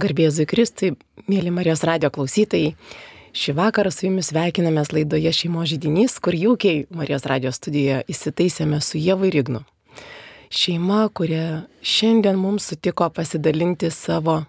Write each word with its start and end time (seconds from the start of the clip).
Garbėzui 0.00 0.46
Kristui, 0.48 0.94
mėly 1.28 1.50
Marijos 1.52 1.82
radio 1.84 2.08
klausytojai, 2.14 2.72
šį 3.36 3.54
vakarą 3.58 3.90
su 3.92 4.06
jumis 4.06 4.30
sveikinamės 4.30 4.92
laidoje 4.94 5.32
Šeimo 5.36 5.64
žydinys, 5.68 6.16
kur 6.24 6.36
jaukiai 6.36 6.86
Marijos 6.94 7.26
radio 7.28 7.52
studijoje 7.52 8.04
įsitaisėme 8.10 8.80
su 8.84 9.00
Jėvu 9.00 9.28
ir 9.28 9.40
Ignu. 9.42 9.60
Šeima, 10.50 11.02
kurie 11.14 11.66
šiandien 11.82 12.38
mums 12.40 12.70
sutiko 12.70 13.10
pasidalinti 13.14 13.90
savo, 13.94 14.40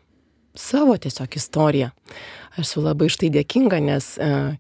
savo 0.55 0.95
tiesiog 0.97 1.35
istoriją. 1.37 1.92
Aš 2.52 2.63
esu 2.65 2.81
labai 2.83 3.10
štai 3.12 3.29
dėkinga, 3.31 3.81
nes 3.83 4.08
uh, 4.20 4.56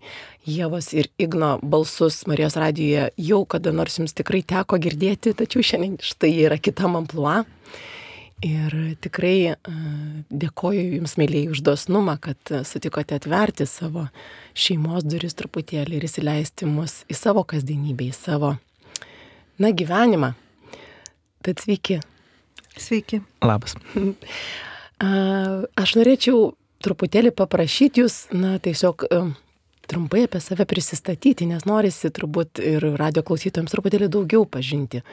Jėvos 0.47 0.91
ir 0.97 1.07
Igno 1.21 1.55
balsus 1.63 2.23
Marijos 2.27 2.55
radijoje 2.59 3.09
jau 3.29 3.41
kada 3.45 3.73
nors 3.75 3.99
jums 3.99 4.15
tikrai 4.17 4.43
teko 4.47 4.79
girdėti, 4.81 5.35
tačiau 5.37 5.63
šiandien 5.63 5.99
štai 6.03 6.35
yra 6.47 6.59
kitam 6.59 6.99
amplua. 6.99 7.41
Ir 8.41 8.73
tikrai 8.97 9.53
dėkoju 10.33 10.85
Jums, 10.97 11.13
mėlyjei, 11.21 11.51
už 11.53 11.61
dosnumą, 11.65 12.15
kad 12.21 12.53
sutikote 12.65 13.13
atverti 13.19 13.67
savo 13.69 14.07
šeimos 14.57 15.05
duris 15.05 15.37
truputėlį 15.37 15.99
ir 15.99 16.07
įsileisti 16.07 16.65
mus 16.65 17.03
į 17.05 17.17
savo 17.19 17.43
kasdienybę, 17.45 18.07
į 18.09 18.15
savo, 18.17 18.55
na, 19.61 19.69
gyvenimą. 19.69 20.31
Tad 21.45 21.61
sveiki. 21.61 21.99
Sveiki. 22.81 23.21
Labas. 23.45 23.77
Aš 25.01 25.95
norėčiau 25.97 26.51
truputėlį 26.81 27.35
paprašyti 27.37 28.01
Jūs, 28.01 28.23
na, 28.33 28.57
tiesiog 28.61 29.05
trumpai 29.91 30.25
apie 30.25 30.39
save 30.43 30.65
prisistatyti, 30.69 31.47
nes 31.49 31.65
norisi 31.67 32.11
turbūt 32.13 32.61
ir 32.63 32.85
radio 32.99 33.23
klausytojams 33.27 33.73
truputėlį 33.73 34.07
daugiau 34.11 34.47
pažinti 34.47 35.03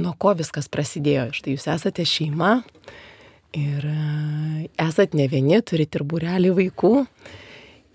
nuo 0.00 0.12
ko 0.20 0.34
viskas 0.38 0.68
prasidėjo. 0.72 1.30
Štai 1.36 1.56
jūs 1.56 1.66
esate 1.72 2.04
šeima 2.06 2.60
ir 3.56 3.86
e, 3.88 4.68
esate 4.80 5.18
ne 5.18 5.26
vieni, 5.30 5.60
turite 5.66 6.00
ir 6.00 6.06
burelį 6.06 6.52
vaikų. 6.58 6.94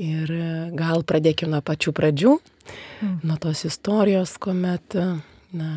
Ir 0.04 0.32
e, 0.36 0.50
gal 0.76 1.06
pradėkime 1.08 1.54
nuo 1.54 1.62
pačių 1.64 1.94
pradžių, 1.96 2.36
mm. 2.36 3.16
nuo 3.24 3.38
tos 3.40 3.64
istorijos, 3.70 4.36
kuomet, 4.42 4.98
e, 5.00 5.08
na, 5.56 5.72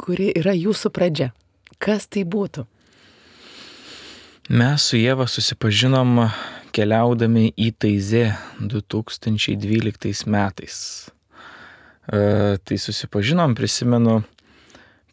kuri 0.00 0.30
yra 0.38 0.56
jūsų 0.56 0.92
pradžia. 0.94 1.32
Kas 1.78 2.08
tai 2.08 2.24
būtų? 2.24 2.64
Mes 4.48 4.86
su 4.88 4.96
Jėva 4.96 5.26
susipažinom 5.28 6.22
keliaudami 6.72 7.52
į 7.56 7.72
Taizė 7.80 8.24
2012 8.60 10.26
metais. 10.26 11.10
E, 12.08 12.56
tai 12.64 12.76
susipažinom, 12.80 13.54
prisimenu, 13.58 14.22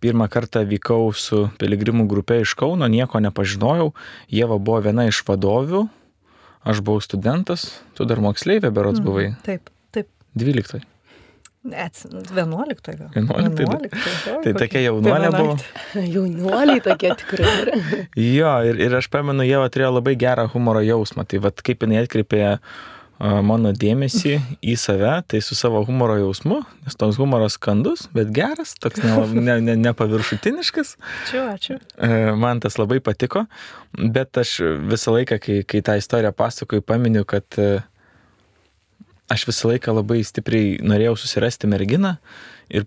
Pirmą 0.04 0.28
kartą 0.30 0.62
vykau 0.68 1.08
su 1.18 1.48
piligrimų 1.58 2.04
grupe 2.12 2.36
iš 2.44 2.52
Kauno, 2.60 2.86
nieko 2.92 3.18
nepažinojau. 3.24 3.94
Jėva 4.30 4.58
buvo 4.62 4.82
viena 4.84 5.08
iš 5.10 5.24
vadovių, 5.26 5.86
aš 6.68 6.82
buvau 6.86 7.02
studentas, 7.02 7.80
tu 7.98 8.06
dar 8.06 8.20
moksleivė 8.22 8.70
berots 8.76 9.00
Mhm. 9.00 9.06
buvai. 9.08 9.26
Taip, 9.48 9.72
taip. 9.96 10.08
12. 10.36 10.84
Net 11.66 12.02
11 12.06 12.98
gal. 13.00 13.10
11, 13.16 13.62
11 13.66 14.42
Tai 14.46 14.52
tokia 14.54 14.82
jaunuolė 14.86 15.32
buvo. 15.34 15.56
Jaunuoliai 16.16 16.82
tokie 16.86 17.14
tikrai. 17.22 17.80
Jo, 18.38 18.52
ir, 18.70 18.78
ir 18.86 18.98
aš 19.00 19.10
pamenu, 19.14 19.46
Jėva 19.48 19.72
turėjo 19.74 19.96
labai 19.98 20.14
gerą 20.20 20.46
humoro 20.54 20.84
jausmą. 20.86 21.26
Tai 21.30 21.42
vad 21.48 21.64
kaip 21.66 21.82
jinai 21.86 22.04
atkreipė 22.04 22.44
mano 23.20 23.72
dėmesį 23.72 24.34
į 24.60 24.76
save, 24.80 25.14
tai 25.32 25.40
su 25.44 25.56
savo 25.56 25.80
humoro 25.88 26.18
jausmu, 26.20 26.60
nes 26.84 26.98
toks 27.00 27.16
humoras 27.22 27.56
skandus, 27.56 28.10
bet 28.14 28.34
geras, 28.36 28.74
toks 28.76 29.00
nepaviršutiniškas. 29.00 29.46
Ne, 29.48 29.56
ne, 29.64 29.76
nepaviršutiniškas. 29.86 30.96
Ačiū, 31.24 31.44
ačiū. 31.54 31.78
E, 31.96 32.10
Man 32.36 32.60
tas 32.64 32.76
labai 32.78 33.00
patiko, 33.00 33.46
bet 33.96 34.36
aš 34.38 34.58
visą 34.92 35.16
laiką, 35.16 35.40
kai, 35.40 35.62
kai 35.64 35.82
tą 35.86 35.96
istoriją 36.02 36.34
pasakoju, 36.36 36.84
paminiu, 36.84 37.24
kad 37.30 37.48
e, 37.56 37.80
aš 39.32 39.48
visą 39.50 39.72
laiką 39.72 39.96
labai 39.96 40.22
stipriai 40.26 40.76
norėjau 40.86 41.16
susirasti 41.22 41.70
merginą 41.72 42.18
ir 42.70 42.86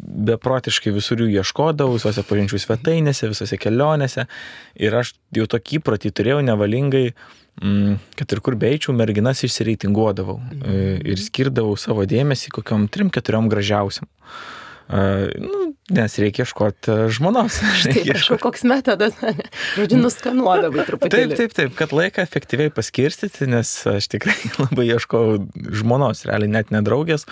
beprotiškai 0.00 0.92
visur 0.94 1.20
jų 1.20 1.28
ieškodavau, 1.40 1.98
visose 1.98 2.22
pažinčių 2.26 2.60
svetainėse, 2.62 3.28
visose 3.30 3.58
kelionėse 3.60 4.26
ir 4.80 4.96
aš 4.96 5.14
jau 5.36 5.48
tokį 5.50 5.80
įprotį 5.80 6.12
turėjau 6.14 6.38
nevalingai, 6.46 7.10
mm, 7.60 7.98
kad 8.20 8.32
ir 8.32 8.42
kur 8.46 8.56
beičiau, 8.60 8.94
merginas 8.96 9.42
išsireitinguodavau 9.46 10.38
e, 10.38 10.78
ir 11.12 11.20
skirdavau 11.20 11.76
savo 11.80 12.06
dėmesį 12.08 12.54
kokiam 12.60 12.86
trim, 12.88 13.10
keturiom 13.12 13.50
gražiausiam. 13.52 14.08
Uh, 14.08 14.59
nu, 14.90 15.70
nes 15.94 16.16
reikia 16.18 16.44
ieškoti 16.46 16.96
žmonos. 17.14 17.60
Štai 17.82 18.04
prašau, 18.08 18.38
koks 18.42 18.64
metodas. 18.66 19.14
Žodžiu, 19.78 20.00
nuskanuodavai 20.02 20.82
Taip, 20.82 20.88
truputėlį. 20.92 21.38
taip, 21.38 21.54
taip, 21.56 21.74
kad 21.78 21.94
laiką 21.94 22.24
efektyviai 22.26 22.72
paskirstyti, 22.74 23.46
nes 23.50 23.74
aš 23.90 24.10
tikrai 24.10 24.36
labai 24.64 24.88
ieškojau 24.90 25.44
žmonos, 25.82 26.24
realiai 26.30 26.50
net 26.58 26.74
nedraugės. 26.74 27.26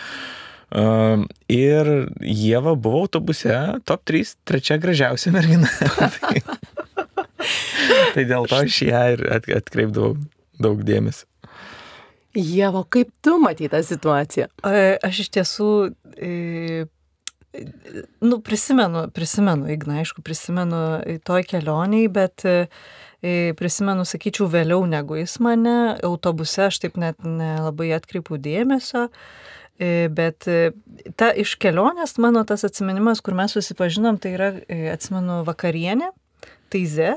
Uh, 0.68 1.22
ir 1.48 1.88
Jėva 2.20 2.74
buvo 2.76 3.06
autobuse, 3.06 3.54
top 3.88 4.02
3, 4.04 4.34
trečia 4.44 4.76
gražiausia 4.76 5.32
mergina. 5.32 5.70
tai, 5.96 6.42
tai 8.12 8.26
dėl 8.28 8.44
to 8.50 8.58
aš 8.60 8.82
ją 8.84 9.00
ir 9.14 9.24
at, 9.32 9.48
atkreipdavau 9.48 10.18
daug 10.60 10.84
dėmesio. 10.84 11.24
Jievo, 12.36 12.84
kaip 12.84 13.08
tu 13.24 13.38
matai 13.40 13.70
tą 13.72 13.80
situaciją? 13.82 14.50
E, 14.68 14.98
Aš 15.08 15.22
iš 15.24 15.30
tiesų, 15.38 15.70
e, 16.20 16.84
nu, 18.20 18.40
prisimenu, 18.40 19.08
prisimenu, 19.14 19.68
Igna, 19.72 20.00
aišku, 20.02 20.22
prisimenu 20.22 20.80
toj 21.24 21.44
kelioniai, 21.48 22.08
bet 22.12 22.44
e, 22.48 22.56
prisimenu, 23.58 24.04
sakyčiau, 24.08 24.48
vėliau 24.52 24.84
negu 24.88 25.18
jis 25.18 25.38
mane, 25.44 25.76
autobuse 26.06 26.66
aš 26.68 26.82
taip 26.84 26.98
net 27.00 27.24
nelabai 27.24 27.92
atkreipiau 27.96 28.40
dėmesio. 28.42 29.08
E, 29.08 30.08
Bet 30.10 30.48
e, 30.50 30.72
ta 31.16 31.30
iš 31.30 31.54
kelionės 31.62 32.16
mano 32.18 32.42
tas 32.46 32.66
atsiminimas, 32.66 33.22
kur 33.22 33.36
mes 33.38 33.54
susipažinom, 33.54 34.18
tai 34.18 34.34
yra, 34.34 34.52
atsimenu, 34.94 35.44
vakarienė, 35.46 36.10
taize. 36.74 37.16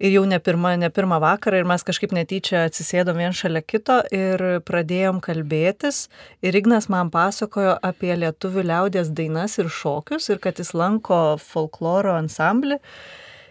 Ir 0.00 0.14
jau 0.14 0.22
ne 0.24 0.38
pirmą, 0.40 0.72
ne 0.80 0.88
pirmą 0.88 1.18
vakarą 1.20 1.58
ir 1.60 1.66
mes 1.68 1.82
kažkaip 1.84 2.14
netyčia 2.16 2.62
atsisėdom 2.70 3.18
vien 3.20 3.34
šalia 3.36 3.60
kito 3.60 3.98
ir 4.16 4.40
pradėjom 4.64 5.20
kalbėtis. 5.20 6.06
Ir 6.40 6.56
Ignas 6.56 6.88
man 6.88 7.12
pasakojo 7.12 7.74
apie 7.84 8.14
lietuvių 8.16 8.64
liaudės 8.70 9.12
dainas 9.12 9.58
ir 9.60 9.68
šokius 9.68 10.30
ir 10.32 10.40
kad 10.40 10.56
jis 10.56 10.72
lanko 10.72 11.36
folkloro 11.44 12.16
ansamblį. 12.16 12.80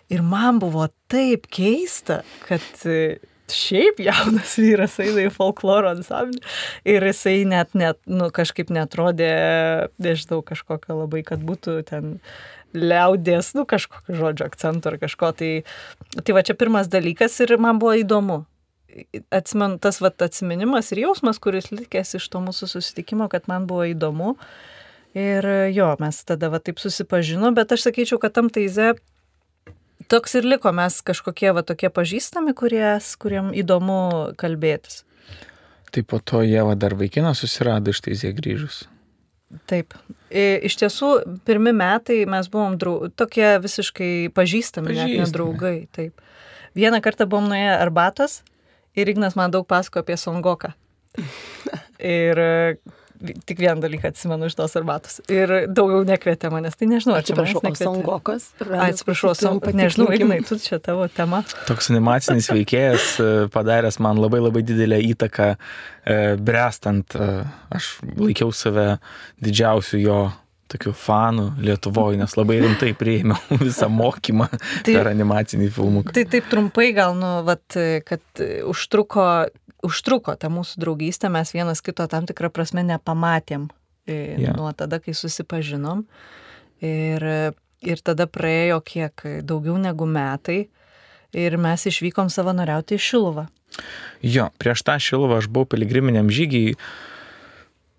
Ir 0.09 0.25
man 0.25 0.57
buvo 0.57 0.87
taip 1.13 1.45
keista, 1.53 2.23
kad 2.47 2.65
e, 2.89 3.19
šiaip 3.53 4.01
jaunas 4.01 4.57
vyras 4.57 4.97
eina 5.05 5.27
į 5.27 5.33
folkloro 5.33 5.93
ansamblį 5.93 6.41
ir 6.89 7.05
jisai 7.11 7.43
net, 7.49 7.77
net 7.77 8.01
nu, 8.09 8.31
kažkaip 8.33 8.73
netrodė, 8.73 9.29
nežinau, 10.01 10.41
kažkokio 10.45 10.97
labai, 11.03 11.21
kad 11.27 11.45
būtų 11.45 11.81
ten 11.89 12.15
liaudės, 12.73 13.53
nu 13.57 13.65
kažkokio 13.69 14.17
žodžio 14.17 14.47
akcento 14.49 14.91
ar 14.91 14.99
kažko. 15.01 15.31
Tai, 15.39 15.51
tai 16.21 16.35
va 16.37 16.43
čia 16.45 16.55
pirmas 16.57 16.89
dalykas 16.91 17.37
ir 17.45 17.57
man 17.61 17.81
buvo 17.81 17.95
įdomu. 17.99 18.43
Atsimenu, 19.33 19.77
tas 19.81 20.01
va 20.01 20.11
atsiminimas 20.11 20.89
ir 20.93 21.03
jausmas, 21.05 21.39
kuris 21.41 21.69
likęs 21.71 22.17
iš 22.17 22.25
to 22.33 22.41
mūsų 22.43 22.71
susitikimo, 22.73 23.29
kad 23.31 23.45
man 23.51 23.69
buvo 23.69 23.85
įdomu. 23.89 24.35
Ir 25.17 25.45
jo, 25.73 25.93
mes 26.01 26.23
tada 26.25 26.51
va 26.53 26.59
taip 26.61 26.81
susipažinom, 26.81 27.55
bet 27.57 27.71
aš 27.73 27.87
sakyčiau, 27.87 28.19
kad 28.21 28.35
tam 28.35 28.49
taize 28.53 28.93
toks 30.09 30.35
ir 30.37 30.45
liko, 30.45 30.71
mes 30.73 31.01
kažkokie 31.05 31.53
va 31.53 31.63
tokie 31.65 31.89
pažįstami, 31.93 32.53
kuries, 32.57 33.13
kuriem 33.21 33.53
įdomu 33.57 34.33
kalbėtis. 34.39 35.03
Tai 35.89 36.05
po 36.05 36.19
to 36.21 36.43
Jėva 36.45 36.75
dar 36.77 36.93
vaikiną 36.97 37.33
susirado 37.37 37.93
iš 37.93 38.03
teisė 38.05 38.33
grįžus. 38.37 38.83
Taip. 39.69 39.95
Iš 40.29 40.75
tiesų, 40.77 41.09
pirmi 41.47 41.73
metai 41.73 42.21
mes 42.29 42.49
buvom 42.53 42.75
drau... 42.77 43.09
tokie 43.09 43.55
visiškai 43.63 44.29
pažįstami, 44.35 44.93
net 44.93 45.07
Pažįstami. 45.07 45.33
draugai. 45.33 45.77
Taip. 45.95 46.21
Vieną 46.77 47.01
kartą 47.01 47.25
buvom 47.29 47.49
nuėję 47.49 47.73
arbatos 47.81 48.43
ir 48.93 49.09
Ignas 49.09 49.37
man 49.39 49.53
daug 49.53 49.65
pasako 49.69 50.03
apie 50.03 50.17
Songoką. 50.21 50.73
Ir 51.99 52.39
tik 53.19 53.59
vieną 53.59 53.81
dalyką 53.83 54.09
atsimenu 54.13 54.47
iš 54.49 54.55
tos 54.55 54.75
arbatos. 54.79 55.19
Ir 55.31 55.51
daugiau 55.67 56.05
nekvietė 56.07 56.51
manęs, 56.53 56.77
tai 56.79 56.87
nežinau, 56.91 57.17
ar 57.19 57.25
čia 57.27 57.35
nekvietė. 57.35 57.83
Songokas? 57.83 58.49
Atsiprašau, 58.63 59.33
son... 59.37 59.61
nežinau, 59.75 60.09
Ignai, 60.15 60.39
tu 60.47 60.57
čia 60.61 60.79
tavo 60.83 61.07
tema. 61.11 61.43
Toks 61.67 61.91
animacinis 61.93 62.49
veikėjas 62.53 63.07
e, 63.19 63.29
padaręs 63.53 63.99
man 64.03 64.21
labai 64.21 64.41
labai 64.43 64.63
didelę 64.67 65.01
įtaką 65.11 65.49
e, 65.55 66.19
brestant. 66.39 67.15
e, 67.15 67.43
Aš 67.75 67.97
laikiau 68.17 68.53
save 68.55 68.93
didžiausiu 69.43 69.99
jo 70.01 70.19
tokiu 70.69 70.93
fanu 70.93 71.47
Lietuvoje, 71.65 72.19
nes 72.21 72.35
labai 72.37 72.59
rimtai 72.61 72.91
priėmiau 72.97 73.57
visą 73.65 73.87
mokymą 73.89 74.45
Tai- 74.53 74.93
per 74.93 75.09
animacinį 75.11 75.69
filmuką. 75.73 76.13
Tai 76.13 76.25
taip 76.29 76.49
trumpai 76.51 76.91
gal, 76.97 77.15
nu, 77.17 77.39
vat, 77.47 77.65
kad 78.05 78.43
užtruko, 78.69 79.25
užtruko 79.85 80.35
ta 80.39 80.49
mūsų 80.51 80.81
draugystė, 80.83 81.29
mes 81.31 81.53
vienas 81.55 81.81
kito 81.85 82.07
tam 82.11 82.27
tikrą 82.29 82.51
prasme 82.53 82.83
nepamatėm 82.83 83.69
Jo. 84.09 84.55
nuo 84.57 84.71
tada, 84.73 84.97
kai 84.99 85.13
susipažinom. 85.13 86.05
Ir, 86.81 87.25
ir 87.85 88.01
tada 88.01 88.25
praėjo 88.25 88.79
kiek 88.81 89.25
daugiau 89.45 89.77
negu 89.77 90.07
metai. 90.09 90.67
ir 91.33 91.57
mes 91.61 91.85
išvykom 91.85 92.29
savanoriauti 92.33 92.97
į 92.97 93.03
Šiluvą. 93.05 93.45
Jo, 94.25 94.49
prieš 94.57 94.81
tą 94.87 94.97
Šiluvą 94.97 95.37
aš 95.37 95.47
buvau 95.53 95.69
piligriminiam 95.69 96.31
žygiai, 96.33 96.73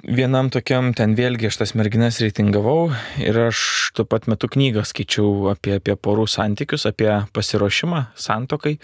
vienam 0.02 0.50
tokiam 0.50 0.90
ten 0.96 1.14
vėlgi 1.14 1.50
aš 1.50 1.60
tas 1.62 1.74
merginas 1.78 2.18
reitingavau 2.22 2.90
ir 3.22 3.38
aš 3.46 3.92
tuo 3.94 4.06
pat 4.08 4.26
metu 4.26 4.48
knygą 4.50 4.82
skaičiau 4.88 5.50
apie, 5.52 5.76
apie 5.78 5.94
porų 5.94 6.26
santykius, 6.30 6.88
apie 6.90 7.10
pasiruošimą 7.36 8.08
santokai. 8.18 8.78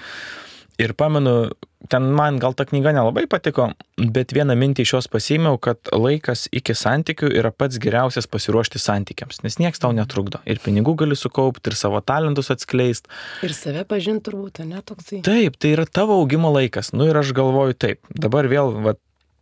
Ir 0.77 0.93
pamenu, 0.93 1.55
ten 1.89 2.11
man 2.13 2.37
gal 2.43 2.53
ta 2.53 2.67
knyga 2.69 2.93
nelabai 2.93 3.25
patiko, 3.31 3.71
bet 3.97 4.35
vieną 4.37 4.53
mintį 4.61 4.85
iš 4.85 4.93
jos 4.97 5.09
pasėmiau, 5.09 5.57
kad 5.63 5.89
laikas 5.89 6.47
iki 6.53 6.77
santykių 6.77 7.31
yra 7.41 7.53
pats 7.55 7.81
geriausias 7.81 8.29
pasiruošti 8.29 8.81
santykiams, 8.83 9.41
nes 9.47 9.57
niekas 9.63 9.81
tau 9.81 9.95
netrukdo. 9.97 10.43
Ir 10.45 10.61
pinigų 10.61 10.97
gali 11.01 11.17
sukaupti, 11.17 11.73
ir 11.73 11.79
savo 11.81 12.03
talentus 12.05 12.53
atskleisti. 12.53 13.09
Ir 13.47 13.57
save 13.57 13.87
pažinti 13.89 14.29
turbūt, 14.29 14.61
ne 14.69 14.83
toksai. 14.85 15.23
Taip, 15.25 15.57
tai 15.57 15.73
yra 15.79 15.89
tavo 15.89 16.21
augimo 16.21 16.53
laikas. 16.53 16.93
Nu 16.93 17.09
ir 17.09 17.17
aš 17.17 17.33
galvoju 17.37 17.79
taip, 17.81 18.03
dabar 18.13 18.51
vėl, 18.53 18.75
va, 18.85 18.97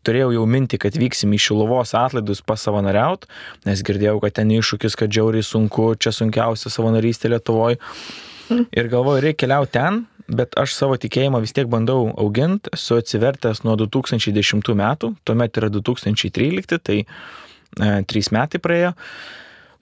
turėjau 0.06 0.30
jau 0.36 0.44
mintį, 0.54 0.80
kad 0.84 0.98
vyksim 1.00 1.34
į 1.34 1.40
Šiluvos 1.48 1.94
atlaidus 1.98 2.44
pasavanoriaut, 2.46 3.26
nes 3.66 3.82
girdėjau, 3.86 4.20
kad 4.22 4.38
ten 4.38 4.52
iššūkis, 4.54 4.98
kad 5.00 5.10
žiauriai 5.10 5.42
sunku, 5.46 5.94
čia 5.98 6.14
sunkiausia 6.14 6.70
savanorystė 6.72 7.32
Lietuvoje. 7.34 7.80
Ir 8.76 8.90
galvoju, 8.92 9.22
reikia 9.24 9.46
keliauti 9.46 9.72
ten, 9.78 10.02
bet 10.28 10.56
aš 10.58 10.74
savo 10.74 10.96
tikėjimą 11.00 11.40
vis 11.44 11.52
tiek 11.56 11.68
bandau 11.70 12.08
auginti, 12.20 12.72
esu 12.74 12.98
atsivertęs 13.00 13.62
nuo 13.66 13.76
2010 13.80 14.72
metų, 14.78 15.14
tuomet 15.26 15.60
yra 15.60 15.70
2013, 15.72 16.78
tai 16.80 17.00
e, 17.04 17.06
3 18.08 18.32
metai 18.36 18.60
praėjo. 18.62 18.94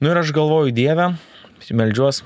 Nu 0.03 0.11
ir 0.11 0.19
aš 0.19 0.33
galvoju, 0.35 0.75
Dieve, 0.75 1.13
meldžiuos, 1.71 2.25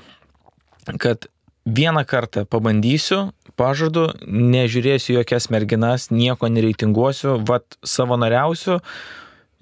kad 0.97 1.29
vieną 1.67 2.03
kartą 2.09 2.47
pabandysiu, 2.49 3.27
pažadu, 3.59 4.09
nežiūrėsiu 4.25 5.19
jokias 5.19 5.49
merginas, 5.53 6.09
nieko 6.09 6.49
nereitinguosiu, 6.49 7.37
vad 7.45 7.77
savanoriausiu, 7.85 8.79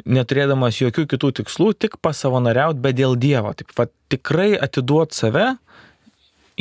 neturėdamas 0.06 0.80
jokių 0.80 1.08
kitų 1.12 1.31
tikslų, 1.42 1.74
tik 1.80 2.00
pasavanoriauti, 2.04 2.84
bet 2.84 3.00
dėl 3.00 3.18
Dievo. 3.19 3.56
Taip, 3.58 3.72
va, 3.75 3.88
tikrai 4.12 4.54
atiduot 4.56 5.16
save, 5.16 5.56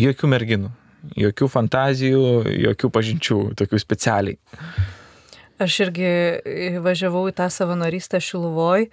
jokių 0.01 0.31
merginų 0.35 0.75
jokių 1.19 1.49
fantazijų, 1.53 2.23
jokių 2.69 2.91
pažinčių, 2.95 3.41
tokių 3.59 3.81
specialiai. 3.83 4.39
Aš 5.63 5.85
irgi 5.87 6.09
važiavau 6.83 7.29
į 7.31 7.37
tą 7.39 7.51
savanorystę 7.53 8.19
Šiluvoj. 8.23 8.89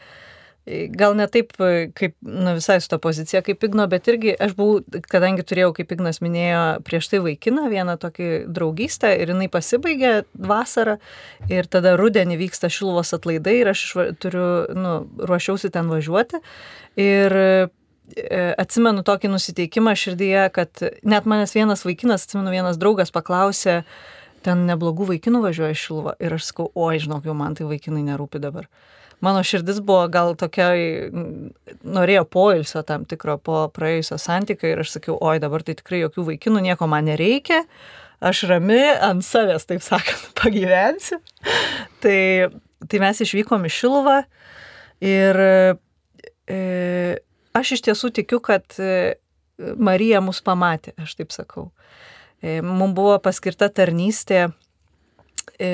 Gal 0.94 1.16
ne 1.18 1.26
taip, 1.26 1.56
kaip, 1.98 2.14
nu 2.22 2.52
visai 2.54 2.76
su 2.84 2.90
to 2.92 3.00
pozicija 3.02 3.42
kaip 3.42 3.64
Igno, 3.66 3.88
bet 3.90 4.06
irgi 4.12 4.36
aš 4.38 4.54
buvau, 4.60 4.84
kadangi 5.10 5.42
turėjau, 5.42 5.72
kaip 5.74 5.96
Ignas 5.96 6.22
minėjo, 6.22 6.84
prieš 6.86 7.10
tai 7.10 7.24
vaikiną, 7.26 7.66
vieną 7.72 7.98
tokį 8.02 8.30
draugystę 8.46 9.10
ir 9.18 9.34
jinai 9.34 9.50
pasibaigė 9.50 10.14
vasarą 10.38 11.00
ir 11.50 11.66
tada 11.66 11.96
rudenį 11.98 12.38
vyksta 12.44 12.70
Šiluvos 12.70 13.10
atlaidai 13.18 13.58
ir 13.64 13.74
aš 13.74 13.88
turiu, 14.22 14.48
nu, 14.78 14.94
ruošiausi 15.26 15.74
ten 15.74 15.90
važiuoti 15.90 16.44
ir 17.10 17.38
atsimenu 18.62 19.04
tokį 19.08 19.32
nusiteikimą 19.34 19.94
širdyje, 19.98 20.46
kad 20.56 20.84
net 21.08 21.28
manęs 21.30 21.56
vienas 21.56 21.86
vaikinas, 21.88 22.26
atsimenu 22.28 22.54
vienas 22.54 22.80
draugas 22.82 23.14
paklausė, 23.14 23.82
ten 24.46 24.66
neblogų 24.70 25.12
vaikinų 25.14 25.44
važiuoja 25.46 25.78
šilva. 25.78 26.16
Ir 26.24 26.36
aš 26.38 26.50
sakau, 26.52 26.70
oi, 26.76 26.98
žinok, 27.02 27.28
jau 27.30 27.38
man 27.38 27.58
tai 27.58 27.68
vaikinai 27.70 28.04
nerūpi 28.08 28.42
dabar. 28.42 28.68
Mano 29.22 29.44
širdis 29.46 29.78
buvo 29.86 30.08
gal 30.10 30.34
tokia, 30.34 30.72
norėjo 31.86 32.24
poilsio 32.26 32.82
tam 32.86 33.04
tikro 33.06 33.36
po 33.38 33.68
praėjusio 33.74 34.18
santykio 34.18 34.72
ir 34.72 34.82
aš 34.82 34.96
sakiau, 34.96 35.20
oi, 35.22 35.38
dabar 35.44 35.62
tai 35.66 35.76
tikrai 35.78 36.02
jokių 36.02 36.26
vaikinų, 36.32 36.64
nieko 36.66 36.88
man 36.90 37.06
nereikia, 37.06 37.62
aš 38.18 38.48
rami 38.50 38.82
ant 38.98 39.26
savęs, 39.26 39.68
taip 39.70 39.86
sakant, 39.86 40.32
pagyvensiu. 40.42 41.22
tai, 42.02 42.50
tai 42.90 43.04
mes 43.04 43.22
išvykom 43.22 43.70
į 43.70 43.74
Šiluvą 43.78 44.18
ir 45.06 45.42
e, 45.46 45.54
Aš 47.62 47.76
iš 47.78 47.86
tiesų 47.90 48.12
tikiu, 48.22 48.42
kad 48.44 48.66
e, 48.82 49.16
Marija 49.78 50.22
mus 50.24 50.42
pamatė, 50.46 50.96
aš 51.02 51.16
taip 51.20 51.34
sakau. 51.36 51.70
E, 52.42 52.60
Mums 52.66 52.96
buvo 52.98 53.18
paskirta 53.22 53.70
tarnystė 53.70 54.48
e, 55.62 55.72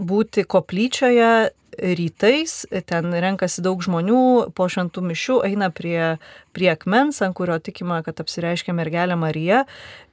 būti 0.00 0.46
koplyčioje 0.48 1.32
rytais, 1.78 2.64
ten 2.88 3.12
renkasi 3.14 3.62
daug 3.62 3.82
žmonių, 3.84 4.50
po 4.56 4.66
šventų 4.70 5.02
mišių 5.08 5.36
eina 5.46 5.68
prie, 5.74 6.16
prie 6.56 6.70
akmens, 6.72 7.20
ant 7.22 7.36
kurio 7.38 7.58
tikima, 7.62 8.00
kad 8.06 8.20
apsireiškia 8.22 8.74
mergelė 8.76 9.18
Marija. 9.18 9.64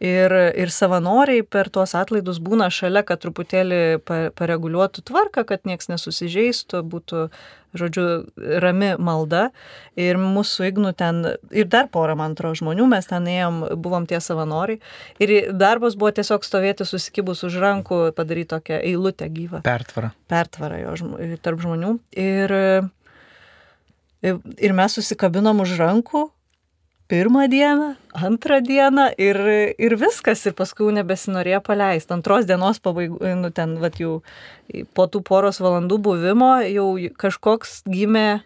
Ir, 0.03 0.33
ir 0.53 0.73
savanoriai 0.73 1.45
per 1.47 1.71
tuos 1.73 1.95
atlaidus 1.97 2.41
būna 2.43 2.69
šalia, 2.73 3.05
kad 3.07 3.23
truputėlį 3.23 3.81
pareguliuotų 4.37 5.05
tvarką, 5.09 5.45
kad 5.49 5.65
nieks 5.65 5.89
nesusižeistų, 5.91 6.83
būtų 6.85 7.27
žodžiu, 7.79 8.05
rami 8.63 8.93
malda. 9.01 9.49
Ir 9.99 10.19
mūsų 10.21 10.69
Ignų 10.69 10.91
ten, 10.99 11.21
ir 11.55 11.69
dar 11.71 11.89
porą, 11.93 12.17
man 12.19 12.35
atrodo, 12.35 12.57
žmonių, 12.59 12.87
mes 12.91 13.09
ten 13.09 13.27
ėjom, 13.31 13.61
buvom 13.79 14.07
tie 14.09 14.19
savanoriai. 14.23 14.81
Ir 15.23 15.35
darbas 15.55 15.97
buvo 15.99 16.11
tiesiog 16.15 16.45
stovėti 16.45 16.87
susikibus 16.87 17.45
už 17.47 17.59
rankų, 17.63 18.01
padaryti 18.17 18.53
tokią 18.55 18.81
eilutę 18.81 19.29
gyvą. 19.31 19.63
Pertvarą. 19.65 20.11
Pertvarą 20.31 20.81
jo 20.83 20.95
tarp 21.43 21.63
žmonių. 21.63 21.97
Ir, 22.19 22.55
ir 24.25 24.77
mes 24.77 24.99
susikabinom 24.99 25.63
už 25.63 25.77
rankų 25.81 26.29
pirmą 27.11 27.47
dieną, 27.51 27.93
antrą 28.13 28.59
dieną 28.65 29.09
ir, 29.17 29.39
ir 29.77 29.95
viskas, 30.01 30.45
ir 30.47 30.55
paskui 30.57 30.93
nebesinorėjo 30.95 31.61
paleisti. 31.65 32.13
Antros 32.15 32.47
dienos 32.49 32.81
pabaigų, 32.83 33.19
nu 33.39 33.51
ten, 33.55 33.77
va, 33.81 33.91
jau 33.99 34.19
po 34.97 35.07
tų 35.11 35.21
poros 35.27 35.61
valandų 35.63 35.99
buvimo 36.09 36.55
jau 36.65 36.89
kažkoks 37.21 37.83
gimė, 37.89 38.41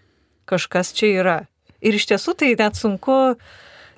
kažkas 0.50 0.92
čia 0.98 1.14
yra. 1.22 1.38
Ir 1.80 1.96
iš 1.96 2.10
tiesų 2.12 2.36
tai 2.36 2.56
net 2.60 2.76
sunku, 2.76 3.38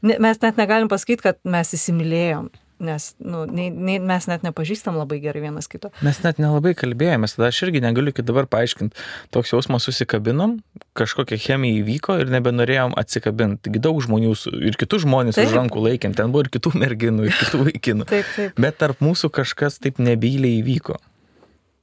mes 0.01 0.43
net 0.43 0.59
negalim 0.61 0.91
pasakyti, 0.91 1.25
kad 1.25 1.41
mes 1.47 1.73
įsimylėjom 1.77 2.51
nes 2.81 3.07
nu, 3.21 3.43
nei, 3.45 3.69
nei, 3.69 3.97
mes 4.01 4.25
net 4.29 4.43
nepažįstam 4.45 4.97
labai 4.99 5.19
gerai 5.23 5.43
vienas 5.45 5.69
kito. 5.71 5.91
Mes 6.05 6.17
net 6.23 6.41
nelabai 6.41 6.73
kalbėjomės, 6.77 7.37
tada 7.37 7.49
aš 7.51 7.61
irgi 7.67 7.83
negaliu 7.83 8.13
iki 8.13 8.25
dabar 8.25 8.47
paaiškinti. 8.51 8.97
Toks 9.35 9.53
jausmas 9.53 9.85
susikabinom, 9.87 10.57
kažkokia 10.97 11.39
chemija 11.41 11.81
įvyko 11.81 12.17
ir 12.23 12.33
nebenorėjom 12.33 12.97
atsikabinti. 12.99 13.67
Taigi 13.67 13.83
daug 13.83 14.01
žmonių 14.03 14.33
ir 14.71 14.79
kitus 14.81 15.05
žmonės 15.05 15.37
taip. 15.37 15.51
už 15.51 15.59
rankų 15.59 15.85
laikėm, 15.87 16.17
ten 16.17 16.33
buvo 16.33 16.47
ir 16.47 16.51
kitų 16.57 16.73
merginų, 16.81 17.29
ir 17.29 17.37
kitų 17.43 17.63
vaikinų. 17.69 18.09
taip, 18.13 18.33
taip. 18.35 18.59
Bet 18.59 18.81
tarp 18.81 19.05
mūsų 19.05 19.31
kažkas 19.41 19.79
taip 19.83 20.01
nebyliai 20.01 20.59
įvyko. 20.63 20.97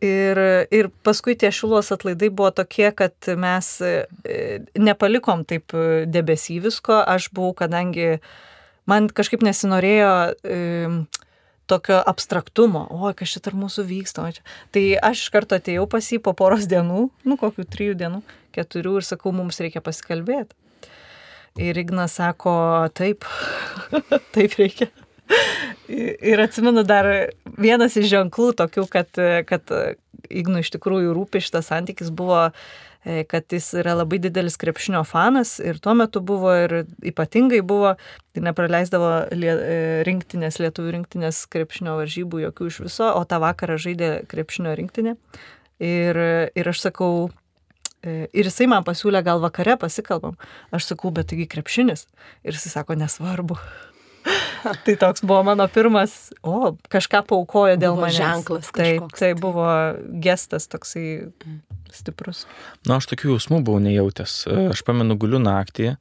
Ir, 0.05 0.39
ir 0.71 0.93
paskui 1.03 1.35
tie 1.35 1.49
šilos 1.51 1.89
atlaidai 1.91 2.29
buvo 2.31 2.53
tokie, 2.55 2.87
kad 2.95 3.33
mes 3.35 3.73
e, 3.83 3.97
nepalikom 4.79 5.43
taip 5.49 5.75
debesyvisko. 6.07 7.01
Aš 7.03 7.33
buvau, 7.35 7.51
kadangi 7.59 8.13
uh, 8.21 8.29
man 8.89 9.09
kažkaip 9.13 9.45
nesinorėjo 9.45 10.13
e, 10.43 10.61
tokio 11.69 11.99
abstraktumo, 12.09 12.87
o 12.89 13.11
kas 13.17 13.35
čia 13.35 13.43
tarp 13.45 13.59
mūsų 13.61 13.85
vyksta. 13.89 14.31
Tai 14.75 14.85
aš 15.11 15.27
iš 15.27 15.35
karto 15.35 15.59
atėjau 15.59 15.85
pas 15.91 16.07
jį 16.09 16.23
po 16.25 16.33
poros 16.37 16.69
dienų, 16.71 17.09
nu 17.29 17.39
kokių 17.41 17.67
trijų 17.69 17.99
dienų, 18.01 18.23
keturių 18.57 18.97
ir 19.01 19.09
sakau, 19.09 19.35
mums 19.37 19.61
reikia 19.63 19.85
pasikalbėti. 19.85 20.57
Ir 21.59 21.79
Ignas 21.81 22.15
sako, 22.21 22.55
taip, 22.95 23.27
taip 24.35 24.57
reikia. 24.61 24.91
Ir 25.89 26.41
atsimenu 26.41 26.85
dar 26.87 27.09
vienas 27.59 27.97
iš 27.99 28.09
ženklų 28.13 28.53
tokių, 28.59 28.85
kad, 28.93 29.25
kad 29.49 29.73
Ignų 30.29 30.61
iš 30.61 30.71
tikrųjų 30.75 31.15
rūpi 31.17 31.41
šitas 31.41 31.71
santykis 31.71 32.11
buvo 32.15 32.49
E, 32.49 32.57
kad 33.31 33.53
jis 33.53 33.71
yra 33.79 33.95
labai 33.95 34.19
didelis 34.21 34.59
krepšinio 34.61 35.05
fanas 35.07 35.57
ir 35.63 35.79
tuo 35.83 35.95
metu 35.95 36.21
buvo 36.21 36.53
ir 36.65 36.75
ypatingai 37.07 37.61
buvo, 37.63 37.95
tai 38.35 38.43
nepraleisdavo 38.45 39.11
lie, 39.39 39.53
e, 39.55 39.77
rinktinės, 40.09 40.59
lietuvių 40.63 40.97
rinktinės 40.99 41.45
krepšinio 41.53 41.95
varžybų 42.01 42.43
jokių 42.49 42.71
iš 42.73 42.81
viso, 42.89 43.11
o 43.15 43.23
tą 43.29 43.41
vakarą 43.45 43.79
žaidė 43.81 44.11
krepšinio 44.29 44.75
rinktinė. 44.79 45.15
Ir, 45.79 46.19
ir 46.59 46.73
aš 46.73 46.83
sakau, 46.89 47.29
e, 48.03 48.27
ir 48.33 48.51
jisai 48.51 48.67
man 48.71 48.87
pasiūlė 48.87 49.23
gal 49.27 49.43
vakare 49.45 49.79
pasikalbam. 49.79 50.35
Aš 50.75 50.91
sakau, 50.91 51.15
bet 51.15 51.31
taigi 51.31 51.47
krepšinis. 51.51 52.09
Ir 52.43 52.59
jisai 52.59 52.81
sako, 52.81 52.99
nesvarbu. 52.99 53.61
tai 54.85 54.97
toks 55.01 55.23
buvo 55.23 55.43
mano 55.47 55.67
pirmas, 55.73 56.31
o, 56.43 56.75
kažką 56.93 57.23
paukojo 57.29 57.79
dėl 57.81 57.99
manęs. 57.99 58.19
Ženklas. 58.19 58.71
Tai, 58.75 58.91
tai 59.17 59.33
buvo 59.39 59.67
gestas 60.25 60.69
toksai 60.71 61.31
stiprus? 61.95 62.45
Na, 62.85 62.95
nu, 62.95 62.97
aš 62.99 63.11
tokių 63.13 63.35
jausmų 63.35 63.63
buvau 63.67 63.83
nejautęs. 63.85 64.41
Aš 64.69 64.85
pamenu, 64.87 65.17
guliu 65.21 65.41
naktį, 65.43 65.95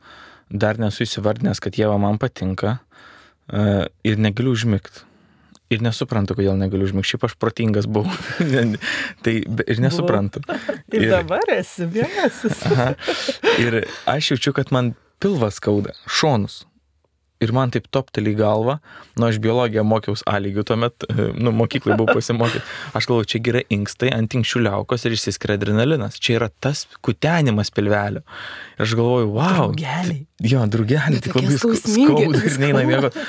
dar 0.49 0.79
nesu 0.81 1.05
įsivardinęs, 1.05 1.61
kad 1.63 1.77
Jėva 1.79 1.97
man 2.01 2.19
patinka 2.21 2.77
e, 2.77 3.87
ir 4.07 4.21
negaliu 4.21 4.55
užmigti. 4.55 5.05
Ir 5.67 5.81
nesuprantu, 5.83 6.37
kodėl 6.37 6.55
negaliu 6.55 6.87
užmigti. 6.87 7.11
Šiaip 7.11 7.25
aš 7.27 7.35
protingas 7.41 7.89
buvau. 7.91 8.13
tai 9.25 9.33
ir 9.43 9.83
nesuprantu. 9.83 10.43
ir, 10.95 11.01
ir 11.01 11.11
dabar 11.11 11.51
esi 11.57 11.87
vienasis. 11.91 12.63
ir 13.59 13.81
aš 14.07 14.33
jaučiu, 14.33 14.55
kad 14.55 14.71
man 14.75 14.95
pilvas 15.23 15.59
skauda, 15.59 15.95
šonus. 16.07 16.61
Ir 17.43 17.53
man 17.55 17.71
taip 17.73 17.87
toptelį 17.93 18.33
į 18.33 18.37
galvą, 18.39 18.77
nu 19.19 19.27
aš 19.27 19.39
biologiją 19.43 19.83
mokiausi 19.87 20.25
A 20.27 20.37
lygių 20.41 20.63
tuomet, 20.67 21.07
nu 21.37 21.53
mokyklai 21.55 21.97
buvau 21.99 22.17
pasimokęs, 22.17 22.65
aš 22.97 23.09
galvoju, 23.09 23.29
čia 23.33 23.41
yra 23.53 23.63
inkstai 23.73 24.11
ant 24.15 24.37
inkščių 24.37 24.63
liaukos 24.67 25.05
ir 25.05 25.17
išsiskiria 25.17 25.57
adrenalinas, 25.59 26.17
čia 26.21 26.37
yra 26.39 26.49
tas 26.63 26.85
kutenimas 27.05 27.71
pilvelio. 27.73 28.23
Ir 28.77 28.87
aš 28.87 28.95
galvoju, 28.97 29.29
wow. 29.35 29.69
Drugeliai. 29.73 30.23
Jo, 30.45 30.63
drugeliai, 30.69 31.21
tik 31.23 31.37
labai 31.37 31.77
skauda 31.81 32.41
ir 32.45 32.57
neina 32.61 32.83
mėgoti. 32.85 33.27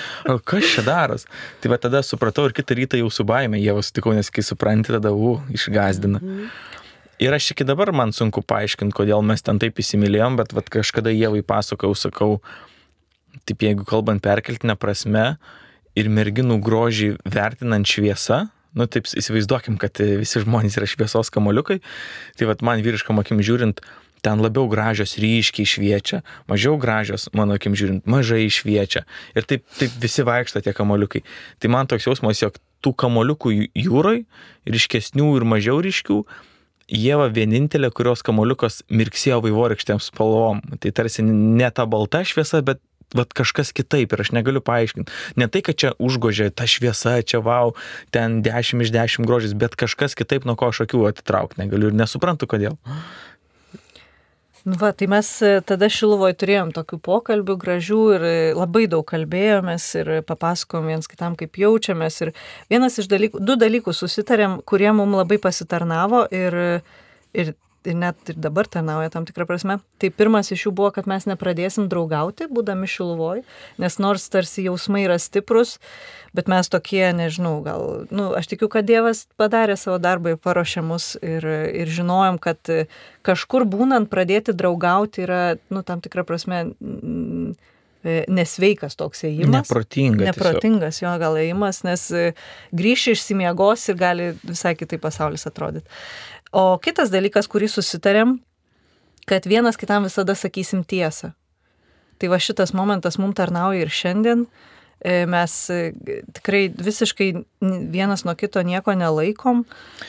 Kas 0.48 0.72
čia 0.74 0.84
daros? 0.86 1.28
Tai 1.62 1.72
va 1.72 1.80
tada 1.80 2.02
supratau 2.04 2.48
ir 2.48 2.56
kitą 2.56 2.76
rytą 2.76 3.00
jau 3.00 3.12
su 3.12 3.24
baime, 3.28 3.60
jie 3.60 3.76
sutikau, 3.84 4.16
nes 4.16 4.28
kai 4.32 4.44
supranti, 4.44 4.92
tada, 4.96 5.12
u, 5.12 5.38
išgazdina. 5.56 6.20
Mhm. 6.20 6.50
Ir 7.18 7.34
aš 7.34 7.50
iki 7.50 7.64
dabar 7.66 7.90
man 7.90 8.12
sunku 8.14 8.44
paaiškinti, 8.46 8.94
kodėl 8.94 9.24
mes 9.26 9.42
ten 9.42 9.58
taip 9.58 9.80
įsimylėjom, 9.82 10.36
bet 10.38 10.52
vat, 10.54 10.68
kažkada 10.70 11.10
Jėvai 11.10 11.42
pasakau, 11.42 11.90
sakau, 11.98 12.36
taip 13.46 13.64
jeigu 13.66 13.86
kalbant 13.88 14.22
perkeltinę 14.24 14.76
prasme 14.80 15.36
ir 15.98 16.10
merginų 16.12 16.58
grožį 16.64 17.14
vertinant 17.28 17.88
šviesą, 17.88 18.46
nu 18.78 18.86
taip 18.90 19.08
įsivaizduokim, 19.08 19.78
kad 19.80 19.98
visi 19.98 20.42
žmonės 20.44 20.78
yra 20.78 20.88
šviesos 20.90 21.32
kamoliukai, 21.34 21.80
tai 22.38 22.50
vad 22.50 22.62
man 22.66 22.82
vyriškam 22.84 23.18
akim 23.22 23.42
žiūrint, 23.44 23.82
ten 24.22 24.42
labiau 24.42 24.66
gražios 24.70 25.14
ryškiai 25.20 25.66
šviečia, 25.68 26.22
mažiau 26.50 26.78
gražios, 26.80 27.28
mano 27.38 27.54
akim 27.58 27.76
žiūrint, 27.78 28.06
mažai 28.10 28.48
šviečia. 28.50 29.04
Ir 29.38 29.46
taip, 29.46 29.64
taip 29.78 29.94
visi 30.02 30.26
vaikšto 30.26 30.62
tie 30.64 30.74
kamoliukai. 30.74 31.22
Tai 31.62 31.70
man 31.70 31.90
toks 31.90 32.08
jausmas, 32.08 32.42
jog 32.42 32.58
tų 32.82 32.94
kamoliukų 32.98 33.54
jūroj, 33.78 34.24
ryškesnių 34.66 35.32
ir 35.38 35.48
mažiau 35.54 35.82
ryškių, 35.84 36.22
Jėva 36.88 37.26
vienintelė, 37.28 37.90
kurios 37.92 38.22
kamoliukas 38.24 38.78
mirksėjo 38.88 39.42
vaivorykštėms 39.44 40.06
spalvom. 40.08 40.62
Tai 40.80 40.92
tarsi 40.96 41.20
ne 41.26 41.68
ta 41.68 41.84
balta 41.84 42.22
šviesa, 42.24 42.62
bet 42.64 42.80
vat, 43.16 43.32
kažkas 43.36 43.72
kitaip 43.76 44.12
ir 44.12 44.24
aš 44.24 44.32
negaliu 44.36 44.60
paaiškinti. 44.64 45.12
Ne 45.40 45.48
tai, 45.48 45.62
kad 45.64 45.78
čia 45.80 45.94
užgožė 46.02 46.50
ta 46.52 46.68
šviesa, 46.68 47.18
čia 47.22 47.40
wow, 47.44 47.74
ten 48.14 48.40
10 48.44 48.84
iš 48.84 48.92
10 48.94 49.28
grožis, 49.28 49.56
bet 49.56 49.78
kažkas 49.78 50.18
kitaip 50.18 50.48
nuo 50.48 50.58
ko 50.58 50.72
aš 50.72 50.84
akių 50.86 51.06
atitraukti 51.12 51.62
negaliu 51.62 51.92
ir 51.92 51.98
nesuprantu 51.98 52.50
kodėl. 52.50 52.78
Nu 54.68 54.76
va, 54.76 54.90
tai 54.92 55.06
mes 55.08 55.28
e, 55.40 55.60
tada 55.64 55.86
Šiluvoje 55.88 56.34
turėjom 56.42 56.72
tokių 56.76 56.98
pokalbių 57.06 57.54
gražių 57.62 58.00
ir 58.16 58.24
e, 58.26 58.32
labai 58.58 58.82
daug 58.90 59.06
kalbėjomės 59.08 59.86
ir 60.00 60.10
papasakom 60.28 60.90
viens 60.90 61.08
kitam, 61.08 61.38
kaip 61.38 61.56
jaučiamės. 61.56 62.18
Ir 62.26 62.32
vienas 62.68 62.98
iš 63.00 63.08
dalykų, 63.08 63.40
du 63.40 63.56
dalykus 63.56 64.02
susitarėm, 64.02 64.58
kurie 64.68 64.90
mums 64.92 65.22
labai 65.22 65.38
pasitarnavo 65.40 66.26
ir, 66.34 66.58
ir 67.32 67.54
ir 67.86 67.94
net 67.98 68.32
ir 68.32 68.38
dabar 68.40 68.66
tarnauja 68.66 69.10
tam 69.14 69.26
tikrą 69.28 69.46
prasme. 69.48 69.78
Tai 70.02 70.10
pirmas 70.14 70.50
iš 70.54 70.66
jų 70.66 70.72
buvo, 70.80 70.90
kad 70.94 71.08
mes 71.10 71.26
nepradėsim 71.28 71.88
draugauti, 71.90 72.48
būdami 72.50 72.88
šiluvoj, 72.90 73.44
nes 73.82 73.98
nors 74.02 74.26
tarsi 74.32 74.66
jausmai 74.66 75.04
yra 75.06 75.18
stiprus, 75.22 75.76
bet 76.36 76.50
mes 76.50 76.70
tokie, 76.72 77.04
nežinau, 77.16 77.58
gal, 77.64 78.04
nu, 78.10 78.30
aš 78.38 78.50
tikiu, 78.52 78.70
kad 78.72 78.88
Dievas 78.88 79.26
padarė 79.40 79.78
savo 79.78 79.98
darbą 80.02 80.34
ir 80.34 80.42
paruošė 80.42 80.84
mus 80.84 81.14
ir, 81.22 81.46
ir 81.46 81.94
žinojom, 81.94 82.40
kad 82.42 82.74
kažkur 83.26 83.66
būnant 83.68 84.10
pradėti 84.10 84.56
draugauti 84.56 85.26
yra, 85.26 85.42
nu, 85.72 85.84
tam 85.86 86.04
tikrą 86.04 86.26
prasme 86.28 86.64
nesveikas 88.04 88.94
toks 88.98 89.24
ėjimas. 89.26 89.66
Neprotingas. 89.66 90.30
Neprotingas 90.30 91.00
jo 91.02 91.10
gal 91.20 91.38
ėjimas, 91.40 91.82
nes 91.86 92.04
grįši 92.78 93.16
išsimiegos 93.16 93.88
ir 93.90 93.98
gali 93.98 94.28
visai 94.46 94.74
kitaip 94.78 95.02
pasaulis 95.02 95.46
atrodyti. 95.50 95.88
O 96.52 96.78
kitas 96.82 97.12
dalykas, 97.12 97.48
kurį 97.50 97.68
susitarėm, 97.72 98.38
kad 99.28 99.46
vienas 99.48 99.76
kitam 99.76 100.08
visada 100.08 100.36
sakysim 100.38 100.84
tiesą. 100.88 101.34
Tai 102.18 102.32
va 102.32 102.40
šitas 102.42 102.74
momentas 102.74 103.18
mums 103.20 103.36
tarnauja 103.38 103.84
ir 103.84 103.92
šiandien. 103.92 104.46
E, 104.98 105.20
mes 105.30 105.52
e, 105.70 105.92
tikrai 106.34 106.64
visiškai 106.74 107.28
vienas 107.92 108.24
nuo 108.26 108.34
kito 108.34 108.62
nieko 108.66 108.96
nelaikom. 108.98 109.62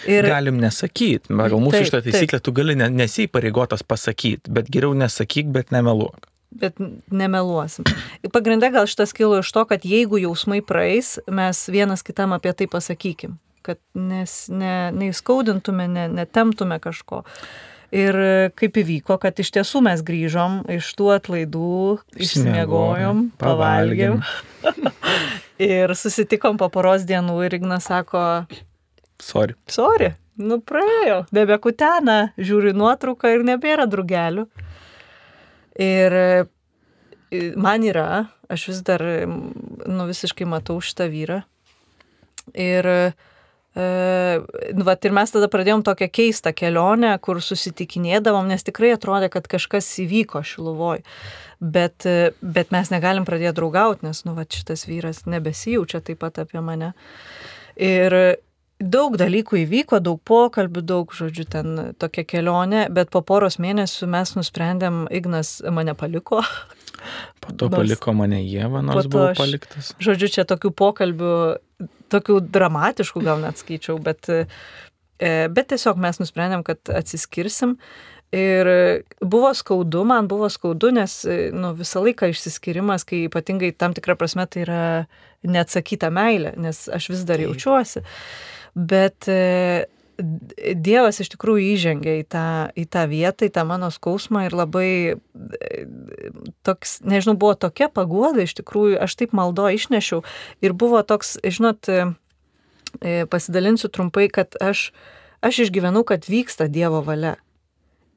Ir... 0.09 0.25
Galim 0.25 0.57
nesakyti. 0.63 1.29
Gal 1.29 1.59
mūsų 1.61 1.83
šitą 1.85 2.01
taisyklę 2.07 2.39
tu 2.41 2.55
gali 2.57 2.73
nesipareigotas 2.79 3.85
pasakyti, 3.85 4.49
bet 4.49 4.71
geriau 4.73 4.95
nesakyk, 4.97 5.53
bet 5.53 5.75
nemeluok 5.75 6.25
bet 6.59 6.79
nemeluosim. 7.13 7.85
Pagrindė 8.33 8.71
gal 8.73 8.87
šitas 8.89 9.13
kilo 9.13 9.37
iš 9.37 9.51
to, 9.53 9.61
kad 9.69 9.83
jeigu 9.85 10.17
jausmai 10.17 10.63
praeis, 10.65 11.19
mes 11.29 11.59
vienas 11.69 12.01
kitam 12.01 12.33
apie 12.33 12.55
tai 12.57 12.65
pasakykim 12.67 13.37
kad 13.69 13.79
nes, 13.93 14.35
ne, 14.49 14.89
neįskaudintume, 14.95 15.85
ne, 15.91 16.07
netemtume 16.19 16.79
kažko. 16.81 17.23
Ir 17.89 18.15
kaip 18.57 18.77
įvyko, 18.77 19.17
kad 19.21 19.39
iš 19.41 19.49
tiesų 19.55 19.81
mes 19.87 20.01
grįžom 20.05 20.59
iš 20.75 20.91
tų 20.97 21.09
atlaidų, 21.15 21.97
išsimiegojom, 22.21 23.23
pavalgėm. 23.41 24.19
ir 25.71 25.93
susitikom 25.97 26.59
po 26.61 26.69
poros 26.73 27.07
dienų 27.09 27.39
ir 27.47 27.57
Ignas 27.57 27.89
sako, 27.89 28.23
sorry. 29.17 29.57
Sorry, 29.69 30.11
nu 30.37 30.59
praėjo, 30.61 31.23
nebekutena, 31.33 32.19
žiūri 32.37 32.75
nuotrauką 32.77 33.33
ir 33.33 33.45
nebėra 33.47 33.89
drugelių. 33.89 34.45
Ir 35.81 36.17
man 37.57 37.87
yra, 37.87 38.27
aš 38.53 38.67
vis 38.69 38.83
dar, 38.85 39.01
nu 39.25 40.05
visiškai 40.09 40.45
matau 40.49 40.77
šitą 40.83 41.09
vyrą. 41.09 41.41
Ir 42.53 42.85
uh, 42.89 43.28
E, 43.77 44.41
vat, 44.83 45.05
ir 45.05 45.13
mes 45.15 45.33
tada 45.33 45.49
pradėjom 45.51 45.83
tokią 45.85 46.09
keistą 46.13 46.53
kelionę, 46.57 47.13
kur 47.21 47.41
susitikinėdavom, 47.43 48.49
nes 48.49 48.65
tikrai 48.65 48.95
atrodė, 48.95 49.29
kad 49.33 49.47
kažkas 49.51 49.87
įvyko 50.05 50.41
šiluvoj. 50.45 51.03
Bet, 51.59 52.07
bet 52.39 52.69
mes 52.71 52.91
negalim 52.93 53.25
pradėti 53.27 53.57
draugauti, 53.59 54.07
nes 54.07 54.23
nu, 54.25 54.33
vat, 54.37 54.53
šitas 54.55 54.87
vyras 54.87 55.25
nebesijaučia 55.27 55.99
taip 56.01 56.21
pat 56.23 56.39
apie 56.41 56.63
mane. 56.63 56.93
Ir 57.75 58.15
daug 58.79 59.17
dalykų 59.19 59.63
įvyko, 59.65 59.99
daug 60.03 60.21
pokalbių, 60.23 60.83
daug, 60.87 61.13
žodžiu, 61.15 61.45
ten 61.51 61.79
tokia 61.99 62.23
kelionė, 62.23 62.87
bet 62.95 63.11
po 63.11 63.21
poros 63.21 63.59
mėnesių 63.59 64.07
mes 64.07 64.35
nusprendėm, 64.39 65.05
Ignas 65.11 65.59
mane 65.67 65.95
paliko. 65.99 66.41
Po 67.39 67.53
to 67.53 67.69
nors, 67.69 67.79
paliko 67.79 68.13
mane 68.17 68.41
Jėva, 68.43 68.83
nors 68.85 69.09
buvo 69.09 69.31
paliktas. 69.37 69.93
Žodžiu, 70.03 70.31
čia 70.37 70.45
tokių 70.49 70.73
pokalbių 70.75 71.33
tokių 72.11 72.39
dramatiškų 72.51 73.23
gal 73.25 73.41
net 73.43 73.59
skaičiau, 73.61 73.97
bet, 74.03 74.29
e, 74.29 74.45
bet 75.51 75.69
tiesiog 75.73 75.99
mes 76.01 76.21
nusprendėm, 76.21 76.65
kad 76.67 76.91
atsiskirsim. 77.01 77.77
Ir 78.35 78.67
buvo 79.25 79.49
skaudu, 79.57 80.03
man 80.05 80.27
buvo 80.29 80.51
skaudu, 80.53 80.91
nes 80.93 81.15
nu, 81.25 81.71
visą 81.77 82.03
laiką 82.05 82.27
išsiskirimas, 82.29 83.01
kai 83.09 83.23
ypatingai 83.25 83.71
tam 83.73 83.95
tikrą 83.97 84.13
prasme 84.19 84.45
tai 84.45 84.67
yra 84.67 84.83
neatsakyta 85.49 86.11
meilė, 86.13 86.53
nes 86.61 86.83
aš 86.93 87.09
vis 87.09 87.23
dar 87.25 87.41
jaučiuosi. 87.41 88.03
Bet 88.77 89.25
e, 89.33 89.87
Dievas 90.19 91.21
iš 91.23 91.31
tikrųjų 91.33 91.65
įžengė 91.73 92.15
į 92.19 92.23
tą, 92.33 92.45
į 92.75 92.85
tą 92.91 93.05
vietą, 93.07 93.47
į 93.47 93.53
tą 93.55 93.63
mano 93.67 93.87
skausmą 93.93 94.45
ir 94.47 94.55
labai 94.57 94.89
toks, 96.67 96.99
nežinau, 97.07 97.37
buvo 97.39 97.55
tokia 97.55 97.87
paguoda, 97.93 98.43
iš 98.43 98.57
tikrųjų, 98.59 98.99
aš 99.05 99.15
taip 99.19 99.35
maldo 99.37 99.69
išnešiau 99.71 100.23
ir 100.65 100.75
buvo 100.75 101.01
toks, 101.07 101.37
žinot, 101.43 101.87
e, 101.89 102.09
pasidalinsiu 103.31 103.91
trumpai, 103.93 104.27
kad 104.33 104.59
aš, 104.59 104.89
aš 105.45 105.65
išgyvenau, 105.67 106.03
kad 106.07 106.27
vyksta 106.27 106.67
Dievo 106.67 107.03
valia. 107.05 107.37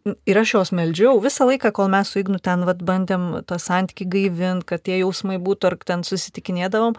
Ir 0.02 0.38
aš 0.40 0.56
jos 0.56 0.72
meldžiau 0.74 1.20
visą 1.22 1.46
laiką, 1.46 1.70
kol 1.70 1.86
mes 1.92 2.08
su 2.10 2.18
Ignu 2.18 2.40
ten 2.42 2.64
vat, 2.66 2.80
bandėm 2.82 3.44
tą 3.46 3.54
santykį 3.62 4.06
gaivinti, 4.10 4.66
kad 4.66 4.82
tie 4.82 4.96
jausmai 4.98 5.36
būtų, 5.38 5.68
ar 5.70 5.76
ten 5.86 6.02
susitikinėdavom, 6.02 6.96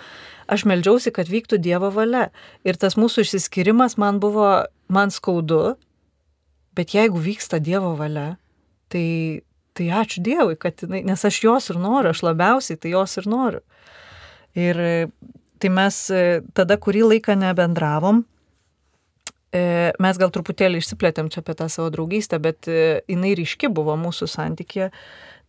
aš 0.47 0.63
meldžiausi, 0.71 1.11
kad 1.11 1.27
vyktų 1.27 1.59
Dievo 1.59 1.89
valia. 1.91 2.29
Ir 2.63 2.79
tas 2.79 2.95
mūsų 2.95 3.25
išsiskirimas 3.25 3.97
man 3.99 4.23
buvo, 4.23 4.63
man 4.91 5.13
skaudu, 5.13 5.75
bet 6.75 6.95
jeigu 6.95 7.21
vyksta 7.21 7.61
Dievo 7.63 7.93
valia, 7.99 8.35
tai, 8.91 9.43
tai 9.77 9.89
ačiū 10.01 10.23
Dievui, 10.25 10.57
kad, 10.59 10.83
nes 10.89 11.25
aš 11.29 11.39
jos 11.45 11.71
ir 11.73 11.79
noriu, 11.81 12.13
aš 12.13 12.23
labiausiai 12.25 12.79
tai 12.79 12.93
jos 12.95 13.17
ir 13.21 13.29
noriu. 13.29 13.63
Ir 14.57 14.77
tai 15.61 15.69
mes 15.73 15.97
tada 16.53 16.77
kurį 16.77 17.07
laiką 17.13 17.37
nebendravom, 17.39 18.21
E, 19.53 19.93
mes 20.01 20.17
gal 20.17 20.31
truputėlį 20.33 20.79
išsiplėtėm 20.81 21.29
čia 21.29 21.43
apie 21.43 21.53
tą 21.57 21.67
savo 21.69 21.91
draugystę, 21.93 22.39
bet 22.41 22.65
e, 22.71 23.03
jinai 23.11 23.35
ryški 23.37 23.69
buvo 23.69 23.93
mūsų 24.01 24.25
santykė, 24.31 24.87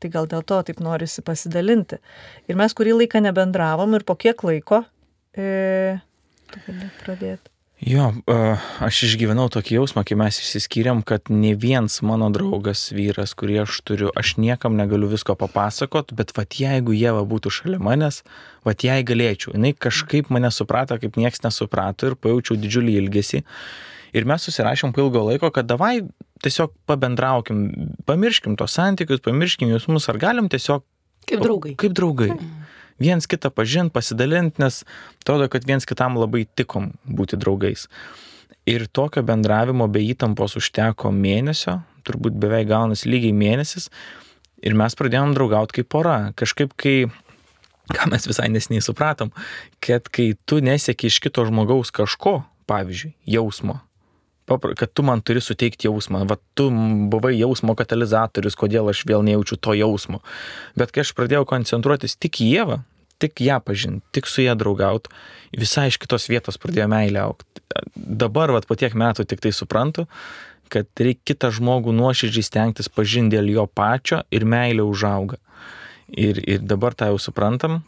tai 0.02 0.10
gal 0.12 0.28
dėl 0.28 0.44
to 0.44 0.58
taip 0.68 0.82
norisi 0.84 1.24
pasidalinti. 1.24 2.02
Ir 2.44 2.60
mes 2.60 2.76
kurį 2.76 2.98
laiką 2.98 3.24
nebendravom 3.24 3.96
ir 3.96 4.04
po 4.04 4.18
kiek 4.20 4.44
laiko, 4.44 4.82
e, 5.32 5.96
tu 6.52 6.60
gali 6.66 6.90
pradėti. 7.00 7.53
Jo, 7.84 8.06
aš 8.80 9.02
išgyvenau 9.10 9.50
tokį 9.52 9.74
jausmą, 9.76 10.06
kai 10.08 10.16
mes 10.16 10.38
išsiskyrėm, 10.40 11.02
kad 11.04 11.28
ne 11.28 11.50
viens 11.52 11.98
mano 12.06 12.30
draugas, 12.32 12.86
vyras, 12.96 13.34
kurį 13.36 13.58
aš 13.66 13.80
turiu, 13.84 14.08
aš 14.16 14.38
niekam 14.40 14.78
negaliu 14.78 15.10
visko 15.10 15.36
papasakot, 15.36 16.14
bet 16.16 16.32
vat 16.38 16.56
jeigu 16.56 16.96
Jėva 16.96 17.26
būtų 17.28 17.52
šalia 17.52 17.82
manęs, 17.84 18.22
vat 18.64 18.86
jai 18.86 19.02
galėčiau. 19.04 19.52
Jis 19.52 19.76
kažkaip 19.84 20.32
mane 20.32 20.48
suprato, 20.54 20.96
kaip 21.02 21.20
nieks 21.20 21.44
nesuprato 21.44 22.08
ir 22.08 22.16
pajaučiau 22.16 22.56
didžiulį 22.62 22.96
ilgesį. 23.02 23.44
Ir 24.16 24.28
mes 24.30 24.48
susirašėm 24.48 24.94
po 24.96 25.04
ilgo 25.04 25.26
laiko, 25.28 25.52
kad 25.52 25.68
davai 25.68 25.98
tiesiog 26.44 26.72
pabendraukim, 26.88 27.66
pamirškim 28.08 28.56
tos 28.56 28.78
santykius, 28.78 29.20
pamirškim 29.24 29.68
jausmus, 29.74 30.08
ar 30.08 30.22
galim 30.22 30.48
tiesiog... 30.48 30.86
Kaip 31.28 31.44
draugai. 31.44 31.76
Kaip 31.80 31.92
draugai. 31.96 32.32
Mm. 32.32 32.63
Viens 33.02 33.26
kitą 33.26 33.50
pažint, 33.54 33.92
pasidalint, 33.94 34.58
nes 34.62 34.82
atrodo, 35.22 35.48
kad 35.52 35.66
viens 35.66 35.86
kitam 35.88 36.18
labai 36.20 36.44
tikom 36.56 36.92
būti 37.04 37.38
draugais. 37.40 37.88
Ir 38.68 38.86
tokio 38.88 39.24
bendravimo 39.26 39.88
be 39.92 40.00
įtampos 40.04 40.56
užteko 40.60 41.12
mėnesio, 41.12 41.82
turbūt 42.06 42.36
beveik 42.40 42.70
gaunasi 42.70 43.10
lygiai 43.10 43.36
mėnesis. 43.36 43.90
Ir 44.64 44.76
mes 44.78 44.96
pradėjom 44.96 45.34
draugauti 45.36 45.80
kaip 45.80 45.90
pora. 45.92 46.16
Kažkaip 46.40 46.72
kai, 46.80 46.96
ką 47.92 48.08
mes 48.12 48.28
visai 48.28 48.48
nesiniai 48.52 48.84
supratom, 48.84 49.34
kad 49.84 50.08
kai 50.08 50.32
tu 50.48 50.62
nesieki 50.64 51.10
iš 51.12 51.20
kito 51.24 51.44
žmogaus 51.44 51.92
kažko, 51.92 52.38
pavyzdžiui, 52.70 53.12
jausmo, 53.34 53.82
kad 54.46 54.90
tu 54.92 55.04
man 55.06 55.22
turi 55.24 55.40
suteikti 55.40 55.88
jausmą, 55.88 56.24
va 56.28 56.36
tu 56.58 56.68
buvai 57.12 57.34
jausmo 57.38 57.74
katalizatorius, 57.78 58.56
kodėl 58.60 58.90
aš 58.92 59.04
vėl 59.08 59.24
nejaučiu 59.26 59.56
to 59.56 59.76
jausmo. 59.78 60.20
Bet 60.76 60.92
kai 60.92 61.04
aš 61.04 61.14
pradėjau 61.16 61.46
koncentruotis 61.48 62.18
tik 62.20 62.42
į 62.44 62.50
Jėvą, 62.52 62.80
tik 63.22 63.40
ją 63.40 63.60
pažinti, 63.64 64.04
tik 64.12 64.28
su 64.28 64.44
ją 64.44 64.56
draugauti, 64.58 65.12
visai 65.56 65.88
iš 65.90 65.98
kitos 66.02 66.28
vietos 66.28 66.60
pradėjo 66.60 66.88
meilė 66.92 67.22
aukti. 67.24 67.64
Dabar, 67.94 68.52
va 68.52 68.60
po 68.66 68.76
tiek 68.78 68.94
metų 68.94 69.26
tik 69.30 69.40
tai 69.44 69.54
suprantu, 69.54 70.06
kad 70.72 70.88
reikia 70.98 71.32
kitą 71.32 71.50
žmogų 71.54 71.94
nuoširdžiai 71.94 72.44
stengtis 72.44 72.90
pažinti 72.92 73.36
dėl 73.36 73.50
jo 73.52 73.66
pačio 73.70 74.22
ir 74.34 74.46
meilė 74.48 74.84
užauga. 74.84 75.38
Ir, 76.10 76.38
ir 76.44 76.60
dabar 76.60 76.94
tą 76.94 77.08
jau 77.10 77.18
suprantam, 77.22 77.80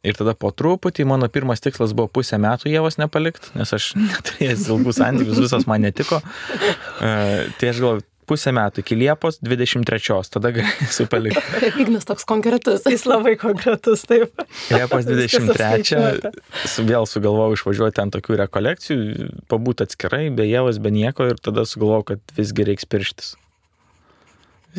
Ir 0.00 0.16
tada 0.16 0.32
po 0.32 0.48
truputį 0.48 1.04
mano 1.04 1.28
pirmas 1.28 1.60
tikslas 1.60 1.92
buvo 1.96 2.08
pusę 2.08 2.38
metų 2.40 2.70
Jėvos 2.72 2.96
nepalikti, 2.96 3.50
nes 3.58 3.72
aš 3.76 3.92
neturėjęs 4.00 4.68
ilgus 4.72 4.96
santykius, 4.96 5.42
visas 5.44 5.66
man 5.68 5.84
netiko. 5.84 6.22
Uh, 6.24 7.50
tai 7.60 7.68
aš 7.68 7.82
galvoju, 7.82 8.06
pusę 8.30 8.52
metų 8.54 8.84
iki 8.84 8.96
Liepos 8.96 9.40
23, 9.44 10.30
tada 10.32 10.52
galėsiu 10.54 11.04
palikti. 11.10 11.42
Ignas 11.82 12.08
toks 12.08 12.24
konkretus. 12.28 12.86
Jis 12.88 13.04
labai 13.10 13.34
konkretus, 13.40 14.06
taip. 14.08 14.32
Liepos 14.72 15.08
23 15.08 16.32
su, 16.64 16.86
vėl 16.88 17.08
sugalvojau 17.10 17.58
išvažiuoti 17.58 17.98
ten 17.98 18.14
tokių 18.14 18.38
rekolekcijų, 18.44 19.28
pabūti 19.52 19.84
atskirai, 19.84 20.28
be 20.32 20.48
Jėvos, 20.48 20.80
be 20.80 20.94
nieko 20.94 21.28
ir 21.32 21.42
tada 21.42 21.66
sugalvojau, 21.68 22.14
kad 22.14 22.36
visgi 22.38 22.70
reiks 22.70 22.88
pirštis. 22.88 23.34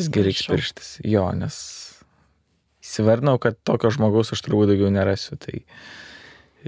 Visgi 0.00 0.26
reiks 0.26 0.48
pirštis. 0.48 0.96
Jo, 1.04 1.28
nes 1.36 1.60
įsivardinau, 2.92 3.38
kad 3.42 3.56
tokio 3.64 3.90
žmogaus 3.94 4.34
aš 4.36 4.44
turbūt 4.44 4.74
daugiau 4.74 4.92
nerasiu. 4.92 5.40
Tai 5.40 5.62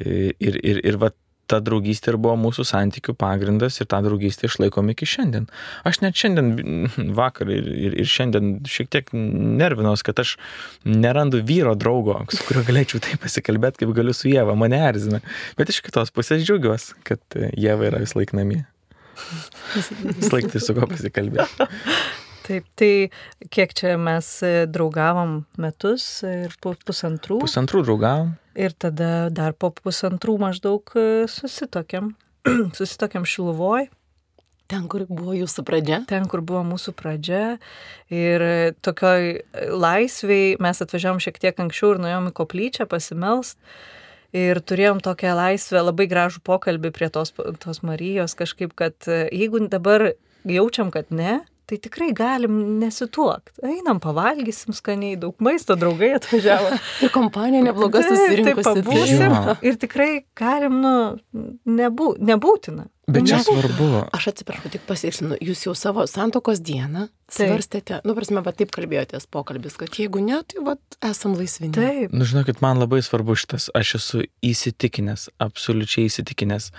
ir, 0.00 0.56
ir, 0.58 0.80
ir 0.80 0.98
va, 1.00 1.12
ta 1.50 1.58
draugystė 1.60 2.14
ir 2.14 2.18
buvo 2.24 2.34
mūsų 2.40 2.64
santykių 2.68 3.14
pagrindas 3.20 3.76
ir 3.80 3.88
tą 3.90 4.00
draugystę 4.04 4.48
išlaikom 4.48 4.90
iki 4.94 5.08
šiandien. 5.08 5.46
Aš 5.88 6.00
net 6.04 6.16
šiandien, 6.18 6.50
vakar 7.20 7.50
ir, 7.52 7.68
ir, 7.68 7.96
ir 8.00 8.10
šiandien 8.10 8.56
šiek 8.70 8.90
tiek 8.92 9.12
nervinos, 9.14 10.04
kad 10.06 10.20
aš 10.22 10.36
nerandu 10.88 11.42
vyro 11.46 11.74
draugo, 11.78 12.22
su 12.32 12.42
kuriuo 12.48 12.64
galėčiau 12.68 13.02
taip 13.04 13.24
pasikalbėti, 13.24 13.84
kaip 13.84 13.96
galiu 13.96 14.16
su 14.16 14.30
Jėva, 14.32 14.56
mane 14.58 14.80
erzina. 14.88 15.20
Bet 15.58 15.72
iš 15.72 15.82
kitos 15.84 16.14
pusės 16.14 16.44
džiaugiuosi, 16.46 16.96
kad 17.06 17.40
Jėva 17.52 17.90
yra 17.92 18.02
vis 18.04 18.16
laik 18.16 18.36
namie. 18.36 18.64
Vis 20.18 20.32
laik 20.32 20.48
tai 20.50 20.58
su 20.58 20.74
kuo 20.74 20.88
pasikalbėti. 20.90 21.68
Taip, 22.44 22.66
tai 22.76 23.08
kiek 23.48 23.72
čia 23.72 23.94
mes 23.96 24.26
e, 24.44 24.66
draugavom 24.68 25.38
metus 25.60 26.04
ir 26.28 26.52
pusantrų. 26.60 27.38
Pusantrų 27.40 27.80
draugavom. 27.86 28.34
Ir 28.52 28.74
tada 28.76 29.30
dar 29.32 29.54
po 29.56 29.70
pusantrų 29.72 30.36
maždaug 30.42 30.92
e, 30.92 31.24
susitokiam. 31.30 32.12
susitokiam 32.78 33.24
Šiluvoj. 33.24 33.88
Ten, 34.68 34.84
kur 34.92 35.06
buvo 35.08 35.32
jūsų 35.36 35.64
pradžia? 35.64 36.02
Ten, 36.08 36.26
kur 36.28 36.42
buvo 36.44 36.60
mūsų 36.68 36.92
pradžia. 36.96 37.56
Ir 38.12 38.44
e, 38.44 38.52
tokioj 38.84 39.40
laisviai 39.72 40.54
mes 40.60 40.84
atvažiavom 40.84 41.24
šiek 41.24 41.40
tiek 41.40 41.64
anksčiau 41.64 41.94
ir 41.94 42.02
nuėjom 42.04 42.28
į 42.28 42.34
koplyčią 42.42 42.88
pasimelst. 42.92 43.56
Ir 44.36 44.60
turėjom 44.60 45.00
tokią 45.00 45.32
laisvę, 45.38 45.80
labai 45.80 46.10
gražų 46.10 46.44
pokalbį 46.44 46.92
prie 46.92 47.08
tos, 47.14 47.32
tos 47.62 47.82
Marijos, 47.86 48.34
kažkaip, 48.36 48.72
kad 48.76 49.06
jeigu 49.06 49.62
dabar 49.70 50.10
jaučiam, 50.42 50.90
kad 50.90 51.12
ne, 51.14 51.38
tai 51.70 51.78
tikrai 51.82 52.12
galim 52.16 52.56
nesituokt. 52.80 53.54
Einam, 53.64 54.00
pavalgysim 54.02 54.76
skaniai, 54.76 55.18
daug 55.20 55.38
maisto, 55.44 55.76
draugai 55.78 56.14
atvažiavo. 56.18 56.74
ir 57.04 57.12
kompanija 57.14 57.64
nebloga 57.64 58.02
susirinkusi. 58.04 58.64
Tai 58.64 58.82
pabūsim. 58.82 59.38
Ir 59.66 59.78
tikrai 59.80 60.10
galim, 60.38 60.80
nu, 60.84 60.96
nebū, 61.68 62.14
nebūtina. 62.20 62.88
Bet 63.06 63.26
čia 63.28 63.38
svarbu. 63.44 63.88
Aš 64.16 64.30
atsiprašau, 64.32 64.70
tik 64.72 64.84
pasieksinu, 64.88 65.36
jūs 65.44 65.66
jau 65.66 65.74
savo 65.76 66.06
santokos 66.08 66.62
dieną 66.64 67.08
svarstėte, 67.32 67.98
nu, 68.08 68.14
prasme, 68.16 68.40
va 68.44 68.52
taip 68.56 68.72
kalbėjotės 68.72 69.26
pokalbis, 69.32 69.76
kad 69.80 69.92
jeigu 70.00 70.22
ne, 70.24 70.38
tai 70.48 70.62
va 70.64 70.76
esam 71.04 71.34
laisvi. 71.36 71.68
Taip. 71.74 72.14
Nu, 72.16 72.24
žinokit, 72.28 72.62
man 72.64 72.80
labai 72.80 73.02
svarbu 73.04 73.36
šitas, 73.36 73.68
aš 73.76 73.96
esu 74.00 74.22
įsitikinęs, 74.44 75.28
absoliučiai 75.44 76.08
įsitikinęs, 76.08 76.70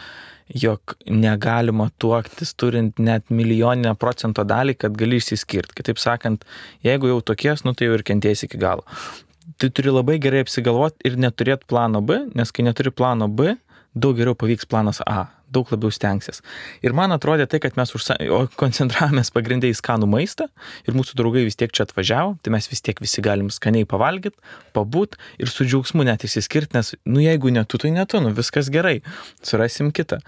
jog 0.48 0.96
negalima 1.10 1.90
tuoktis 1.98 2.54
turint 2.54 3.00
net 3.00 3.30
milijoninę 3.30 3.96
procento 4.00 4.46
dalį, 4.46 4.78
kad 4.78 4.98
gali 4.98 5.20
išsiskirti. 5.22 5.76
Kitaip 5.80 6.02
sakant, 6.02 6.46
jeigu 6.86 7.10
jau 7.10 7.22
tokies, 7.22 7.66
nu 7.66 7.74
tai 7.74 7.90
jau 7.90 7.98
ir 7.98 8.06
kentėsi 8.06 8.50
iki 8.50 8.62
galo. 8.62 8.86
Tu 9.62 9.70
turi 9.70 9.94
labai 9.94 10.18
gerai 10.22 10.44
apsigalvoti 10.46 11.06
ir 11.10 11.18
neturėti 11.22 11.70
plano 11.70 12.02
B, 12.02 12.26
nes 12.36 12.52
kai 12.52 12.66
neturi 12.66 12.94
plano 12.94 13.30
B, 13.30 13.56
daug 13.96 14.18
geriau 14.18 14.38
pavyks 14.38 14.70
planas 14.70 15.02
A 15.06 15.35
daug 15.54 15.70
labiau 15.74 15.94
stengsis. 15.94 16.42
Ir 16.86 16.96
man 16.98 17.14
atrodė 17.16 17.48
tai, 17.50 17.60
kad 17.64 17.78
mes 17.80 17.94
užsa... 17.98 18.18
koncentravomės 18.60 19.32
pagrindai 19.36 19.72
į 19.74 19.78
skanų 19.80 20.10
maistą 20.10 20.48
ir 20.88 20.98
mūsų 20.98 21.18
draugai 21.20 21.46
vis 21.48 21.58
tiek 21.60 21.74
čia 21.76 21.86
atvažiavo, 21.88 22.36
tai 22.42 22.54
mes 22.56 22.70
vis 22.72 22.84
tiek 22.86 23.00
visi 23.04 23.24
galim 23.26 23.52
skaniai 23.54 23.88
pavalgyti, 23.90 24.38
pabūt 24.76 25.20
ir 25.42 25.52
su 25.52 25.68
džiaugsmu 25.68 26.06
net 26.08 26.26
įsiskirti, 26.28 26.76
nes, 26.78 26.94
nu 27.10 27.24
jeigu 27.24 27.54
ne 27.54 27.66
tu, 27.68 27.82
tai 27.82 27.94
ne 27.96 28.06
tu, 28.10 28.22
nu 28.24 28.34
viskas 28.36 28.72
gerai, 28.74 29.00
surasim 29.46 29.94
kitą. 29.96 30.22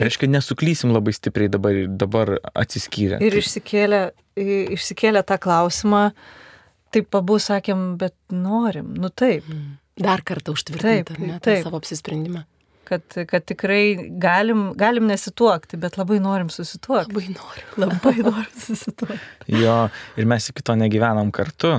Reiškia, 0.00 0.30
nesuklysim 0.32 0.94
labai 0.94 1.12
stipriai 1.12 1.50
dabar, 1.52 1.82
dabar 2.00 2.38
atsiskyrę. 2.56 3.18
Ir 3.20 3.36
išsikėlė, 3.36 4.06
išsikėlė 4.78 5.20
tą 5.28 5.36
klausimą, 5.42 6.06
taip 6.96 7.10
pabu 7.12 7.36
sakėm, 7.42 7.92
bet 8.00 8.16
norim, 8.32 8.94
nu 8.96 9.12
taip. 9.12 9.48
Dar 10.00 10.22
kartą 10.24 10.54
užtvirtinti, 10.56 11.12
ar 11.12 11.20
ne, 11.20 11.36
tą 11.44 11.58
savo 11.60 11.76
apsisprendimą 11.76 12.46
kad, 12.92 13.20
kad 13.28 13.46
tikrai 13.48 13.84
galim, 14.22 14.70
galim 14.78 15.08
nesituokti, 15.10 15.80
bet 15.80 15.98
labai 16.00 16.20
norim 16.22 16.50
susituokti. 16.52 17.14
Labai 17.14 17.36
norim. 17.36 17.70
Labai 17.86 18.16
norim 18.20 18.58
susituokti. 18.66 19.62
jo, 19.62 19.78
ir 20.16 20.34
mes 20.34 20.50
iki 20.52 20.66
to 20.66 20.76
negyvenam 20.78 21.32
kartu. 21.34 21.78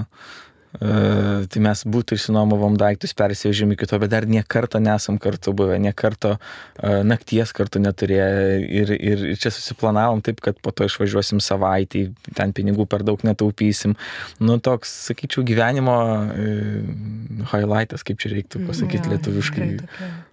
Uh, 0.74 1.44
tai 1.54 1.60
mes 1.62 1.84
būtų 1.86 2.16
išsinuomovom 2.18 2.80
daiktus, 2.82 3.12
persivežėm 3.14 3.76
iki 3.76 3.86
to, 3.86 4.00
bet 4.02 4.10
dar 4.10 4.26
nie 4.26 4.42
karto 4.42 4.80
nesam 4.82 5.20
kartu 5.22 5.54
buvę, 5.54 5.78
nie 5.78 5.92
karto 5.94 6.32
uh, 6.34 7.04
nakties 7.06 7.54
kartu 7.54 7.78
neturėję 7.84 8.56
ir, 8.82 8.96
ir, 8.98 9.22
ir 9.36 9.38
čia 9.38 9.52
susiplanavom 9.54 10.24
taip, 10.26 10.42
kad 10.42 10.58
po 10.66 10.74
to 10.74 10.90
išvažiuosim 10.90 11.44
savaitį, 11.46 12.08
ten 12.34 12.58
pinigų 12.58 12.88
per 12.90 13.06
daug 13.06 13.22
netaupysim. 13.22 13.94
Nu, 14.42 14.58
toks, 14.58 14.98
sakyčiau, 15.12 15.46
gyvenimo 15.46 16.00
uh, 16.02 17.48
highlightas, 17.54 18.02
kaip 18.02 18.26
čia 18.26 18.34
reiktų 18.34 18.66
pasakyti 18.66 19.12
ja, 19.12 19.14
lietuviškai. 19.14 19.74
Tikrai, 19.78 19.84
tokia 19.86 20.33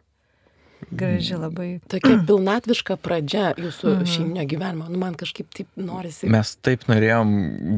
Graži 0.90 1.37
labai. 1.38 1.69
Tokia 1.90 2.16
pilnatviška 2.27 2.97
pradžia 3.01 3.51
jūsų 3.61 3.93
mm. 3.93 4.09
šeiminio 4.11 4.45
gyvenimo. 4.49 4.88
Nu, 4.90 4.99
man 5.01 5.14
kažkaip 5.19 5.51
taip 5.55 5.69
norisi. 5.79 6.29
Mes 6.33 6.53
taip 6.64 6.87
norėjom 6.90 7.33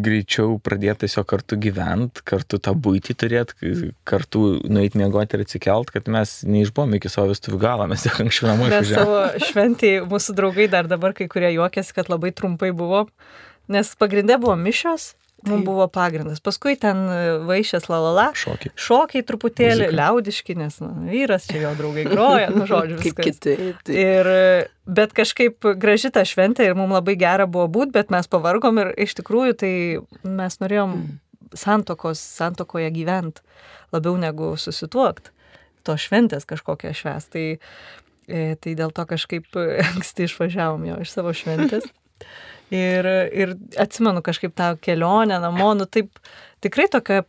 greičiau 0.05 0.57
pradėti 0.62 1.07
tiesiog 1.07 1.27
kartu 1.33 1.59
gyventi, 1.62 2.25
kartu 2.29 2.61
tą 2.62 2.75
būtį 2.79 3.17
turėti, 3.19 3.73
kartu 4.09 4.45
nueiti 4.71 5.01
miegoti 5.01 5.38
ir 5.38 5.47
atsikelt, 5.47 5.93
kad 5.95 6.11
mes 6.12 6.38
neišbuvom 6.49 6.99
iki 6.99 7.12
savo 7.12 7.33
vestuvių 7.33 7.62
galo, 7.62 7.88
mes 7.91 8.07
tiek 8.07 8.21
anksčiau 8.25 8.53
namų 8.53 8.71
išvažiavome. 8.71 9.17
Mes 9.23 9.41
savo 9.41 9.51
šventį, 9.51 9.95
mūsų 10.12 10.37
draugai 10.38 10.69
dar 10.73 10.91
dabar 10.91 11.17
kai 11.17 11.29
kurie 11.33 11.53
juokėsi, 11.57 11.97
kad 11.99 12.12
labai 12.12 12.33
trumpai 12.37 12.73
buvo, 12.77 13.07
nes 13.73 13.93
pagrindė 13.99 14.38
buvo 14.43 14.57
mišios 14.61 15.12
Mums 15.43 15.65
buvo 15.67 15.89
pagrindas. 15.91 16.39
Paskui 16.45 16.77
ten 16.79 17.01
e, 17.11 17.17
vaišės 17.49 17.89
lalala. 17.91 18.29
Šokiai. 18.39 18.71
Šokiai 18.79 19.25
truputėlį, 19.27 19.89
Muzika. 19.89 19.97
liaudiški, 19.99 20.55
nes 20.59 20.77
nu, 20.83 20.91
vyras 21.11 21.49
čia 21.51 21.65
jo 21.65 21.73
draugai 21.79 22.05
groja, 22.07 22.53
nu 22.55 22.67
žodžiu. 22.71 23.01
Kaip 23.05 23.23
kiti. 23.27 23.57
Ir, 23.91 24.31
bet 24.87 25.15
kažkaip 25.19 25.67
graži 25.83 26.13
ta 26.15 26.23
šventė 26.29 26.69
ir 26.69 26.79
mums 26.79 26.95
labai 26.95 27.17
gera 27.19 27.49
buvo 27.51 27.67
būti, 27.75 27.95
bet 27.97 28.15
mes 28.15 28.31
pavargom 28.31 28.79
ir 28.85 28.93
iš 29.03 29.17
tikrųjų 29.19 29.59
tai 29.65 29.75
mes 30.23 30.59
norėjom 30.63 30.95
mm. 31.01 31.19
santokos, 31.65 32.23
santokoje 32.39 32.93
gyventi 32.95 33.43
labiau 33.93 34.15
negu 34.21 34.55
susituokti. 34.55 35.35
To 35.83 35.99
šventės 35.99 36.47
kažkokią 36.47 36.95
švęs. 36.95 37.27
Tai, 37.35 37.47
e, 38.31 38.47
tai 38.63 38.79
dėl 38.79 38.95
to 38.95 39.09
kažkaip 39.11 39.59
anksti 39.91 40.31
išvažiavom 40.31 40.87
jo 40.87 41.03
iš 41.03 41.19
savo 41.19 41.35
šventės. 41.35 41.91
Ir, 42.73 43.07
ir 43.37 43.51
atsimenu 43.81 44.23
kažkaip 44.25 44.55
tą 44.57 44.71
kelionę 44.81 45.37
namo, 45.43 45.73
nu 45.77 45.85
taip, 45.85 46.17
tikrai 46.65 46.87
tokia, 46.89 47.21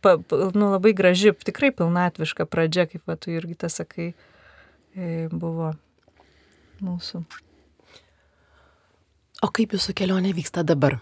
nu 0.56 0.70
labai 0.72 0.94
graži, 0.96 1.34
tikrai 1.44 1.68
pilnatviška 1.76 2.46
pradžia, 2.48 2.86
kaip 2.88 3.04
va, 3.10 3.18
tu 3.20 3.34
irgi 3.34 3.58
tas 3.66 3.76
sakai, 3.82 4.14
e, 4.96 5.10
buvo 5.28 5.74
mūsų. 6.84 7.20
O 9.44 9.50
kaip 9.52 9.74
jūsų 9.76 9.92
kelionė 9.98 10.32
vyksta 10.32 10.64
dabar? 10.64 10.96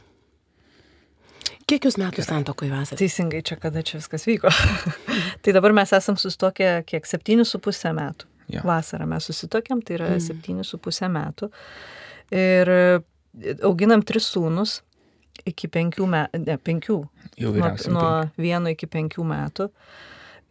Kiek 1.70 1.86
jūs 1.86 1.94
metų 2.00 2.24
santokoje 2.26 2.74
esate? 2.74 2.98
Teisingai, 2.98 3.44
čia 3.46 3.56
kada 3.62 3.84
čia 3.86 4.00
viskas 4.00 4.26
vyko. 4.26 4.50
tai 5.42 5.54
dabar 5.54 5.74
mes 5.76 5.94
esam 5.94 6.18
susitokę 6.18 6.74
kiek 6.88 7.06
7,5 7.06 7.94
metų. 7.94 8.28
Jo. 8.52 8.66
Vasarą 8.66 9.06
mes 9.08 9.30
susitokėm, 9.30 9.80
tai 9.86 10.00
yra 10.00 10.10
mm. 10.16 10.42
7,5 10.42 11.08
metų. 11.14 11.48
Ir 12.34 12.72
auginam 13.64 14.02
tris 14.06 14.28
sūnus 14.32 14.80
iki 15.48 15.68
penkių 15.72 16.06
metų, 16.06 16.40
ne, 16.46 16.56
penkių. 16.60 16.98
Jau 17.40 17.52
Nuo, 17.56 17.70
nuo 17.94 18.08
vieno 18.40 18.72
iki 18.72 18.88
penkių 18.90 19.24
metų. 19.26 19.68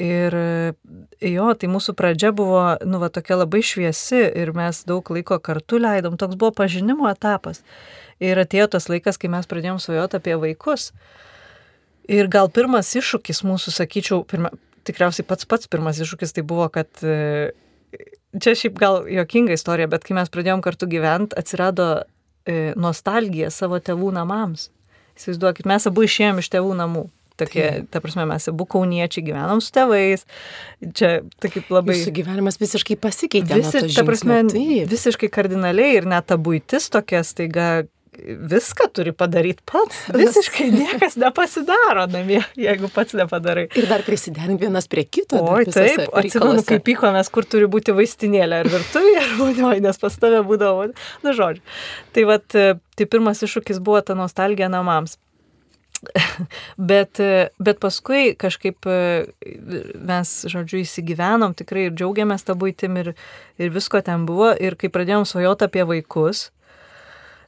Ir 0.01 0.33
e, 0.33 0.73
jo, 1.29 1.49
tai 1.59 1.69
mūsų 1.69 1.93
pradžia 1.97 2.31
buvo, 2.33 2.63
nu, 2.87 2.97
va, 3.03 3.11
tokia 3.13 3.37
labai 3.37 3.61
šviesi 3.65 4.23
ir 4.41 4.53
mes 4.57 4.81
daug 4.89 5.11
laiko 5.13 5.37
kartu 5.43 5.77
leidom, 5.81 6.17
toks 6.17 6.39
buvo 6.39 6.55
pažinimo 6.57 7.05
etapas. 7.11 7.61
Ir 8.21 8.39
atėjo 8.41 8.71
tas 8.75 8.89
laikas, 8.89 9.19
kai 9.21 9.29
mes 9.33 9.49
pradėjom 9.49 9.77
svajoti 9.81 10.17
apie 10.17 10.37
vaikus. 10.41 10.89
Ir 12.09 12.31
gal 12.33 12.49
pirmas 12.49 12.89
iššūkis 12.97 13.43
mūsų, 13.45 13.75
sakyčiau, 13.75 14.23
pirma, 14.25 14.49
tikriausiai 14.89 15.27
pats 15.27 15.45
pats 15.45 15.69
pirmas 15.69 16.01
iššūkis 16.01 16.33
tai 16.33 16.43
buvo, 16.49 16.65
kad 16.73 16.89
e, 17.05 17.51
čia 18.41 18.55
šiaip 18.57 18.79
gal 18.81 19.03
jokinga 19.05 19.53
istorija, 19.53 19.91
bet 19.91 20.07
kai 20.07 20.17
mes 20.17 20.33
pradėjom 20.33 20.65
kartu 20.65 20.89
gyventi, 20.89 21.37
atsirado 21.37 21.91
e, 22.45 22.73
nostalgija 22.79 23.51
savo 23.53 23.79
tėvų 23.81 24.11
namams. 24.15 24.69
Įsivaizduokit, 25.19 25.67
mes 25.69 25.87
abu 25.89 26.05
išėjom 26.07 26.41
iš 26.41 26.51
tėvų 26.53 26.77
namų. 26.79 27.07
Tokie, 27.41 27.65
ta 27.89 28.01
prasme, 28.03 28.25
mes 28.29 28.45
abu 28.51 28.67
kauniečiai 28.69 29.23
gyvenom 29.25 29.61
su 29.63 29.71
tėvais. 29.73 30.27
Čia 30.97 31.23
taip 31.41 31.71
labai... 31.73 31.95
Jūsų 31.97 32.13
gyvenimas 32.19 32.59
visiškai 32.61 32.99
pasikeitė. 33.01 33.57
Visi, 33.61 33.81
ta 33.95 34.05
prasme. 34.05 34.43
Taip. 34.51 34.91
visiškai 34.91 35.31
kardinaliai 35.33 35.95
ir 35.97 36.09
net 36.09 36.27
ta 36.29 36.37
būtis 36.37 36.91
tokia 36.93 37.23
staiga 37.25 37.69
viską 38.51 38.87
turi 38.93 39.13
padaryti 39.13 39.63
pats. 39.65 40.03
Visiškai 40.21 40.67
niekas 40.71 41.15
nepasidaro 41.15 42.05
namie, 42.11 42.41
jeigu 42.59 42.89
pats 42.91 43.15
nepadarai. 43.15 43.69
Ir 43.77 43.87
dar 43.89 44.03
prisiderint 44.07 44.59
vienas 44.61 44.89
prie 44.91 45.05
kito. 45.07 45.39
visuose 45.39 45.71
taip, 45.79 46.03
atsimenu, 46.09 46.27
reikaluose. 46.27 46.67
kai 46.67 46.83
pykomės, 46.91 47.31
kur 47.31 47.47
turi 47.47 47.71
būti 47.71 47.95
vaistinėlė, 47.95 48.61
ar 48.65 48.71
virtuvė, 48.75 49.15
ar 49.23 49.33
vonioje, 49.39 49.81
nes 49.87 50.03
pas 50.03 50.19
tave 50.19 50.43
būdavo, 50.47 50.91
na 51.23 51.35
žodžiu. 51.37 51.63
Tai 52.11 52.27
vat, 52.27 52.47
e, 52.55 52.75
tai 52.99 53.07
pirmas 53.07 53.43
iššūkis 53.47 53.79
buvo 53.83 54.03
ta 54.03 54.17
nostalgija 54.19 54.71
namams. 54.71 55.17
bet, 56.91 57.19
e, 57.21 57.49
bet 57.61 57.79
paskui 57.79 58.33
kažkaip 58.39 58.87
e, 58.89 59.01
mes, 59.95 60.37
žodžiu, 60.51 60.81
įsigyvenom, 60.83 61.55
tikrai 61.55 61.87
ir 61.87 61.95
džiaugiamės 61.95 62.43
tą 62.43 62.57
būtim 62.59 62.97
ir, 62.99 63.13
ir 63.61 63.71
visko 63.71 64.01
ten 64.03 64.27
buvo. 64.27 64.51
Ir 64.51 64.75
kai 64.75 64.91
pradėjom 64.91 65.27
svajoti 65.29 65.69
apie 65.69 65.85
vaikus, 65.87 66.49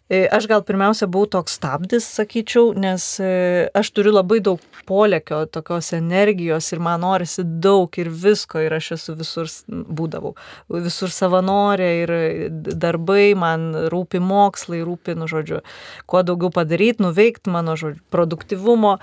aš 0.10 0.48
gal 0.48 0.64
pirmiausia 0.66 1.08
buvau 1.08 1.30
toks 1.32 1.56
stabdis, 1.58 2.06
sakyčiau, 2.18 2.74
nes 2.76 3.06
e, 3.24 3.70
aš 3.76 3.92
turiu 3.96 4.12
labai 4.14 4.42
daug 4.44 4.62
polėkio, 4.88 5.44
tokios 5.48 5.94
energijos 5.96 6.68
ir 6.76 6.82
man 6.84 7.02
norisi 7.06 7.44
daug 7.44 7.88
ir 7.98 8.10
visko 8.12 8.60
ir 8.60 8.76
aš 8.76 8.92
esu 8.98 9.16
visur 9.20 9.48
būdavau. 9.68 10.34
Visur 10.74 11.14
savanorė 11.14 11.90
ir 12.04 12.16
darbai, 12.52 13.32
man 13.40 13.72
rūpi 13.94 14.20
mokslai, 14.24 14.84
rūpi, 14.84 15.16
nu, 15.20 15.30
žodžiu, 15.32 15.64
kuo 16.06 16.24
daugiau 16.28 16.52
padaryti, 16.54 17.04
nuveikti 17.06 17.54
mano, 17.54 17.78
žodžiu, 17.80 18.04
produktivumo. 18.14 18.98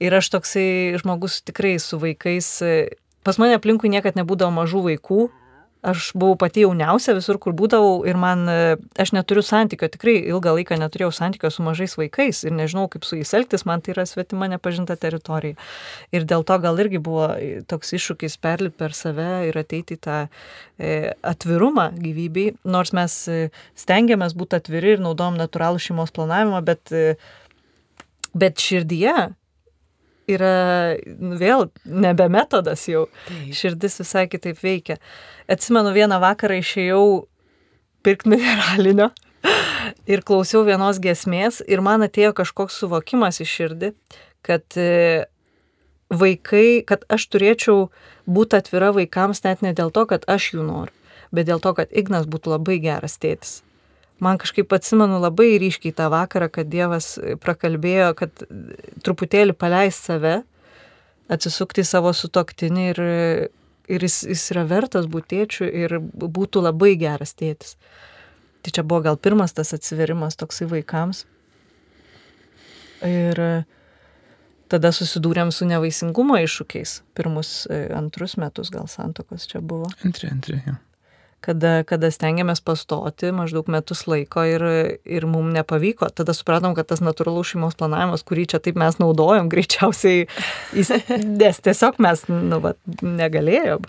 Ir 0.00 0.16
aš 0.16 0.32
toksai 0.38 0.68
žmogus 1.02 1.42
tikrai 1.44 1.76
su 1.82 2.00
vaikais. 2.00 2.54
e, 2.64 2.76
Pas 3.26 3.40
mane 3.42 3.56
aplinkui 3.58 3.90
niekad 3.90 4.14
nebūdavo 4.14 4.54
mažų 4.54 4.84
vaikų. 4.84 5.24
Aš 5.86 6.08
buvau 6.18 6.34
pati 6.40 6.64
jauniausia 6.64 7.14
visur, 7.14 7.38
kur 7.38 7.54
būdavau 7.54 8.00
ir 8.08 8.18
man, 8.18 8.40
e, 8.50 8.74
aš 8.98 9.12
neturiu 9.14 9.44
santykio, 9.46 9.86
tikrai 9.92 10.16
ilgą 10.32 10.56
laiką 10.56 10.78
neturėjau 10.80 11.12
santykio 11.14 11.50
su 11.54 11.62
mažais 11.62 11.94
vaikais 11.98 12.42
ir 12.48 12.56
nežinau, 12.56 12.88
kaip 12.90 13.06
su 13.06 13.20
jais 13.20 13.30
elgtis, 13.38 13.62
man 13.68 13.84
tai 13.84 13.94
yra 13.94 14.06
svetima 14.08 14.48
nepažinta 14.50 14.96
teritorija. 14.98 15.54
Ir 16.10 16.26
dėl 16.26 16.42
to 16.48 16.58
gal 16.64 16.82
irgi 16.82 16.98
buvo 16.98 17.28
e, 17.36 17.62
toks 17.70 17.94
iššūkis 18.00 18.38
perlipti 18.42 18.80
per 18.82 18.98
save 18.98 19.30
ir 19.46 19.60
ateiti 19.62 19.98
tą 20.02 20.24
e, 20.26 21.14
atvirumą 21.22 21.92
gyvybei, 21.94 22.56
nors 22.66 22.90
mes 22.96 23.16
stengiamės 23.78 24.34
būti 24.34 24.58
atviri 24.58 24.96
ir 24.96 25.06
naudojam 25.06 25.38
natūralų 25.38 25.82
šeimos 25.86 26.14
planavimą, 26.16 26.64
bet, 26.66 26.94
bet 28.34 28.62
širdyje 28.62 29.16
yra 30.30 30.96
nu, 31.06 31.36
vėl 31.38 31.68
nebe 31.84 32.28
metodas 32.32 32.86
jau. 32.90 33.06
Taip. 33.28 33.54
Širdis 33.56 34.00
visai 34.02 34.26
kitaip 34.30 34.60
veikia. 34.62 34.98
Atsimenu, 35.50 35.94
vieną 35.94 36.18
vakarą 36.22 36.58
išėjau 36.60 37.06
pirkti 38.06 38.32
mineralinio 38.34 39.10
ir 40.12 40.22
klausiau 40.26 40.64
vienos 40.66 41.00
gesmės 41.02 41.62
ir 41.66 41.82
man 41.84 42.06
atėjo 42.06 42.34
kažkoks 42.40 42.78
suvokimas 42.82 43.40
į 43.42 43.48
širdį, 43.50 43.92
kad 44.46 44.78
e, 44.78 45.26
vaikai, 46.10 46.82
kad 46.86 47.06
aš 47.12 47.28
turėčiau 47.32 47.88
būti 48.26 48.58
atvira 48.60 48.92
vaikams 48.94 49.42
net 49.46 49.62
ne 49.66 49.74
dėl 49.76 49.92
to, 49.94 50.06
kad 50.10 50.26
aš 50.30 50.52
jų 50.54 50.66
noriu, 50.66 50.94
bet 51.34 51.50
dėl 51.50 51.62
to, 51.62 51.74
kad 51.78 51.90
Ignas 51.90 52.28
būtų 52.30 52.56
labai 52.56 52.78
geras 52.82 53.18
tėtis. 53.22 53.60
Man 54.22 54.38
kažkaip 54.40 54.72
atsimenu 54.72 55.18
labai 55.20 55.58
ryškiai 55.60 55.92
tą 55.96 56.08
vakarą, 56.12 56.48
kad 56.52 56.70
Dievas 56.72 57.14
prakalbėjo, 57.42 58.14
kad 58.16 58.46
truputėlį 59.04 59.52
paleis 59.58 59.98
save, 60.00 60.38
atsisukti 61.32 61.84
į 61.84 61.88
savo 61.88 62.12
sutoktinį 62.16 62.86
ir, 62.94 63.00
ir 63.92 64.06
jis, 64.08 64.22
jis 64.30 64.44
yra 64.54 64.64
vertas 64.70 65.08
būti 65.10 65.36
tėčiu 65.36 65.68
ir 65.68 65.98
būtų 66.00 66.64
labai 66.64 66.94
geras 67.00 67.36
tėtis. 67.36 67.76
Tai 68.64 68.72
čia 68.72 68.82
buvo 68.82 69.04
gal 69.04 69.20
pirmas 69.20 69.52
tas 69.54 69.74
atsiverimas 69.76 70.38
toksai 70.40 70.66
vaikams. 70.70 71.26
Ir 73.06 73.38
tada 74.72 74.90
susidūrėm 74.96 75.52
su 75.54 75.68
nevaisingumo 75.68 76.40
iššūkiais. 76.42 76.96
Pirmus 77.14 77.52
e, 77.70 77.84
antrus 77.94 78.34
metus 78.40 78.72
gal 78.74 78.88
santokos 78.90 79.46
čia 79.50 79.60
buvo 79.60 79.92
Antri, 80.02 80.32
antri, 80.32 80.58
jo. 80.66 80.74
Kada, 81.44 81.80
kada 81.86 82.10
stengiamės 82.12 82.62
pastoti 82.64 83.30
maždaug 83.34 83.68
metus 83.72 84.04
laiko 84.10 84.44
ir, 84.48 84.64
ir 85.04 85.26
mums 85.30 85.54
nepavyko. 85.56 86.08
Tada 86.16 86.34
supratom, 86.36 86.74
kad 86.76 86.88
tas 86.90 87.02
natūralus 87.04 87.52
šeimos 87.52 87.78
planavimas, 87.78 88.24
kurį 88.26 88.46
čia 88.52 88.62
taip 88.62 88.78
mes 88.80 88.98
naudojom, 89.02 89.50
greičiausiai, 89.52 90.26
jis, 90.76 90.92
nes 91.24 91.62
tiesiog 91.64 92.00
mes 92.02 92.26
nu, 92.32 92.60
va, 92.64 92.76
negalėjom. 93.02 93.88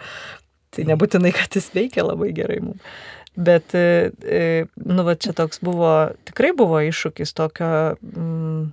Tai 0.76 0.90
nebūtinai, 0.90 1.32
kad 1.36 1.56
jis 1.58 1.72
veikia 1.74 2.06
labai 2.06 2.34
gerai 2.38 2.60
mums. 2.66 2.98
Bet, 3.38 3.76
e, 3.78 4.10
e, 4.26 4.66
nu, 4.82 5.04
va, 5.06 5.14
čia 5.14 5.30
toks 5.38 5.62
buvo, 5.62 5.92
tikrai 6.26 6.56
buvo 6.58 6.80
iššūkis 6.82 7.36
tokio 7.38 7.70
mm, 8.02 8.64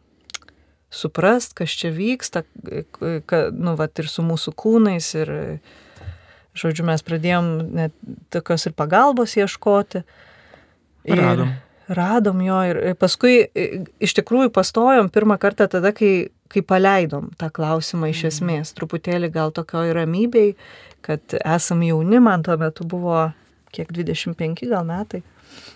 suprast, 0.94 1.52
kas 1.58 1.74
čia 1.76 1.90
vyksta, 1.92 2.46
ka, 3.28 3.40
nu, 3.52 3.74
va, 3.76 3.90
ir 4.00 4.08
su 4.08 4.24
mūsų 4.24 4.54
kūnais, 4.56 5.10
ir, 5.20 5.32
žodžiu, 6.58 6.86
mes 6.88 7.02
pradėjom 7.06 7.50
net 7.74 7.94
tokios 8.34 8.66
ir 8.68 8.74
pagalbos 8.78 9.36
ieškoti. 9.40 10.04
Ir 11.10 11.20
Radom. 11.20 11.52
Radom 11.88 12.38
jo 12.40 12.58
ir 12.64 12.78
paskui 12.96 13.42
iš 14.00 14.14
tikrųjų 14.16 14.48
pastojom 14.56 15.10
pirmą 15.12 15.36
kartą 15.42 15.66
tada, 15.68 15.90
kai, 15.92 16.30
kai 16.48 16.62
paleidom 16.64 17.26
tą 17.36 17.50
klausimą 17.52 18.08
iš 18.08 18.22
esmės, 18.30 18.72
truputėlį 18.78 19.28
gal 19.34 19.52
tokioj 19.52 19.92
ramybei, 19.98 20.54
kad 21.04 21.36
esam 21.44 21.82
jauni, 21.84 22.22
man 22.24 22.46
tuo 22.46 22.56
metu 22.56 22.86
buvo 22.88 23.26
kiek 23.74 23.90
25 23.92 24.64
gal 24.70 24.86
metai, 24.88 25.20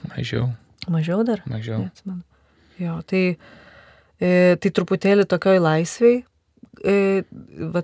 Mažiau, 0.08 0.48
mažiau 0.90 1.20
dar. 1.28 1.42
mažiau. 1.46 1.82
Neatsimenu. 1.84 2.22
Jo, 2.80 2.96
tai, 3.06 3.36
tai 4.18 4.70
truputėlį 4.74 5.26
tokioj 5.28 5.60
laisviai, 5.60 6.22
e, 6.84 7.24
va, 7.74 7.82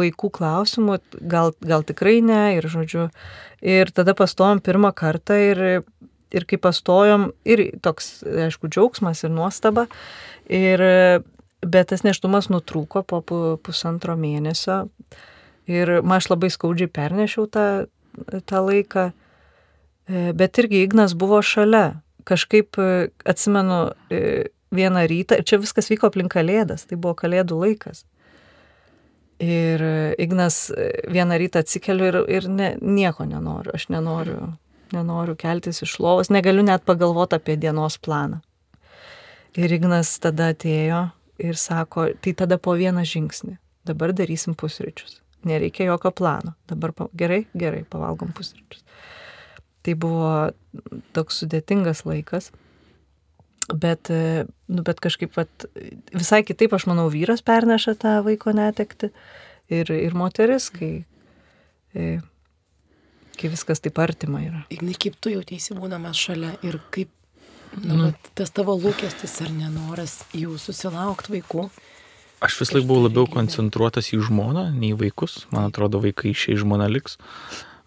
vaikų 0.00 0.30
klausimų, 0.38 0.98
gal, 1.30 1.52
gal 1.60 1.86
tikrai 1.86 2.20
ne, 2.24 2.56
ir 2.58 2.68
žodžiu, 2.70 3.08
ir 3.64 3.92
tada 3.94 4.16
pastojom 4.16 4.62
pirmą 4.64 4.92
kartą 4.96 5.38
ir, 5.40 5.62
ir 6.34 6.48
kai 6.48 6.60
pastojom, 6.60 7.30
ir 7.48 7.66
toks, 7.84 8.20
aišku, 8.46 8.70
džiaugsmas 8.72 9.24
ir 9.24 9.34
nuostaba, 9.34 9.86
ir, 10.46 10.82
bet 11.66 11.92
tas 11.92 12.06
neštumas 12.06 12.50
nutrūko 12.52 13.04
po 13.06 13.22
pu- 13.24 13.58
pusantro 13.62 14.16
mėnesio 14.18 14.86
ir 15.66 16.00
man 16.02 16.20
aš 16.20 16.30
labai 16.34 16.50
skaudžiai 16.54 16.90
pernešiau 16.92 17.46
tą, 17.50 17.68
tą 18.46 18.66
laiką, 18.66 19.10
E, 20.08 20.32
bet 20.32 20.58
irgi 20.58 20.84
Ignas 20.86 21.14
buvo 21.18 21.40
šalia. 21.42 22.00
Kažkaip 22.26 22.78
e, 22.78 23.08
atsimenu 23.26 23.78
e, 24.10 24.20
vieną 24.74 25.06
rytą, 25.10 25.38
ir 25.38 25.46
čia 25.46 25.58
viskas 25.62 25.90
vyko 25.90 26.10
aplink 26.10 26.32
kalėdas, 26.34 26.86
tai 26.86 26.98
buvo 26.98 27.14
kalėdų 27.18 27.58
laikas. 27.62 28.04
Ir 29.42 29.82
e, 29.82 30.14
Ignas 30.22 30.70
e, 30.70 30.90
vieną 31.12 31.36
rytą 31.38 31.60
atsikeliu 31.60 32.08
ir, 32.08 32.16
ir 32.38 32.48
ne, 32.48 32.70
nieko 32.80 33.26
nenoriu, 33.28 33.74
aš 33.76 33.90
nenoriu, 33.92 34.54
nenoriu 34.96 35.36
keltis 35.36 35.82
iš 35.84 35.98
lovos, 36.00 36.32
negaliu 36.32 36.64
net 36.64 36.86
pagalvoti 36.88 37.36
apie 37.36 37.58
dienos 37.60 37.98
planą. 38.00 38.40
Ir 39.56 39.72
Ignas 39.76 40.14
tada 40.24 40.50
atėjo 40.54 41.02
ir 41.42 41.60
sako, 41.60 42.08
tai 42.20 42.32
tada 42.36 42.56
po 42.56 42.76
vieną 42.80 43.04
žingsnį, 43.04 43.58
dabar 43.88 44.16
darysim 44.16 44.56
pusryčius. 44.56 45.20
Nereikia 45.46 45.86
jokio 45.90 46.10
plano. 46.10 46.56
Dabar 46.68 46.92
pa... 46.96 47.06
gerai, 47.14 47.44
gerai, 47.54 47.84
pavalgom 47.84 48.32
pusryčius. 48.34 48.82
Tai 49.84 49.94
buvo 50.00 50.30
toks 51.14 51.42
sudėtingas 51.42 52.02
laikas. 52.08 52.50
Bet, 53.66 54.10
e, 54.14 54.44
nu, 54.70 54.82
bet 54.86 55.00
kažkaip 55.02 55.34
vat, 55.34 55.66
visai 56.14 56.44
kitaip, 56.46 56.76
aš 56.76 56.86
manau, 56.86 57.08
vyras 57.10 57.42
perneša 57.42 57.96
tą 57.98 58.12
vaiko 58.26 58.54
netekti 58.54 59.10
ir, 59.74 59.90
ir 59.90 60.14
moteris, 60.14 60.68
kai, 60.70 60.92
e, 61.94 62.06
kai 63.34 63.50
viskas 63.50 63.82
taip 63.82 63.98
artima 64.02 64.44
yra. 64.44 64.62
Ignai, 64.70 64.94
kaip 64.94 65.18
tu 65.18 65.34
jautiesi 65.34 65.74
būdamas 65.74 66.20
šalia 66.28 66.54
ir 66.66 66.78
kaip 66.94 67.10
nu, 67.82 67.98
nu. 67.98 68.12
tas 68.38 68.54
tavo 68.54 68.76
lūkestis 68.78 69.40
ar 69.42 69.50
nenoras 69.50 70.20
jų 70.36 70.56
susilaukti 70.62 71.34
vaikų. 71.36 71.66
Aš 72.46 72.60
vis 72.60 72.72
laik 72.74 72.86
buvau 72.86 73.06
labiau 73.08 73.26
koncentruotas 73.32 74.12
į 74.12 74.20
žmoną, 74.28 74.68
nei 74.76 74.92
į 74.92 75.00
vaikus. 75.00 75.46
Man 75.50 75.70
atrodo, 75.70 76.02
vaikai 76.04 76.34
išėjai 76.34 76.62
žmona 76.62 76.88
liks. 76.92 77.16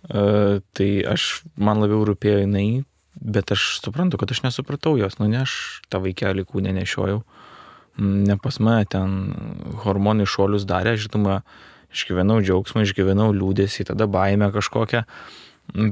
Uh, 0.09 0.59
tai 0.73 0.89
aš, 1.05 1.43
man 1.59 1.83
labiau 1.83 2.01
rūpėjo 2.07 2.41
jinai, 2.45 2.81
bet 3.21 3.51
aš 3.51 3.79
suprantu, 3.83 4.17
kad 4.17 4.31
aš 4.31 4.43
nesupratau 4.45 4.97
jos, 4.99 5.19
nu 5.19 5.27
ne 5.31 5.43
aš 5.43 5.81
tą 5.91 6.01
vaikelį 6.03 6.45
kūnę 6.47 6.73
nešiojau, 6.77 7.21
mm, 7.99 8.23
ne 8.29 8.37
pas 8.39 8.59
mane 8.63 8.87
ten 8.89 9.17
hormonai 9.83 10.27
šuolius 10.29 10.67
darė, 10.69 10.95
žinoma, 10.99 11.41
išgyvenau 11.93 12.39
džiaugsmą, 12.45 12.85
išgyvenau 12.85 13.31
liūdėsi, 13.35 13.87
tada 13.89 14.07
baimę 14.07 14.51
kažkokią, 14.55 15.03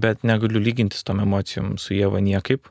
bet 0.01 0.23
negaliu 0.23 0.61
lygintis 0.61 1.03
tom 1.03 1.21
emocijom 1.23 1.75
su 1.81 1.97
Jėva 1.97 2.21
niekaip. 2.23 2.69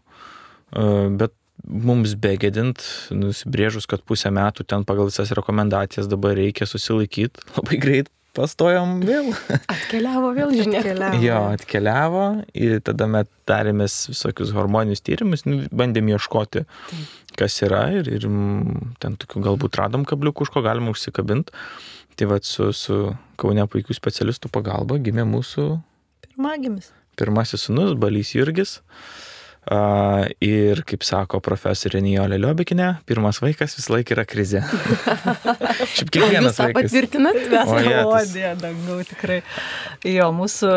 E, 0.72 0.84
bet 1.18 1.34
mums 1.66 2.14
begėdint, 2.20 2.82
nusibrėžus, 3.14 3.88
kad 3.90 4.04
pusę 4.06 4.30
metų 4.34 4.66
ten 4.68 4.84
pagal 4.86 5.10
visas 5.10 5.32
rekomendacijas 5.34 6.08
dabar 6.10 6.36
reikia 6.38 6.68
susilaikyti, 6.68 7.42
labai 7.58 7.80
greit 7.82 8.12
pastojom 8.36 9.00
vėl. 9.06 9.32
Atkeliavo 9.72 10.32
vėl, 10.36 10.52
žinia. 10.54 10.82
Atkeliavo. 10.82 11.20
Jo, 11.24 11.40
atkeliavo 11.56 12.24
ir 12.54 12.80
tada 12.86 13.08
mes 13.10 13.30
darėmės 13.48 13.98
visokius 14.12 14.52
hormoninius 14.56 15.04
tyrimus, 15.06 15.46
nu, 15.48 15.64
bandėm 15.74 16.10
ieškoti, 16.14 16.64
kas 17.38 17.58
yra 17.66 17.86
ir, 17.98 18.10
ir 18.18 18.26
ten 19.02 19.18
tokių 19.22 19.44
galbūt 19.50 19.80
radom 19.80 20.06
kabliukų, 20.08 20.46
už 20.46 20.54
ko 20.54 20.64
galima 20.66 20.94
užsikabinti. 20.94 21.54
Tai 22.16 22.30
vad 22.30 22.46
su, 22.48 22.70
su 22.72 23.10
Kaune 23.36 23.66
puikių 23.68 23.92
specialistų 23.92 24.48
pagalba 24.48 24.96
gimė 25.04 25.26
mūsų 25.28 25.66
Pirmagimis. 26.24 26.88
pirmasis 27.20 27.66
sunus, 27.68 27.92
Balys 28.00 28.30
Jurgis. 28.32 28.78
Uh, 28.80 29.25
ir 29.66 30.82
kaip 30.86 31.02
sako 31.02 31.40
profesorė 31.42 31.98
Nijolė 32.04 32.38
Liobikinė, 32.38 32.90
pirmas 33.08 33.40
vaikas 33.42 33.74
visą 33.74 33.96
laiką 33.96 34.14
yra 34.14 34.24
krizė. 34.28 34.62
Šiaip 35.96 36.12
kiekvienas 36.14 36.52
Jūs 36.52 36.60
tą 36.60 36.68
patvirtinat? 36.76 37.40
Jetus. 37.40 38.34
Dieve, 38.34 38.52
dangau, 38.60 39.00
tikrai. 39.08 39.40
Jo, 40.06 40.30
mūsų 40.36 40.70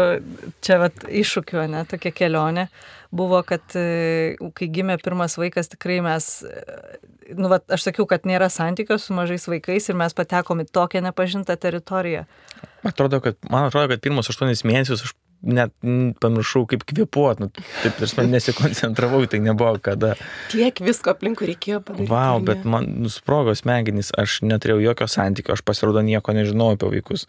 čia 0.65 0.79
vat, 0.81 1.05
iššūkiu, 1.05 1.61
ne, 1.69 1.83
tokia 1.89 2.13
kelionė 2.15 2.69
buvo, 3.11 3.41
kad 3.45 3.77
e, 3.77 4.35
kai 4.57 4.69
gimė 4.73 4.99
pirmas 5.01 5.37
vaikas, 5.41 5.71
tikrai 5.71 5.99
mes, 6.05 6.27
e, 6.45 7.31
nu, 7.37 7.49
vat, 7.51 7.65
aš 7.73 7.87
sakiau, 7.89 8.05
kad 8.09 8.25
nėra 8.29 8.49
santykio 8.53 8.99
su 9.01 9.15
mažais 9.17 9.47
vaikais 9.49 9.89
ir 9.89 9.97
mes 9.97 10.17
patekom 10.17 10.61
į 10.65 10.69
tokią 10.73 11.01
nepažintą 11.07 11.57
teritoriją. 11.61 12.25
Atrodo, 12.85 13.21
kad, 13.23 13.37
man 13.49 13.69
atrodo, 13.69 13.89
kad 13.93 14.05
pirmus 14.05 14.29
aštuonis 14.31 14.65
mėnesius 14.65 15.05
aš 15.05 15.17
net 15.41 15.71
pamiršau, 16.19 16.65
kaip 16.69 16.83
kvepuot, 16.89 17.39
nu, 17.39 17.47
taip 17.83 17.99
ir 18.03 18.11
man 18.17 18.31
nesikoncentravau, 18.33 19.21
tai 19.31 19.39
nebuvo 19.43 19.77
kada. 19.83 20.15
Tiek 20.51 20.81
visko 20.83 21.13
aplinkui 21.13 21.47
reikėjo 21.53 21.79
padaryti. 21.85 22.09
Wow, 22.11 22.39
ar 22.41 22.45
bet 22.49 22.65
man 22.67 22.87
nusprogo 23.05 23.53
smegenys, 23.55 24.11
aš 24.19 24.39
neturėjau 24.43 24.81
jokio 24.89 25.07
santykio, 25.11 25.55
aš 25.55 25.63
pasirodo 25.67 26.03
nieko 26.05 26.35
nežinau 26.35 26.73
apie 26.75 26.89
vaikus. 26.97 27.25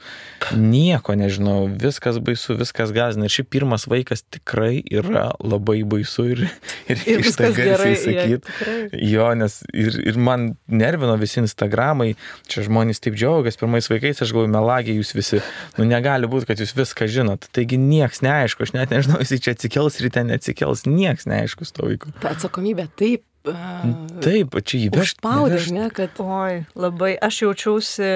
Nieko 0.56 1.14
nežinau, 1.18 1.68
viskas 1.70 2.18
baisu, 2.24 2.56
viskas 2.58 2.90
gazina. 2.96 3.28
Ir 3.28 3.34
šiaip 3.36 3.50
pirmas 3.54 3.86
vaikas 3.90 4.24
tikrai 4.32 4.80
yra 4.90 5.28
labai 5.38 5.80
baisu 5.86 6.26
ir, 6.34 6.44
ir, 6.90 7.04
Ir 7.06 7.30
tai 7.36 7.52
gerai. 7.54 7.92
garsiai 7.94 8.00
sakyti. 8.02 8.98
Jo, 9.12 9.30
nes 9.38 9.60
ir, 9.70 10.00
ir 10.10 10.18
man 10.18 10.50
nervino 10.66 11.14
visi 11.20 11.40
Instagramai, 11.44 12.14
čia 12.50 12.64
žmonės 12.66 13.02
taip 13.04 13.14
džiaugiasi 13.18 13.60
pirmais 13.60 13.86
vaikais, 13.90 14.22
aš 14.24 14.34
galvoju, 14.34 14.50
melagiai 14.54 14.98
jūs 14.98 15.14
visi, 15.16 15.40
nu 15.78 15.86
negali 15.88 16.28
būti, 16.30 16.48
kad 16.50 16.60
jūs 16.62 16.74
viską 16.78 17.06
žinot. 17.10 17.46
Taigi 17.54 17.78
nieks 18.00 18.22
neaišku, 18.24 18.64
aš 18.64 18.72
net 18.72 18.90
nežinau, 18.96 19.20
jis 19.20 19.36
čia 19.44 19.52
atsikels 19.54 20.00
ryte, 20.00 20.24
neatsikels, 20.24 20.86
nieks 20.88 21.28
neaišku 21.28 21.68
su 21.68 21.76
to 21.76 21.86
vaiku. 21.90 22.12
Ta 22.24 22.32
atsakomybė 22.32 22.88
taip. 22.96 23.26
Uh, 23.48 23.84
Taip, 24.20 24.52
čia 24.68 24.82
įvežti. 24.88 25.00
Užspaudė, 25.00 25.60
ne, 25.72 25.86
kad 25.96 26.18
Oi, 26.20 26.58
labai, 26.76 27.14
aš 27.24 27.38
jaučiausi, 27.46 28.08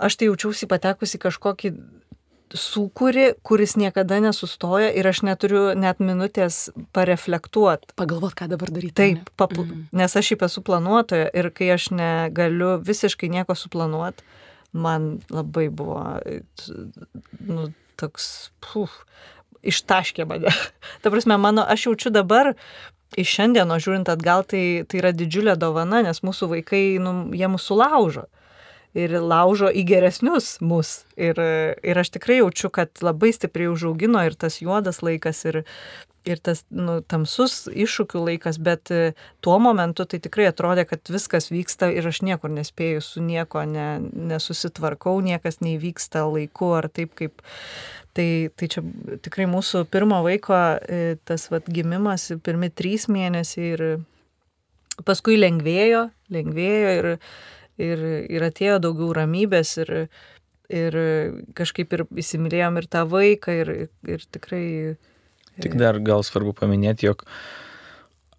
aš 0.00 0.16
tai 0.16 0.30
jaučiausi 0.30 0.64
patekusi 0.70 1.20
kažkokį 1.20 1.74
sūkurį, 2.56 3.26
kuris 3.44 3.76
niekada 3.80 4.18
nesustoja 4.20 4.90
ir 4.96 5.06
aš 5.08 5.22
neturiu 5.24 5.72
net 5.76 6.00
minutės 6.04 6.70
pareflektuoti. 6.96 7.92
pagalvot, 7.96 8.34
ką 8.36 8.48
dabar 8.52 8.68
daryti. 8.72 8.92
Taip, 8.96 9.20
ne? 9.24 9.36
papu, 9.36 9.64
Mhm. 9.64 9.86
nes 9.92 10.16
aš 10.16 10.26
šiaip 10.32 10.42
esu 10.48 10.60
planuotoja 10.64 11.28
ir 11.34 11.50
kai 11.50 11.70
aš 11.76 11.90
negaliu 11.92 12.78
visiškai 12.80 13.28
nieko 13.32 13.54
suplanuoti, 13.56 14.22
man 14.72 15.20
labai 15.30 15.68
buvo, 15.68 16.00
nu, 17.40 17.72
toks, 18.00 18.26
puf, 18.64 19.02
ištaškė 19.62 20.26
mane. 20.28 20.52
Ta 21.02 21.12
prasme, 21.12 21.38
mano, 21.40 21.64
aš 21.64 21.88
jaučiu 21.88 22.12
dabar, 22.14 22.54
iš 23.18 23.32
šiandieno 23.36 23.78
žiūrint 23.82 24.10
atgal, 24.12 24.44
tai, 24.48 24.84
tai 24.88 25.02
yra 25.02 25.12
didžiulė 25.16 25.56
dovana, 25.60 26.02
nes 26.06 26.22
mūsų 26.24 26.52
vaikai, 26.56 26.84
nu, 27.02 27.32
jie 27.36 27.50
mūsų 27.50 27.78
laužo. 27.82 28.28
Ir 28.92 29.14
laužo 29.24 29.70
į 29.72 29.86
geresnius 29.88 30.58
mus. 30.60 31.06
Ir, 31.16 31.38
ir 31.80 32.00
aš 32.00 32.10
tikrai 32.12 32.42
jaučiu, 32.42 32.68
kad 32.68 33.00
labai 33.00 33.30
stipriai 33.32 33.70
užaugino 33.72 34.20
ir 34.28 34.36
tas 34.36 34.58
juodas 34.60 35.00
laikas, 35.00 35.40
ir, 35.48 35.62
ir 36.24 36.40
tas 36.44 36.62
nu, 36.70 37.00
tamsus 37.06 37.66
iššūkių 37.68 38.22
laikas, 38.26 38.58
bet 38.62 38.92
e, 38.94 39.12
tuo 39.44 39.58
momentu 39.62 40.06
tai 40.08 40.20
tikrai 40.22 40.48
atrodė, 40.50 40.84
kad 40.88 41.10
viskas 41.10 41.50
vyksta 41.52 41.90
ir 41.94 42.06
aš 42.08 42.22
niekur 42.26 42.52
nespėju, 42.54 43.02
su 43.04 43.22
nieko 43.24 43.64
ne, 43.68 43.88
nesusitvarkau, 44.32 45.18
niekas 45.24 45.60
neįvyksta 45.64 46.24
laiku 46.28 46.72
ar 46.78 46.90
taip 46.92 47.16
kaip. 47.18 47.42
Tai, 48.12 48.28
tai 48.60 48.66
čia 48.68 48.82
tikrai 49.24 49.46
mūsų 49.48 49.86
pirmo 49.88 50.18
vaiko 50.20 50.52
e, 50.52 51.16
tas 51.24 51.46
vat, 51.48 51.64
gimimas, 51.72 52.26
pirmi 52.44 52.68
trys 52.68 53.06
mėnesiai 53.08 53.70
ir 53.72 53.84
paskui 55.08 55.38
lengvėjo, 55.38 56.02
lengvėjo 56.34 56.90
ir, 56.98 57.08
ir, 57.80 58.02
ir 58.36 58.44
atėjo 58.50 58.76
daugiau 58.84 59.14
ramybės 59.16 59.78
ir, 59.80 59.94
ir 60.68 60.98
kažkaip 61.56 61.96
ir 61.96 62.04
įsimylėjom 62.20 62.82
ir 62.82 62.90
tą 62.92 63.06
vaiką 63.08 63.56
ir, 63.62 63.72
ir 64.04 64.28
tikrai 64.36 64.66
Tik 65.62 65.76
dar 65.78 65.98
gal 66.02 66.24
svarbu 66.26 66.54
paminėti, 66.58 67.06
jog 67.10 67.24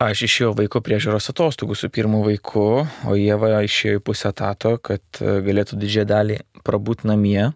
aš 0.03 0.25
išėjau 0.27 0.51
vaiko 0.57 0.81
priežiūros 0.83 1.29
atostogų 1.31 1.77
su 1.79 1.89
pirmu 1.93 2.23
vaiku, 2.25 2.83
o 2.83 3.15
Jėva 3.15 3.62
išėjo 3.63 4.01
į 4.01 4.03
pusę 4.03 4.33
tato, 4.36 4.75
kad 4.83 5.03
e, 5.21 5.38
galėtų 5.45 5.79
didžiąją 5.79 6.09
dalį 6.09 6.39
prabūt 6.67 7.05
namie. 7.07 7.53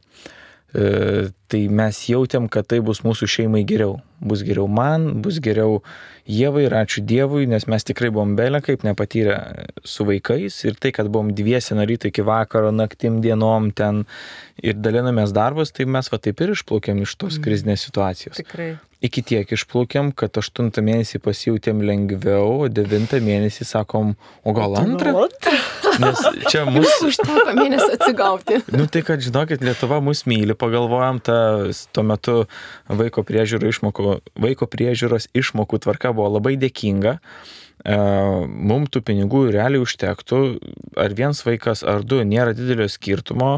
Tai 1.48 1.62
mes 1.72 2.02
jautėm, 2.10 2.50
kad 2.52 2.68
tai 2.68 2.82
bus 2.84 3.04
mūsų 3.06 3.30
šeimai 3.32 3.64
geriau. 3.68 4.02
Bus 4.20 4.42
geriau 4.44 4.66
man, 4.68 5.22
bus 5.24 5.38
geriau 5.44 5.82
Jėvai 6.28 6.66
ir 6.66 6.74
ačiū 6.76 7.06
Dievui, 7.08 7.46
nes 7.48 7.64
mes 7.72 7.86
tikrai 7.88 8.10
buvom 8.12 8.34
belė 8.36 8.60
kaip 8.66 8.82
nepatyrę 8.84 9.38
su 9.88 10.04
vaikais 10.08 10.58
ir 10.68 10.76
tai, 10.76 10.92
kad 10.92 11.08
buvom 11.08 11.30
dviesi 11.38 11.78
nuo 11.78 11.86
ryto 11.88 12.10
iki 12.10 12.26
vakaro, 12.28 12.74
naktim 12.76 13.22
dienom 13.24 13.70
ten 13.72 14.04
ir 14.60 14.76
dalinomės 14.76 15.32
darbus, 15.38 15.72
tai 15.72 15.88
mes 15.88 16.12
va 16.12 16.20
taip 16.20 16.44
ir 16.44 16.52
išplaukėm 16.58 17.00
iš 17.06 17.16
tos 17.22 17.40
krizinės 17.40 17.88
situacijos. 17.88 18.42
tikrai. 18.42 18.74
Iki 18.98 19.22
tiek 19.30 19.52
išplaukėm, 19.54 20.10
kad 20.18 20.36
aštuntą 20.42 20.82
mėnesį 20.82 21.20
pasijutėm 21.22 21.84
lengviau, 21.86 22.64
o 22.66 22.68
devintą 22.68 23.20
mėnesį 23.22 23.68
sakom, 23.70 24.16
o 24.42 24.54
gal 24.58 24.74
antrą? 24.80 25.28
Nes 26.02 26.24
čia 26.50 26.64
mūsų 26.74 27.12
Užteko 27.12 27.54
mėnesį 27.60 27.92
atsigauti. 27.94 28.58
Nu 28.74 28.90
tai, 28.90 29.04
kad 29.06 29.22
žinokit, 29.22 29.62
Lietuva 29.62 30.02
mus 30.02 30.26
myli, 30.30 30.58
pagalvojam, 30.58 31.22
ta 31.22 31.37
tuo 31.96 32.04
metu 32.08 32.36
vaiko, 32.90 33.24
priežiūro 33.28 33.70
išmokų, 33.72 34.16
vaiko 34.44 34.68
priežiūros 34.72 35.30
išmokų 35.38 35.80
tvarka 35.86 36.14
buvo 36.18 36.30
labai 36.38 36.56
dėkinga. 36.62 37.18
E, 37.86 37.98
Mums 38.48 38.90
tų 38.94 39.04
pinigų 39.08 39.46
realiai 39.54 39.84
užtektų, 39.84 40.42
ar 40.98 41.14
vienas 41.18 41.44
vaikas, 41.48 41.84
ar 41.88 42.04
du, 42.08 42.24
nėra 42.28 42.56
didelio 42.58 42.88
skirtumo. 42.92 43.52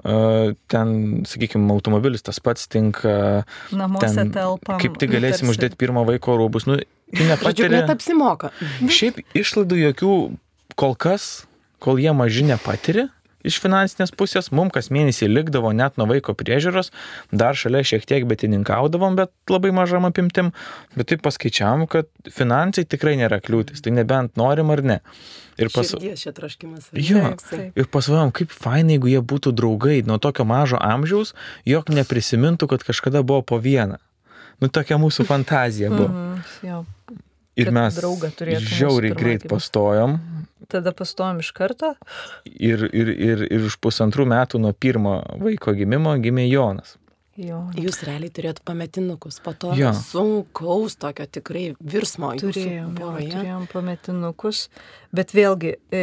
E, 0.00 0.54
Ten, 0.70 0.94
sakykime, 1.28 1.66
automobilis 1.74 2.22
tas 2.24 2.38
pats 2.40 2.68
tinka. 2.70 3.44
Namuose 3.74 4.14
Ten, 4.14 4.32
telpam. 4.32 4.78
kaip 4.80 4.96
tik 5.02 5.12
galėsim 5.12 5.48
tarsi. 5.48 5.56
uždėti 5.58 5.80
pirmą 5.80 6.06
vaiko 6.08 6.38
rūbus. 6.40 6.68
Nu, 6.70 6.78
Žodžiu, 7.10 7.66
net 7.72 7.90
apsimoka. 7.90 8.52
Šiaip 8.86 9.18
išlaidų 9.34 9.80
jokių 9.90 10.12
kol 10.78 10.94
kas, 10.94 11.44
kol 11.82 11.98
jie 11.98 12.12
maži 12.14 12.44
nepatiri 12.46 13.08
iš 13.46 13.58
finansinės 13.62 14.12
pusės, 14.16 14.50
mums 14.54 14.74
kas 14.74 14.90
mėnesį 14.94 15.28
likdavo 15.30 15.72
net 15.76 15.98
nuo 16.00 16.06
vaiko 16.10 16.34
priežiūros, 16.38 16.92
dar 17.32 17.58
šalia 17.58 17.82
šiek 17.86 18.06
tiek 18.08 18.26
betininkaudavom, 18.30 19.16
bet 19.18 19.32
labai 19.50 19.72
mažam 19.76 20.08
apimtim, 20.08 20.52
bet 20.96 21.10
taip 21.12 21.24
paskaičiavam, 21.26 21.86
kad 21.90 22.10
finansai 22.30 22.86
tikrai 22.88 23.16
nėra 23.20 23.40
kliūtis, 23.44 23.82
tai 23.84 23.94
nebent 23.96 24.36
norim 24.40 24.72
ar 24.74 24.84
ne. 24.84 25.00
Ir 25.60 25.68
pas... 25.74 25.90
Čia 25.90 26.32
traškimas. 26.36 26.90
ar 26.92 27.00
ne? 27.00 27.04
Jo, 27.04 27.24
ir 27.76 27.88
pasvajom, 27.92 28.32
kaip 28.36 28.52
fainai, 28.54 28.96
jeigu 28.96 29.10
jie 29.12 29.24
būtų 29.32 29.52
draugai 29.56 29.98
nuo 30.08 30.20
tokio 30.22 30.46
mažo 30.48 30.80
amžiaus, 30.80 31.34
jog 31.68 31.90
neprisimintų, 31.92 32.70
kad 32.70 32.86
kažkada 32.86 33.24
buvo 33.26 33.44
po 33.44 33.60
vieną. 33.60 34.00
Nu, 34.60 34.68
tokia 34.68 34.98
mūsų 35.00 35.24
fantazija 35.28 35.88
buvo. 35.92 36.08
Mhm, 36.08 36.40
jo. 36.68 36.84
Ir 37.58 37.72
mes 37.74 37.96
žiauriai 37.98 39.16
greit 39.16 39.48
pastojom 39.50 40.18
Tada 40.70 40.92
pastojom 40.94 41.40
iš 41.42 41.50
karto. 41.50 41.94
ir, 42.46 42.84
ir, 42.94 43.08
ir, 43.10 43.42
ir 43.50 43.64
už 43.66 43.80
pusantrų 43.82 44.26
metų 44.30 44.60
nuo 44.62 44.70
pirmo 44.72 45.16
vaiko 45.42 45.74
gimimo 45.74 46.14
gimė 46.22 46.46
Jonas. 46.46 46.94
Jo. 47.40 47.60
Jūs 47.78 48.02
realiai 48.04 48.28
turėjot 48.34 48.58
pametinukus, 48.68 49.38
po 49.40 49.54
to 49.56 49.72
Jo. 49.78 49.92
sunkaus 49.96 50.98
tokio 51.00 51.24
tikrai 51.24 51.70
virsmo 51.80 52.32
Turėjom, 52.40 52.92
jo, 53.00 53.12
turėjom 53.16 53.66
pametinukus, 53.70 54.66
bet 55.16 55.32
vėlgi 55.36 55.72
e, 55.94 56.02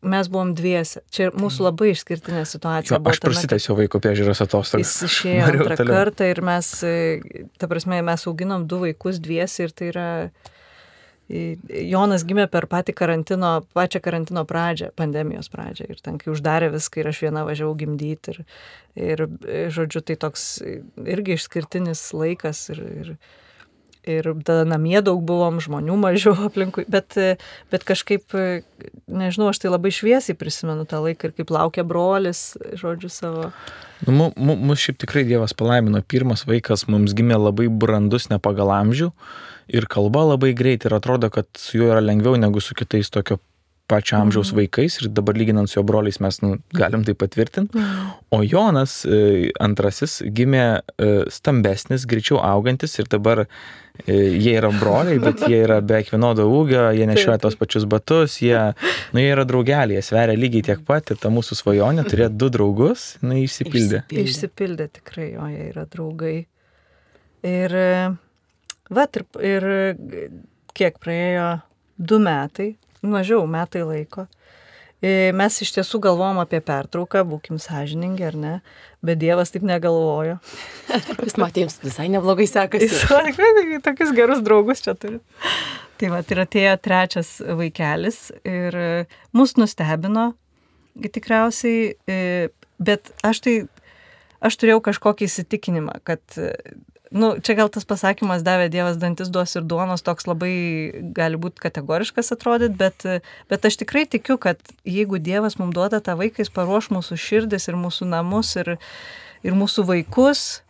mes 0.00 0.30
buvom 0.32 0.54
dviese. 0.56 1.02
Čia 1.12 1.28
mūsų 1.36 1.66
labai 1.68 1.90
išskirtinė 1.92 2.46
situacija. 2.48 2.96
Jo, 2.96 3.02
buvo 3.02 3.12
aš 3.12 3.20
prasitęsiau 3.26 3.76
vaiko 3.82 4.00
priežiūros 4.00 4.40
atostogas. 4.46 4.94
Jis 4.96 5.10
išėjo 5.10 5.50
antrą 5.50 5.76
toliau. 5.76 5.98
kartą 5.98 6.30
ir 6.32 6.40
mes, 6.46 6.72
e, 6.88 6.96
ta 7.60 7.68
prasme, 7.70 8.00
mes 8.06 8.26
auginom 8.30 8.64
du 8.70 8.80
vaikus 8.86 9.20
dviesi 9.20 9.68
ir 9.68 9.76
tai 9.76 9.92
yra... 9.92 10.08
Jonas 11.30 12.24
gimė 12.26 12.48
per 12.50 12.66
patį 12.70 12.94
karantino, 12.98 13.50
pačią 13.76 14.00
karantino 14.02 14.42
pradžią, 14.48 14.88
pandemijos 14.98 15.50
pradžią. 15.52 15.86
Ir 15.92 16.00
ten, 16.02 16.16
kai 16.18 16.32
uždarė 16.32 16.72
viską 16.74 17.04
ir 17.04 17.10
aš 17.12 17.20
viena 17.26 17.44
važiavau 17.46 17.76
gimdyti. 17.78 18.34
Ir, 18.34 18.40
ir, 18.98 19.22
žodžiu, 19.70 20.02
tai 20.02 20.16
toks 20.18 20.48
irgi 21.06 21.36
išskirtinis 21.38 22.02
laikas. 22.16 22.64
Ir, 22.74 22.80
ir, 22.82 23.12
ir 24.10 24.26
tada 24.42 24.64
namie 24.66 24.98
daug 25.06 25.20
buvom, 25.28 25.60
žmonių 25.62 25.98
mažiau 26.02 26.34
aplinkui. 26.48 26.86
Bet, 26.90 27.14
bet 27.70 27.86
kažkaip, 27.86 28.34
nežinau, 29.06 29.52
aš 29.52 29.62
tai 29.62 29.70
labai 29.70 29.92
šviesiai 29.94 30.34
prisimenu 30.40 30.88
tą 30.88 31.02
laiką 31.04 31.30
ir 31.30 31.36
kaip 31.38 31.52
laukia 31.54 31.84
brolis, 31.86 32.56
žodžiu, 32.80 33.12
savo. 33.12 33.52
Nu, 34.06 34.16
mu- 34.16 34.32
mu- 34.34 34.58
mus 34.72 34.82
šiaip 34.82 34.98
tikrai 35.04 35.22
Dievas 35.28 35.54
palaimino. 35.54 36.02
Pirmas 36.02 36.42
vaikas 36.48 36.88
mums 36.90 37.14
gimė 37.14 37.38
labai 37.38 37.68
brandus, 37.70 38.30
ne 38.32 38.40
pagal 38.42 38.72
amžių. 38.80 39.12
Ir 39.70 39.86
kalba 39.90 40.24
labai 40.32 40.52
greit 40.58 40.84
ir 40.84 40.96
atrodo, 40.96 41.30
kad 41.30 41.46
su 41.58 41.78
juo 41.78 41.92
yra 41.92 42.02
lengviau 42.02 42.38
negu 42.40 42.62
su 42.64 42.74
kitais 42.74 43.10
tokio 43.14 43.38
pačio 43.90 44.18
amžiaus 44.20 44.52
vaikais. 44.54 45.00
Ir 45.00 45.10
dabar 45.14 45.38
lyginant 45.38 45.70
su 45.70 45.78
jo 45.78 45.84
broliais 45.86 46.20
mes 46.22 46.40
nu, 46.44 46.56
galim 46.76 47.04
tai 47.06 47.14
patvirtinti. 47.18 47.82
O 48.34 48.42
Jonas 48.46 49.00
e, 49.04 49.50
antrasis 49.62 50.20
gimė 50.36 50.64
e, 50.78 51.10
stambesnis, 51.32 52.06
greičiau 52.10 52.40
augantis 52.46 52.94
ir 53.02 53.10
dabar 53.10 53.42
e, 53.44 53.48
jie 54.14 54.54
yra 54.60 54.70
broliai, 54.74 55.18
bet 55.22 55.42
jie 55.50 55.62
yra 55.64 55.80
beveik 55.82 56.12
vienodo 56.14 56.46
ūgio, 56.50 56.86
jie 56.96 57.08
nešioja 57.10 57.40
tos 57.42 57.58
pačius 57.60 57.88
batus, 57.90 58.38
jie, 58.44 58.56
nu, 59.14 59.22
jie 59.22 59.34
yra 59.34 59.46
draugeliai, 59.48 59.98
jie 59.98 60.06
sveria 60.06 60.38
lygiai 60.38 60.70
tiek 60.70 60.86
pat 60.86 61.14
ir 61.14 61.20
ta 61.20 61.32
mūsų 61.34 61.58
svajonė 61.62 62.06
turėti 62.10 62.38
du 62.40 62.50
draugus, 62.54 63.12
jinai 63.20 63.44
išsipildė. 63.44 64.04
Išsipildė. 64.06 64.26
Išsipildė 64.30 64.90
tikrai, 65.00 65.30
o 65.38 65.50
jie 65.50 65.70
yra 65.72 65.86
draugai. 65.90 66.36
Ir, 67.46 67.74
e, 67.74 67.92
va, 68.90 69.06
ir, 69.14 69.26
ir 69.42 69.66
kiek 70.76 70.98
praėjo 71.02 71.48
du 72.00 72.20
metai, 72.22 72.74
mažiau 73.02 73.46
metai 73.50 73.84
laiko. 73.86 74.26
E, 75.00 75.32
Mes 75.32 75.54
iš 75.64 75.72
tiesų 75.78 76.00
galvom 76.04 76.42
apie 76.42 76.60
pertrauką, 76.64 77.22
būkim 77.28 77.56
sąžiningi 77.60 78.26
ar 78.28 78.36
ne, 78.36 78.54
bet 79.04 79.20
Dievas 79.22 79.52
taip 79.54 79.64
negalvojo. 79.64 80.36
Jūs 81.24 81.38
matėte, 81.40 81.64
jums 81.64 81.78
visai 81.84 82.10
neblogai 82.12 82.44
sekasi. 82.50 82.90
Jis 82.90 83.06
tikrai 83.08 83.80
tokius 83.86 84.12
gerus 84.16 84.44
draugus 84.44 84.84
čia 84.84 84.96
turi. 85.00 85.22
Tai 86.00 86.12
va, 86.12 86.20
ir 86.20 86.42
atėjo 86.44 86.76
trečias 86.84 87.32
vaikelis 87.40 88.26
ir 88.44 88.76
e, 88.76 88.90
mus 89.36 89.56
nustebino 89.60 90.30
tikriausiai, 91.00 91.94
e, 92.08 92.20
bet 92.80 93.12
aš 93.24 93.40
tai, 93.44 93.54
aš 94.44 94.56
turėjau 94.60 94.82
kažkokį 94.90 95.28
įsitikinimą, 95.28 95.96
kad, 96.04 96.24
nu, 97.10 97.32
čia 97.42 97.56
gal 97.58 97.70
tas 97.72 97.86
pasakymas 97.88 98.44
davė 98.46 98.68
Dievas 98.70 98.98
dantis 99.02 99.30
duos 99.34 99.56
ir 99.58 99.66
duonos, 99.66 100.04
toks 100.06 100.28
labai 100.30 100.54
gali 101.16 101.40
būti 101.42 101.62
kategoriškas 101.64 102.30
atrodyt, 102.36 102.76
bet, 102.78 103.06
bet 103.50 103.66
aš 103.66 103.80
tikrai 103.82 104.04
tikiu, 104.06 104.38
kad 104.38 104.60
jeigu 104.86 105.18
Dievas 105.18 105.58
mums 105.58 105.74
duoda 105.74 105.98
tą 106.04 106.14
vaiką, 106.20 106.44
jis 106.44 106.54
paruoš 106.54 106.92
mūsų 106.94 107.18
širdis 107.18 107.66
ir 107.70 107.78
mūsų 107.80 108.10
namus 108.12 108.54
ir, 108.62 108.76
ir 109.42 109.58
mūsų 109.58 109.86
vaikus 109.90 110.62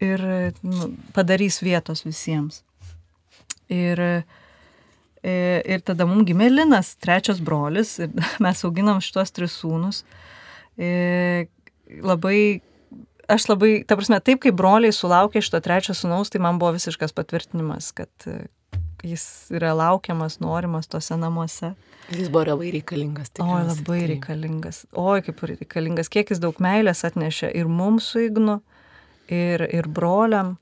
ir 0.00 0.22
nu, 0.62 0.92
padarys 1.16 1.60
vietos 1.62 2.06
visiems. 2.06 2.62
Ir, 3.70 4.00
e, 5.22 5.34
ir 5.62 5.82
tada 5.86 6.06
mums 6.08 6.26
gimė 6.30 6.48
Linas, 6.50 6.94
trečias 7.02 7.42
brolis, 7.42 7.98
ir 8.02 8.14
mes 8.44 8.66
auginam 8.66 9.02
šitos 9.02 9.34
tris 9.34 9.58
sūnus. 9.58 10.04
E, 10.78 11.48
Labai, 11.90 12.60
aš 13.30 13.48
labai, 13.50 13.72
ta 13.86 13.96
prasme, 13.98 14.18
taip 14.24 14.42
kaip 14.44 14.56
broliai 14.58 14.94
sulaukė 14.94 15.42
šito 15.44 15.60
trečio 15.64 15.94
sūnaus, 15.96 16.32
tai 16.32 16.42
man 16.42 16.58
buvo 16.60 16.74
visiškas 16.76 17.14
patvirtinimas, 17.16 17.92
kad 17.96 18.10
e, 18.26 18.48
jis 19.06 19.24
yra 19.54 19.72
laukiamas, 19.78 20.40
norimas 20.42 20.90
tose 20.90 21.16
namuose. 21.18 21.72
Jis 22.10 22.30
buvo 22.32 22.48
labai 22.50 22.72
reikalingas. 22.74 23.30
Tikriausiai, 23.30 23.68
labai 23.70 24.00
tai- 24.00 24.08
reikalingas. 24.14 24.82
Oi, 24.98 25.20
kaip 25.26 25.44
reikalingas. 25.52 26.10
Kiek 26.10 26.32
jis 26.34 26.42
daug 26.42 26.58
meilės 26.62 27.04
atnešė 27.06 27.52
ir 27.54 27.70
mums 27.70 28.10
su 28.10 28.24
Ignu, 28.26 28.58
ir, 29.30 29.62
ir 29.70 29.88
broliam. 29.88 30.56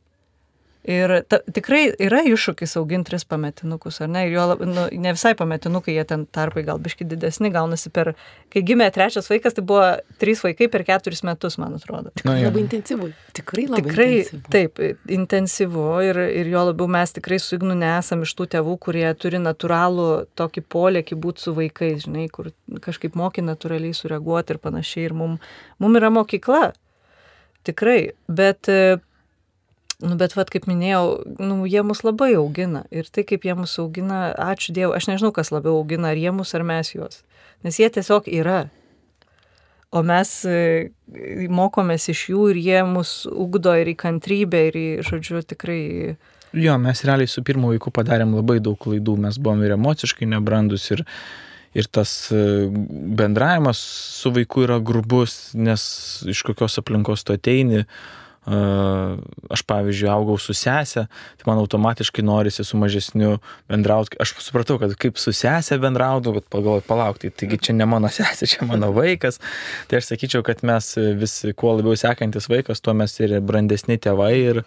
Ir 0.88 1.12
ta, 1.28 1.42
tikrai 1.52 1.82
yra 2.00 2.22
iššūkis 2.24 2.72
auginti 2.80 3.10
tris 3.10 3.26
pametinukus, 3.28 3.98
ar 4.00 4.08
ne? 4.08 4.22
Ir 4.24 4.38
jo, 4.38 4.44
nu, 4.64 4.86
ne 4.88 5.12
visai 5.12 5.34
pametinukai, 5.36 5.92
jie 5.98 6.04
ten 6.08 6.24
tarpai 6.32 6.62
gal 6.64 6.80
biški 6.80 7.04
didesni, 7.08 7.50
gaunasi 7.52 7.92
per... 7.92 8.14
Kai 8.48 8.62
gimė 8.64 8.86
trečias 8.94 9.28
vaikas, 9.28 9.58
tai 9.58 9.64
buvo 9.68 9.82
trys 10.22 10.40
vaikai 10.46 10.70
per 10.72 10.86
keturis 10.88 11.20
metus, 11.28 11.58
man 11.60 11.76
atrodo. 11.76 12.14
Nu, 12.24 12.32
jo. 12.38 12.48
Labai 12.48 12.62
intensyvu. 12.64 13.10
Tikrai 13.36 13.66
labai 13.68 13.84
Tikrai 13.84 14.08
intensyvu. 14.14 14.42
taip, 14.54 14.80
intensyvu 15.18 15.86
ir, 16.08 16.22
ir 16.40 16.48
jo 16.54 16.64
labiau 16.70 16.88
mes 16.96 17.12
tikrai 17.18 17.40
su 17.42 17.58
Ignu 17.58 17.76
nesam 17.76 18.24
iš 18.24 18.32
tų 18.38 18.48
tėvų, 18.56 18.78
kurie 18.88 19.06
turi 19.20 19.42
natūralų 19.44 20.08
tokį 20.40 20.64
polėkį 20.72 21.20
būti 21.20 21.44
su 21.44 21.56
vaikais, 21.58 22.06
žinai, 22.06 22.30
kur 22.32 22.48
kažkaip 22.84 23.18
moki 23.18 23.44
natūraliai 23.44 23.92
sureaguoti 23.96 24.56
ir 24.56 24.62
panašiai. 24.64 25.10
Ir 25.10 25.16
mums 25.20 25.52
mum 25.78 26.00
yra 26.00 26.10
mokykla. 26.12 26.72
Tikrai. 27.68 28.12
Bet, 28.28 28.68
e, 28.68 28.98
nu, 29.98 30.14
bet 30.18 30.34
vad 30.38 30.50
kaip 30.52 30.68
minėjau, 30.70 31.06
nu, 31.42 31.62
jie 31.66 31.82
mus 31.86 32.04
labai 32.06 32.30
augina. 32.38 32.84
Ir 32.94 33.08
tai, 33.10 33.24
kaip 33.26 33.46
jie 33.46 33.54
mus 33.58 33.74
augina, 33.82 34.28
ačiū 34.30 34.74
Dievui, 34.76 34.94
aš 34.98 35.08
nežinau, 35.10 35.32
kas 35.34 35.50
labiau 35.50 35.80
augina, 35.80 36.12
ar 36.12 36.20
jie 36.20 36.32
mus, 36.34 36.54
ar 36.54 36.62
mes 36.66 36.92
juos. 36.94 37.22
Nes 37.66 37.78
jie 37.80 37.88
tiesiog 37.90 38.28
yra. 38.30 38.68
O 39.90 40.02
mes 40.06 40.30
e, 40.46 40.90
mokomės 41.50 42.10
iš 42.12 42.26
jų 42.30 42.50
ir 42.52 42.60
jie 42.62 42.82
mus 42.86 43.22
ugdo 43.26 43.72
ir 43.80 43.90
į 43.90 43.96
kantrybę, 43.98 44.66
ir 44.68 44.78
į, 44.78 44.88
žodžiu, 45.08 45.42
tikrai... 45.48 45.80
Jo, 46.54 46.76
mes 46.80 47.02
realiai 47.04 47.28
su 47.28 47.42
pirmu 47.44 47.72
vaiku 47.72 47.90
padarėm 47.92 48.36
labai 48.36 48.60
daug 48.64 48.78
klaidų, 48.80 49.16
mes 49.24 49.40
buvom 49.40 49.64
ir 49.66 49.74
emociškai 49.74 50.28
nebrandus, 50.28 50.86
ir, 50.94 51.02
ir 51.74 51.90
tas 51.90 52.12
e, 52.30 52.68
bendravimas 53.18 53.80
su 54.20 54.30
vaiku 54.36 54.68
yra 54.68 54.78
grubus, 54.78 55.56
nes 55.58 55.82
iš 56.28 56.44
kokios 56.46 56.78
aplinkos 56.84 57.26
tu 57.26 57.34
ateini. 57.34 57.82
E, 57.82 58.26
Aš, 58.48 59.62
pavyzdžiui, 59.68 60.08
augau 60.08 60.38
su 60.40 60.54
sesė, 60.56 61.04
tai 61.36 61.48
man 61.48 61.60
automatiškai 61.60 62.22
norisi 62.24 62.64
su 62.64 62.78
mažesniu 62.80 63.34
bendrauti. 63.68 64.16
Aš 64.22 64.36
supratau, 64.40 64.78
kad 64.80 64.94
kaip 65.00 65.20
su 65.20 65.34
sesė 65.36 65.76
bendraudu, 65.82 66.32
bet 66.38 66.46
pagalvoju, 66.52 66.86
palaukti, 66.88 67.32
taigi 67.34 67.60
čia 67.68 67.76
ne 67.76 67.88
mano 67.88 68.08
sesė, 68.18 68.48
čia 68.48 68.68
mano 68.68 68.88
vaikas. 68.96 69.40
Tai 69.90 70.00
aš 70.00 70.12
sakyčiau, 70.12 70.46
kad 70.46 70.64
mes 70.66 70.94
visi, 71.20 71.52
kuo 71.52 71.76
labiau 71.76 71.98
sekantis 71.98 72.48
vaikas, 72.48 72.80
tuo 72.80 72.96
mes 72.96 73.18
ir 73.20 73.36
brandesni 73.44 73.98
tėvai 74.00 74.32
ir, 74.38 74.62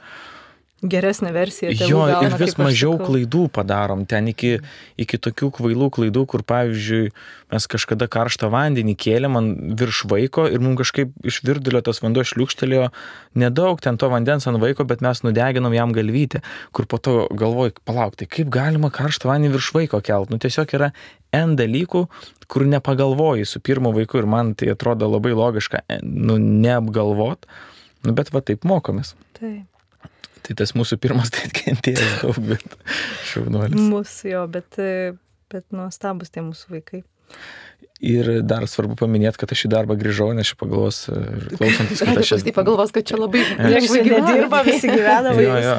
Geresnė 0.82 1.30
versija. 1.30 1.70
Jo, 1.78 2.08
ir 2.10 2.16
gauna, 2.16 2.38
vis 2.42 2.56
kaip 2.56 2.58
aš 2.58 2.58
mažiau 2.58 2.96
sakau. 2.96 3.12
klaidų 3.12 3.42
padarom. 3.54 4.02
Ten 4.10 4.32
iki, 4.32 4.56
iki 4.98 5.20
tokių 5.22 5.52
kvailų 5.60 5.90
klaidų, 5.94 6.24
kur 6.32 6.42
pavyzdžiui, 6.50 7.12
mes 7.54 7.68
kažkada 7.70 8.08
karštą 8.10 8.50
vandenį 8.50 8.96
kėlėm 8.98 9.38
ant 9.38 9.76
virš 9.78 10.00
vaiko 10.10 10.48
ir 10.50 10.58
mums 10.64 10.80
kažkaip 10.82 11.14
iš 11.30 11.42
virdulio 11.46 11.84
tas 11.86 12.02
vanduo 12.02 12.26
šliukštelėjo 12.26 12.90
nedaug 13.38 13.84
ten 13.86 14.02
to 14.02 14.10
vandens 14.10 14.50
ant 14.50 14.58
vaiko, 14.64 14.88
bet 14.90 15.06
mes 15.06 15.22
nudeginom 15.22 15.76
jam 15.78 15.94
galvytę, 15.94 16.42
kur 16.74 16.90
po 16.90 16.98
to 16.98 17.28
galvoj, 17.30 17.76
palauk, 17.86 18.18
tai 18.18 18.26
kaip 18.26 18.50
galima 18.50 18.90
karštą 18.90 19.30
vandenį 19.30 19.54
virš 19.60 19.72
vaiko 19.78 20.02
kelt. 20.02 20.34
Nu 20.34 20.42
tiesiog 20.42 20.74
yra 20.80 20.90
N 21.32 21.54
dalykų, 21.60 22.08
kur 22.50 22.66
nepagavalvoji 22.68 23.46
su 23.46 23.62
pirmu 23.62 23.94
vaiku 23.96 24.18
ir 24.20 24.26
man 24.28 24.56
tai 24.58 24.74
atrodo 24.74 25.08
labai 25.14 25.32
logiška, 25.38 25.86
e, 25.86 26.02
nu 26.02 26.42
neapgalvot, 26.42 27.46
nu 28.10 28.18
bet 28.18 28.34
va 28.34 28.42
taip 28.42 28.66
mokomės. 28.66 29.14
Taip. 29.38 29.68
Tai 30.48 30.58
tas 30.62 30.76
mūsų 30.78 30.98
pirmas 31.02 31.34
tai 31.34 31.48
atkentėjęs 31.50 32.16
daug, 32.24 32.40
bet 32.52 32.78
šaunuolis. 33.32 33.82
Mūsų 33.92 34.32
jo, 34.34 34.46
bet, 34.52 34.80
bet 35.54 35.68
nuostabus 35.76 36.34
tie 36.34 36.44
mūsų 36.46 36.78
vaikai. 36.78 37.04
Ir 38.02 38.40
dar 38.42 38.64
svarbu 38.66 38.96
paminėti, 38.98 39.38
kad 39.38 39.52
aš 39.54 39.68
į 39.68 39.70
darbą 39.76 39.94
grįžau, 39.94 40.32
nes 40.34 40.50
aš 40.50 40.58
pagalvos, 40.58 41.04
klausantis, 41.54 42.00
kad 42.02 42.18
aš 42.18 42.32
Aš 42.40 42.46
tai 42.48 42.54
pagalvos, 42.56 42.90
kad 42.96 43.06
čia 43.06 43.20
labai 43.22 43.44
Lengvai 43.76 44.02
dirba, 44.26 44.64
visi 44.66 44.90
gyvena, 44.90 45.36
Jo, 45.38 45.60
jo. 45.62 45.76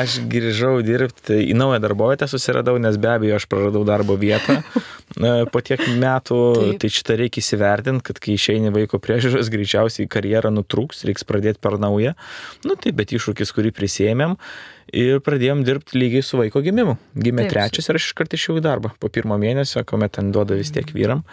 Aš 0.00 0.16
grįžau 0.32 0.78
dirbti 0.86 1.36
į 1.44 1.56
naują 1.58 1.82
darbovietę, 1.84 2.30
susiradau, 2.32 2.78
nes 2.80 2.96
be 2.96 3.12
abejo 3.12 3.36
aš 3.36 3.44
praradau 3.52 3.84
darbo 3.84 4.16
vietą. 4.16 4.62
po 5.52 5.62
tiek 5.64 5.80
metų, 5.86 6.38
Taip. 6.58 6.78
tai 6.82 6.90
šitą 6.92 7.16
reikia 7.20 7.40
įsivertinti, 7.42 8.04
kad 8.04 8.18
kai 8.22 8.34
išeini 8.34 8.72
vaiko 8.74 8.98
priežiūros, 9.02 9.50
greičiausiai 9.52 10.08
karjera 10.10 10.50
nutrūks, 10.52 11.04
reiks 11.06 11.24
pradėti 11.28 11.62
per 11.62 11.78
naują. 11.80 12.16
Nu 12.66 12.74
taip, 12.74 12.98
bet 12.98 13.14
iššūkis, 13.14 13.54
kurį 13.54 13.72
prisėmėm 13.76 14.34
ir 14.94 15.20
pradėjom 15.24 15.64
dirbti 15.66 15.98
lygiai 15.98 16.22
su 16.22 16.38
vaiko 16.38 16.60
gimimu. 16.62 16.96
Gimė 17.18 17.46
Taip, 17.46 17.54
trečias 17.54 17.88
ir 17.90 17.98
aš 17.98 18.10
iškart 18.10 18.36
išėjau 18.36 18.58
į 18.60 18.64
darbą 18.66 18.92
po 19.02 19.10
pirmo 19.12 19.38
mėnesio, 19.40 19.82
kuomet 19.86 20.14
ten 20.18 20.30
duoda 20.34 20.58
vis 20.58 20.70
tiek 20.74 20.90
vyram. 20.94 21.24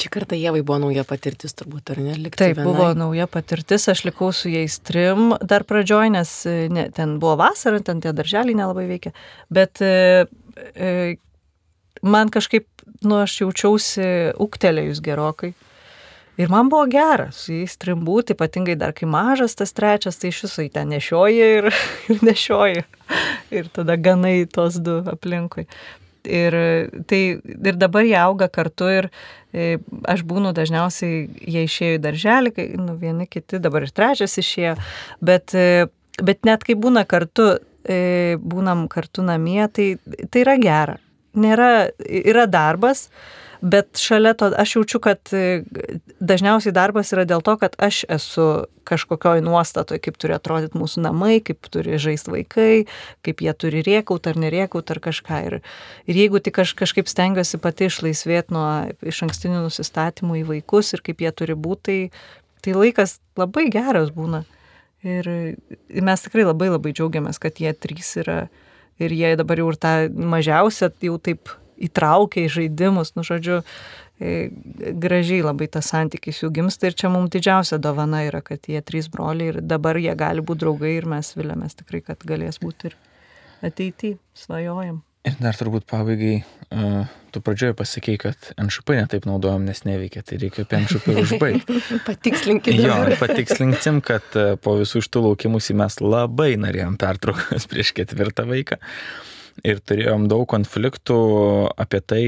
Šį 0.00 0.12
kartą 0.14 0.38
Jėvai 0.38 0.62
buvo 0.62 0.78
nauja 0.84 1.04
patirtis 1.08 1.56
turbūt, 1.58 1.90
ar 1.94 2.02
ne? 2.02 2.14
Likti 2.18 2.38
Taip, 2.38 2.58
vienai. 2.60 2.68
buvo 2.68 2.90
nauja 2.98 3.26
patirtis, 3.30 3.88
aš 3.90 4.04
likau 4.06 4.30
su 4.36 4.52
jais 4.52 4.78
trim 4.86 5.34
dar 5.42 5.66
pradžioj, 5.68 6.12
nes 6.14 6.34
ne, 6.70 6.86
ten 6.94 7.18
buvo 7.22 7.34
vasara, 7.42 7.82
ten 7.84 8.02
tie 8.04 8.14
darželiai 8.16 8.56
nelabai 8.62 8.86
veikia, 8.90 9.12
bet 9.52 9.82
e, 9.84 10.26
e, 10.74 10.94
man 12.06 12.30
kažkaip, 12.32 12.68
nu, 13.04 13.20
aš 13.24 13.40
jaučiausi 13.42 14.06
uktelėjus 14.40 15.02
gerokai. 15.04 15.54
Ir 16.40 16.48
man 16.48 16.70
buvo 16.72 16.86
geras, 16.88 17.42
su 17.44 17.52
jais 17.52 17.74
trim 17.76 18.04
būti, 18.06 18.32
ypatingai 18.32 18.76
dar 18.80 18.94
kai 18.96 19.08
mažas 19.10 19.56
tas 19.58 19.74
trečias, 19.76 20.16
tai 20.16 20.30
iš 20.30 20.44
viso 20.46 20.64
į 20.64 20.70
ten 20.72 20.88
nešioji 20.88 21.48
ir, 21.58 21.68
ir 22.14 22.22
nešioji. 22.24 22.84
Ir 23.52 23.68
tada 23.74 23.98
ganai 24.00 24.46
tos 24.48 24.78
du 24.80 25.00
aplinkui. 25.10 25.66
Ir, 26.24 26.54
tai, 27.08 27.20
ir 27.40 27.76
dabar 27.80 28.04
jie 28.04 28.16
auga 28.20 28.48
kartu 28.52 28.88
ir 28.92 29.08
e, 29.52 29.78
aš 30.08 30.24
būnu 30.28 30.52
dažniausiai, 30.56 31.22
jie 31.40 31.64
išėjo 31.64 31.96
į 31.96 32.02
darželį, 32.04 32.52
kai, 32.56 32.66
nu, 32.76 32.96
vieni 33.00 33.24
kiti, 33.28 33.60
dabar 33.60 33.86
ir 33.86 33.92
trečias 33.96 34.36
išėjo, 34.40 34.74
bet, 35.24 35.56
e, 35.56 35.88
bet 36.20 36.44
net 36.48 36.64
kai 36.64 36.76
būna 36.76 37.06
kartu, 37.08 37.54
e, 37.84 38.36
būnam 38.36 38.84
kartu 38.92 39.24
namie, 39.24 39.64
tai, 39.72 39.94
tai 40.28 40.44
yra 40.44 40.58
gera. 40.60 40.98
Nėra, 41.38 41.90
yra 42.08 42.48
darbas, 42.50 43.08
Bet 43.60 43.98
šalia 44.00 44.32
to 44.34 44.48
aš 44.56 44.76
jaučiu, 44.76 44.98
kad 45.04 45.20
e, 45.36 45.62
dažniausiai 46.20 46.72
darbas 46.72 47.12
yra 47.12 47.26
dėl 47.28 47.42
to, 47.44 47.58
kad 47.60 47.74
aš 47.76 48.06
esu 48.08 48.46
kažkokioj 48.88 49.42
nuostatoje, 49.44 50.00
kaip 50.00 50.16
turi 50.16 50.32
atrodyti 50.32 50.80
mūsų 50.80 51.02
namai, 51.04 51.42
kaip 51.44 51.68
turi 51.68 51.98
žaisti 52.00 52.32
vaikai, 52.32 52.70
kaip 53.26 53.42
jie 53.44 53.52
turi 53.52 53.82
rėkaut 53.84 54.30
ar 54.30 54.40
nerėkaut 54.40 54.94
ar 54.94 55.02
kažką. 55.04 55.42
Ir, 55.50 55.58
ir 56.08 56.20
jeigu 56.22 56.40
tik 56.40 56.62
aš 56.64 56.72
kažkaip 56.78 57.10
stengiuosi 57.12 57.60
pati 57.60 57.90
išlaisvėti 57.90 58.56
nuo 58.56 58.64
iš 59.04 59.20
ankstinių 59.28 59.66
nusistatymų 59.66 60.40
į 60.40 60.46
vaikus 60.54 60.94
ir 60.96 61.04
kaip 61.04 61.20
jie 61.20 61.34
turi 61.36 61.58
būti, 61.68 61.84
tai, 61.84 62.64
tai 62.64 62.78
laikas 62.78 63.18
labai 63.36 63.68
geras 63.72 64.08
būna. 64.16 64.46
Ir 65.04 65.28
mes 66.00 66.24
tikrai 66.24 66.48
labai 66.48 66.72
labai 66.72 66.96
džiaugiamės, 66.96 67.40
kad 67.40 67.60
jie 67.60 67.76
trys 67.76 68.16
yra 68.24 68.46
ir 69.00 69.14
jie 69.16 69.34
dabar 69.40 69.62
jau 69.62 69.70
ir 69.72 69.80
tą 69.80 69.94
mažiausią 70.10 70.92
jau 71.06 71.16
taip 71.18 71.52
įtraukia 71.80 72.44
į 72.44 72.52
žaidimus, 72.56 73.14
nu 73.16 73.24
žodžiu, 73.24 73.60
e, 74.20 74.50
gražiai 75.00 75.40
labai 75.44 75.70
tas 75.72 75.88
santykis 75.92 76.42
jų 76.44 76.52
gimsta 76.60 76.90
ir 76.90 76.96
čia 76.96 77.12
mums 77.12 77.32
didžiausia 77.32 77.80
dovana 77.80 78.24
yra, 78.28 78.42
kad 78.44 78.68
jie 78.68 78.82
trys 78.84 79.08
broliai 79.12 79.54
ir 79.54 79.60
dabar 79.64 79.96
jie 80.00 80.14
gali 80.14 80.44
būti 80.44 80.66
draugai 80.66 80.96
ir 80.98 81.08
mes 81.08 81.32
vilėmės 81.36 81.80
tikrai, 81.80 82.04
kad 82.12 82.26
galės 82.28 82.60
būti 82.60 82.92
ir 82.92 82.98
ateityje, 83.64 84.18
svajojam. 84.36 85.00
Ir 85.28 85.34
dar 85.36 85.56
turbūt 85.58 85.84
pabaigai, 85.90 86.38
uh, 86.72 87.08
tu 87.34 87.42
pradžioje 87.44 87.74
pasakėjai, 87.76 88.20
kad 88.22 88.46
NŠP 88.56 88.96
netaip 88.96 89.26
naudojam, 89.28 89.66
nes 89.68 89.82
neveikia, 89.84 90.22
tai 90.24 90.38
reikia 90.40 90.64
apie 90.64 90.78
NŠP 90.80 91.16
užbaigti. 91.24 91.80
Patikslinkime. 92.08 92.86
Jo, 92.86 92.96
patikslinksim, 93.20 94.00
kad 94.04 94.24
uh, 94.40 94.54
po 94.56 94.78
visų 94.80 95.04
šitų 95.04 95.26
laukimusi 95.26 95.76
mes 95.76 96.00
labai 96.00 96.54
norėjom 96.62 96.96
pertraukos 97.00 97.68
prieš 97.70 97.92
ketvirtą 98.00 98.48
vaiką. 98.48 98.80
Uh, 98.80 99.28
ir 99.66 99.80
turėjom 99.84 100.26
daug 100.30 100.46
konfliktų 100.50 101.18
apie 101.80 102.00
tai, 102.00 102.24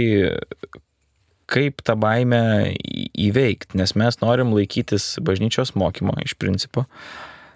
kaip 1.52 1.82
tą 1.84 1.96
baimę 2.00 2.72
įveikti, 3.18 3.76
nes 3.80 3.94
mes 3.98 4.18
norim 4.22 4.54
laikytis 4.56 5.14
bažnyčios 5.24 5.74
mokymo 5.78 6.16
iš 6.24 6.36
principo. 6.40 6.86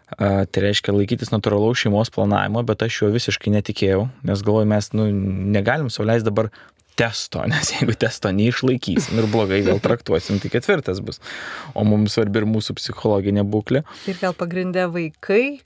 Tai 0.07 0.63
reiškia 0.63 0.95
laikytis 0.95 1.33
natūralaus 1.35 1.81
šeimos 1.83 2.13
planavimo, 2.15 2.63
bet 2.67 2.85
aš 2.87 3.01
juo 3.01 3.11
visiškai 3.11 3.51
netikėjau, 3.57 4.05
nes 4.29 4.43
galvoju, 4.47 4.69
mes 4.71 4.91
nu, 4.95 5.09
negalim 5.57 5.91
sauliais 5.91 6.23
dabar 6.27 6.53
testo, 6.97 7.43
nes 7.51 7.73
jeigu 7.75 7.97
testo 7.99 8.31
neišlaikysim 8.35 9.19
ir 9.19 9.27
blogai 9.33 9.61
vėl 9.67 9.83
traktuosim, 9.83 10.39
tai 10.43 10.51
ketvirtas 10.55 11.03
bus. 11.05 11.19
O 11.75 11.85
mums 11.89 12.15
svarbi 12.17 12.43
ir 12.43 12.47
mūsų 12.49 12.79
psichologinė 12.79 13.43
būklė. 13.51 13.83
Ir 14.07 14.23
gal 14.23 14.37
pagrindė 14.39 14.87
vaikai, 14.95 15.59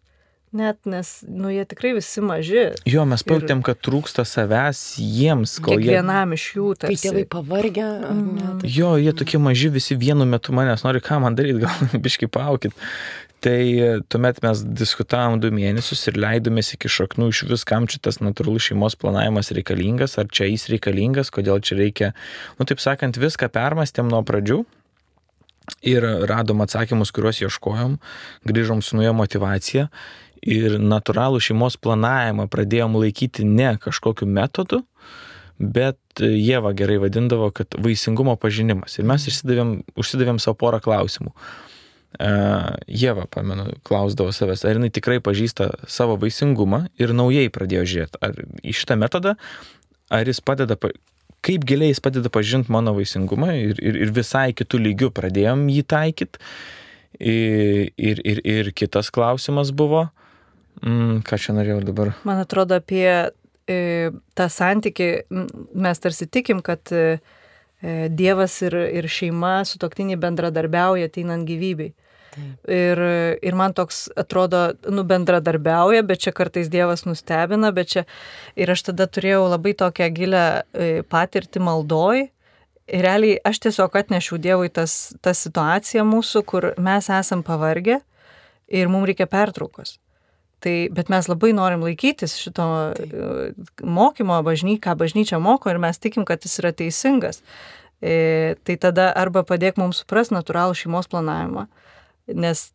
Net, 0.51 0.81
nes, 0.83 1.09
nu, 1.31 1.47
jie 1.55 1.63
tikrai 1.71 1.93
visi 1.95 2.23
maži. 2.27 2.65
Jo, 2.89 3.05
mes 3.07 3.23
pajutėm, 3.23 3.61
ir... 3.63 3.67
kad 3.69 3.79
trūksta 3.87 4.25
savęs 4.27 4.81
jiems, 4.99 5.53
kol 5.63 5.77
jie... 5.79 5.93
Kiekvienam 5.93 6.35
iš 6.35 6.47
jų 6.57 6.71
tai. 6.75 6.91
Kai 6.91 6.99
tėvai 6.99 7.23
pavargę. 7.31 7.87
Mm. 8.11 8.41
Tai... 8.59 8.71
Jo, 8.75 8.97
jie 8.99 9.13
tokie 9.15 9.39
maži 9.39 9.71
visi 9.71 9.95
vienu 10.01 10.27
metu 10.27 10.55
manęs 10.57 10.83
nori, 10.83 11.03
ką 11.07 11.21
man 11.23 11.39
daryti, 11.39 11.63
gal 11.63 11.93
biški 12.05 12.27
paukit. 12.35 12.75
Tai 13.41 13.61
tuomet 14.11 14.43
mes 14.45 14.65
diskutavom 14.83 15.39
du 15.41 15.53
mėnesius 15.55 16.03
ir 16.11 16.19
leidomės 16.21 16.75
iki 16.75 16.91
šaknų 16.93 17.31
iš 17.31 17.45
vis, 17.49 17.63
kam 17.65 17.87
čia 17.89 18.03
tas 18.05 18.19
natūralus 18.21 18.67
šeimos 18.67 18.99
planavimas 19.01 19.55
reikalingas, 19.57 20.19
ar 20.21 20.29
čia 20.35 20.51
jis 20.51 20.67
reikalingas, 20.75 21.31
kodėl 21.33 21.63
čia 21.65 21.79
reikia, 21.79 22.11
nu 22.59 22.67
taip 22.69 22.83
sakant, 22.83 23.23
viską 23.23 23.49
permastėm 23.55 24.11
nuo 24.13 24.21
pradžių, 24.27 24.61
ir 25.87 26.05
radom 26.29 26.61
atsakymus, 26.65 27.13
kuriuos 27.15 27.41
ieškojom, 27.45 27.97
grįžom 28.49 28.83
su 28.85 28.99
nauja 28.99 29.15
motivacija 29.17 29.89
ir 30.43 30.79
natūralų 30.81 31.41
šeimos 31.45 31.79
planavimą 31.81 32.49
pradėjom 32.53 32.99
laikyti 33.01 33.47
ne 33.49 33.75
kažkokiu 33.81 34.29
metodu, 34.29 34.83
bet 35.61 35.99
Jėva 36.21 36.73
gerai 36.77 36.99
vadindavo, 37.03 37.51
kad 37.53 37.77
vaisingumo 37.77 38.37
pažinimas. 38.41 38.97
Ir 38.99 39.09
mes 39.09 39.27
išsidavėm, 39.29 39.75
užsidavėm 40.01 40.41
savo 40.41 40.57
porą 40.61 40.81
klausimų. 40.85 41.31
Uh, 41.31 41.71
Jėva, 42.19 43.29
pamenu, 43.31 43.69
klausdavo 43.87 44.33
savęs, 44.35 44.65
ar 44.67 44.81
jinai 44.81 44.91
tikrai 44.91 45.21
pažįsta 45.23 45.69
savo 45.87 46.17
vaisingumą 46.19 46.89
ir 46.99 47.15
naujai 47.15 47.53
pradėjo 47.55 47.85
žiūrėti, 47.87 48.19
ar 48.27 48.35
į 48.67 48.75
šitą 48.75 48.97
metodą, 48.99 49.37
ar 50.11 50.27
jis 50.27 50.43
padeda, 50.43 50.75
kaip 51.47 51.67
giliai 51.69 51.93
jis 51.93 52.03
padeda 52.03 52.33
pažinti 52.35 52.73
mano 52.75 52.97
vaisingumą 52.97 53.55
ir, 53.55 53.79
ir, 53.79 54.01
ir 54.03 54.15
visai 54.17 54.51
kitų 54.59 54.83
lygių 54.89 55.13
pradėjom 55.15 55.69
jį 55.71 55.87
taikyti. 55.87 56.43
Ir, 57.21 57.91
ir, 57.99 58.21
ir, 58.25 58.43
ir 58.49 58.73
kitas 58.75 59.11
klausimas 59.15 59.71
buvo, 59.77 60.09
Mm, 60.87 61.21
ką 61.27 61.37
čia 61.41 61.55
norėjau 61.57 61.83
dabar? 61.85 62.15
Man 62.25 62.41
atrodo, 62.41 62.79
apie 62.81 63.05
e, 63.69 64.11
tą 64.37 64.49
santyki 64.53 65.11
mes 65.29 66.01
tarsi 66.01 66.29
tikim, 66.29 66.63
kad 66.65 66.93
e, 66.93 67.21
e, 67.83 68.09
Dievas 68.09 68.61
ir, 68.65 68.77
ir 69.01 69.09
šeima 69.11 69.61
su 69.69 69.81
toktiniai 69.83 70.21
bendradarbiauja 70.21 71.11
ateinant 71.11 71.49
gyvybei. 71.49 71.93
Taip. 72.31 72.69
Ir, 72.71 73.01
ir 73.43 73.57
man 73.59 73.75
toks 73.75 74.05
atrodo, 74.19 74.71
nu, 74.89 75.03
bendradarbiauja, 75.05 76.05
bet 76.07 76.23
čia 76.25 76.33
kartais 76.33 76.71
Dievas 76.71 77.03
nustebina, 77.05 77.73
bet 77.75 77.91
čia 77.91 78.05
ir 78.55 78.71
aš 78.71 78.87
tada 78.93 79.09
turėjau 79.11 79.49
labai 79.51 79.75
tokią 79.77 80.13
gilę 80.15 80.45
e, 80.73 80.93
patirtį 81.11 81.65
maldoj. 81.67 82.29
Ir 82.91 83.05
realiai 83.07 83.39
aš 83.47 83.61
tiesiog 83.67 83.99
atnešiau 84.01 84.39
Dievui 84.43 84.71
tas, 84.75 85.13
tą 85.23 85.35
situaciją 85.37 86.07
mūsų, 86.07 86.47
kur 86.47 86.73
mes 86.81 87.11
esam 87.13 87.45
pavargę 87.47 88.01
ir 88.71 88.89
mums 88.91 89.11
reikia 89.11 89.29
pertraukos. 89.31 89.99
Tai, 90.61 90.75
bet 90.93 91.09
mes 91.09 91.29
labai 91.31 91.55
norim 91.57 91.85
laikytis 91.87 92.35
šito 92.37 92.67
Taip. 92.97 93.13
E, 93.17 93.85
mokymo, 93.87 94.41
bažny, 94.45 94.77
ką 94.83 94.97
bažnyčia 95.01 95.41
moko 95.41 95.73
ir 95.73 95.81
mes 95.81 95.97
tikim, 95.97 96.27
kad 96.29 96.45
jis 96.45 96.59
yra 96.61 96.75
teisingas. 96.77 97.41
E, 98.01 98.57
tai 98.65 98.77
tada 98.81 99.11
arba 99.17 99.45
padėk 99.45 99.81
mums 99.81 100.03
suprasti 100.03 100.37
natūralų 100.37 100.77
šeimos 100.77 101.09
planavimą, 101.13 101.67
nes 102.33 102.71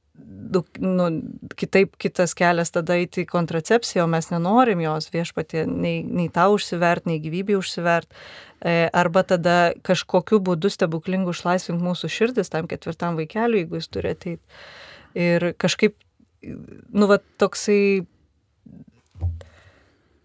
nu, 0.79 1.21
kitaip 1.55 1.95
kitas 1.99 2.33
kelias 2.37 2.71
tada 2.73 2.95
eiti 2.99 3.23
į 3.25 3.29
kontracepciją, 3.29 4.05
o 4.05 4.11
mes 4.11 4.29
nenorim 4.31 4.81
jos 4.83 5.09
viešpatė 5.13 5.65
nei, 5.67 6.03
nei 6.03 6.29
tau 6.33 6.55
užsivert, 6.55 7.07
nei 7.09 7.19
gyvybė 7.23 7.57
užsivert. 7.59 8.09
E, 8.61 8.87
arba 8.95 9.25
tada 9.27 9.73
kažkokiu 9.85 10.39
būdu 10.45 10.71
stebuklingu 10.71 11.35
išlaisvink 11.35 11.83
mūsų 11.83 12.11
širdis 12.11 12.53
tam 12.53 12.69
ketvirtam 12.71 13.19
vaikeliui, 13.19 13.65
jeigu 13.65 13.81
jis 13.81 13.91
turi 13.91 14.13
ateiti. 14.15 14.59
Ir 15.15 15.51
kažkaip 15.61 15.95
nu, 16.45 17.07
va, 17.09 17.19
toksai 17.41 18.05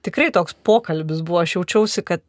tikrai 0.02 0.30
toks 0.32 0.54
pokalbis 0.64 1.20
buvo, 1.26 1.40
aš 1.42 1.56
jaučiausi, 1.58 2.04
kad, 2.06 2.22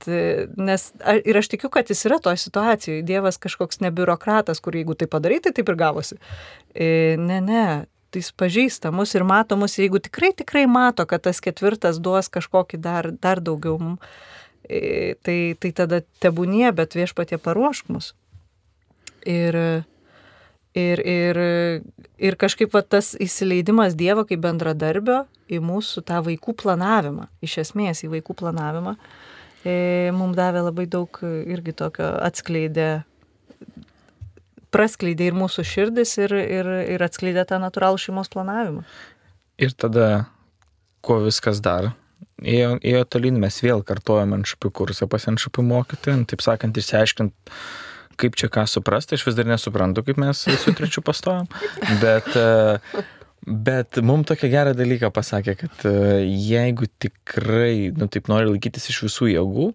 nes 0.58 0.88
ir 1.26 1.40
aš 1.40 1.52
tikiu, 1.54 1.72
kad 1.74 1.90
jis 1.90 2.06
yra 2.10 2.20
toje 2.24 2.42
situacijoje, 2.44 3.06
Dievas 3.08 3.40
kažkoks 3.42 3.82
ne 3.84 3.92
biurokratas, 3.96 4.60
kur 4.60 4.76
jeigu 4.76 4.96
tai 5.00 5.08
padarai, 5.12 5.40
tai 5.44 5.54
taip 5.56 5.72
ir 5.72 5.80
gavosi. 5.80 6.20
E, 6.76 6.90
ne, 7.20 7.40
ne, 7.44 7.66
tai 8.12 8.24
jis 8.24 8.34
pažįsta 8.38 8.92
mus 8.96 9.16
ir 9.16 9.26
mato 9.28 9.58
mus, 9.60 9.78
jeigu 9.80 10.02
tikrai, 10.04 10.34
tikrai 10.38 10.66
mato, 10.68 11.08
kad 11.08 11.24
tas 11.28 11.40
ketvirtas 11.44 12.02
duos 12.04 12.32
kažkokį 12.32 12.82
dar, 12.84 13.12
dar 13.24 13.44
daugiau 13.44 13.78
mums, 13.80 14.18
e, 14.68 15.16
tai, 15.24 15.40
tai 15.60 15.72
tada 15.76 16.04
tebūnie, 16.24 16.68
bet 16.76 16.98
viešpatie 17.00 17.40
paruošk 17.42 17.92
mus. 17.94 18.14
Ir 19.28 19.56
Ir, 20.78 21.02
ir, 21.04 21.38
ir 22.16 22.38
kažkaip 22.40 22.72
va, 22.72 22.80
tas 22.80 23.12
įsileidimas 23.20 23.98
Dievo 24.00 24.24
kaip 24.24 24.40
bendradarbio 24.40 25.26
į 25.52 25.60
mūsų 25.68 26.06
tą 26.08 26.22
vaikų 26.24 26.56
planavimą, 26.62 27.28
iš 27.44 27.58
esmės 27.66 28.06
į 28.06 28.12
vaikų 28.14 28.38
planavimą, 28.40 28.94
e, 29.68 29.76
mums 30.16 30.40
davė 30.40 30.64
labai 30.70 30.88
daug 30.88 31.20
irgi 31.28 31.76
tokio 31.76 32.14
atskleidė, 32.24 33.04
praskleidė 34.72 35.28
ir 35.28 35.38
mūsų 35.42 35.68
širdis 35.68 36.16
ir, 36.24 36.38
ir, 36.40 36.72
ir 36.96 37.04
atskleidė 37.04 37.44
tą 37.50 37.60
natūralų 37.60 38.00
šeimos 38.00 38.32
planavimą. 38.32 38.86
Ir 39.60 39.76
tada, 39.76 40.08
kuo 41.04 41.20
viskas 41.26 41.60
dar, 41.60 41.92
ėjo, 42.40 42.78
ėjo 42.80 43.04
tolyn, 43.12 43.44
mes 43.44 43.60
vėl 43.60 43.84
kartuojame 43.84 44.40
ant 44.40 44.50
šapių 44.56 44.72
kursą 44.80 45.12
pas 45.12 45.28
ant 45.28 45.44
šapių 45.44 45.68
mokytojų, 45.68 46.24
taip 46.32 46.48
sakant, 46.48 46.80
išsiaiškint, 46.80 47.36
kaip 48.22 48.38
čia 48.40 48.52
ką 48.54 48.68
suprasti, 48.70 49.18
aš 49.18 49.26
vis 49.30 49.38
dar 49.38 49.50
nesuprantu, 49.50 50.06
kaip 50.08 50.22
mes 50.22 50.46
su 50.62 50.76
trečiu 50.78 51.04
pastojam, 51.06 51.50
bet, 52.04 52.30
e, 52.38 53.04
bet 53.46 54.02
mums 54.06 54.30
tokia 54.30 54.52
gerą 54.54 54.76
dalyką 54.78 55.12
pasakė, 55.16 55.58
kad 55.64 55.86
e, 55.90 55.96
jeigu 56.30 56.90
tikrai, 57.02 57.92
nu 57.98 58.10
taip 58.12 58.32
nori 58.32 58.52
laikytis 58.54 58.90
iš 58.94 59.04
visų 59.08 59.32
jėgų, 59.34 59.72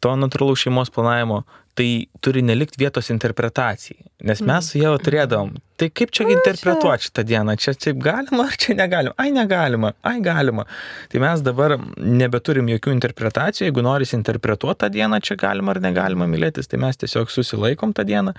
to 0.00 0.14
natūralaus 0.18 0.64
šeimos 0.64 0.92
planavimo, 0.94 1.42
tai 1.78 2.06
turi 2.20 2.42
nelikti 2.44 2.80
vietos 2.80 3.08
interpretacijai. 3.12 4.02
Nes 4.28 4.40
mes 4.44 4.66
su 4.68 4.80
Jėva 4.80 4.98
turėdavom, 5.00 5.52
tai 5.80 5.88
kaip 5.96 6.10
čia 6.12 6.26
interpretuoti 6.28 7.06
šitą 7.06 7.22
dieną, 7.24 7.54
čia 7.62 7.72
taip 7.78 8.00
galima 8.04 8.44
ar 8.50 8.56
čia 8.60 8.74
negalima, 8.76 9.14
ai 9.22 9.30
negalima, 9.32 9.92
ai 10.04 10.18
galima. 10.24 10.66
Tai 11.12 11.22
mes 11.22 11.44
dabar 11.46 11.76
nebeturim 11.96 12.68
jokių 12.74 12.92
interpretacijų, 12.96 13.68
jeigu 13.68 13.84
norisi 13.86 14.16
interpretuoti 14.18 14.82
tą 14.82 14.90
dieną, 14.92 15.22
čia 15.24 15.38
galima 15.40 15.72
ar 15.72 15.80
negalima 15.84 16.28
mylėtis, 16.28 16.68
tai 16.68 16.82
mes 16.82 17.00
tiesiog 17.00 17.32
susilaikom 17.32 17.94
tą 17.96 18.04
dieną 18.08 18.34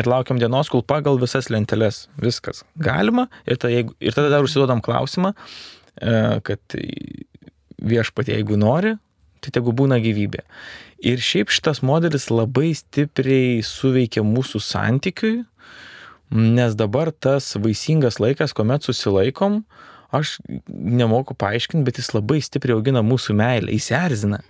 ir 0.00 0.08
laukiam 0.08 0.40
dienos, 0.40 0.72
kol 0.72 0.86
pagal 0.86 1.20
visas 1.20 1.50
lenteles 1.52 2.06
viskas 2.22 2.64
galima 2.80 3.28
ir, 3.44 3.60
ta, 3.60 3.68
jeigu, 3.72 3.96
ir 4.00 4.16
tada 4.16 4.32
dar 4.32 4.46
užsiduodam 4.46 4.80
klausimą, 4.84 5.34
e, 6.00 6.16
kad 6.46 6.80
viešpatie, 7.80 8.38
jeigu 8.38 8.56
nori, 8.60 8.96
tai 9.40 9.52
tegu 9.56 9.74
būna 9.76 10.00
gyvybė. 10.02 10.44
Ir 11.00 11.22
šiaip 11.24 11.52
šitas 11.52 11.80
modelis 11.86 12.28
labai 12.32 12.72
stipriai 12.76 13.60
suveikia 13.64 14.24
mūsų 14.26 14.60
santykiui, 14.64 15.36
nes 16.30 16.76
dabar 16.78 17.10
tas 17.10 17.54
vaisingas 17.56 18.20
laikas, 18.22 18.54
kuomet 18.54 18.86
susilaikom, 18.86 19.62
aš 20.16 20.36
nemoku 20.68 21.34
paaiškinti, 21.38 21.84
bet 21.86 22.00
jis 22.00 22.10
labai 22.14 22.40
stipriai 22.44 22.76
augina 22.76 23.02
mūsų 23.06 23.36
meilę, 23.38 23.72
jis 23.74 23.90
erzina. 23.94 24.40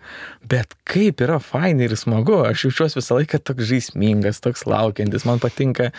Bet 0.49 0.75
kaip 0.89 1.21
yra 1.25 1.39
fainai 1.43 1.89
ir 1.89 1.97
smagu, 2.01 2.39
aš 2.49 2.67
jaučiuosi 2.69 2.99
visą 3.01 3.19
laiką 3.19 3.41
toks 3.45 3.69
žaismingas, 3.71 4.41
toks 4.45 4.65
laukiantis, 4.69 5.27
man 5.29 5.43
patinka 5.43 5.91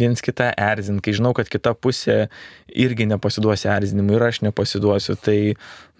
viens 0.00 0.24
kitą 0.24 0.50
erzinti, 0.56 1.04
kai 1.06 1.16
žinau, 1.20 1.34
kad 1.36 1.52
kita 1.52 1.74
pusė 1.76 2.18
irgi 2.70 3.08
nepasiduos 3.10 3.66
erzinimui 3.68 4.16
ir 4.18 4.26
aš 4.30 4.42
nepasiduosiu. 4.46 5.18
Tai 5.20 5.38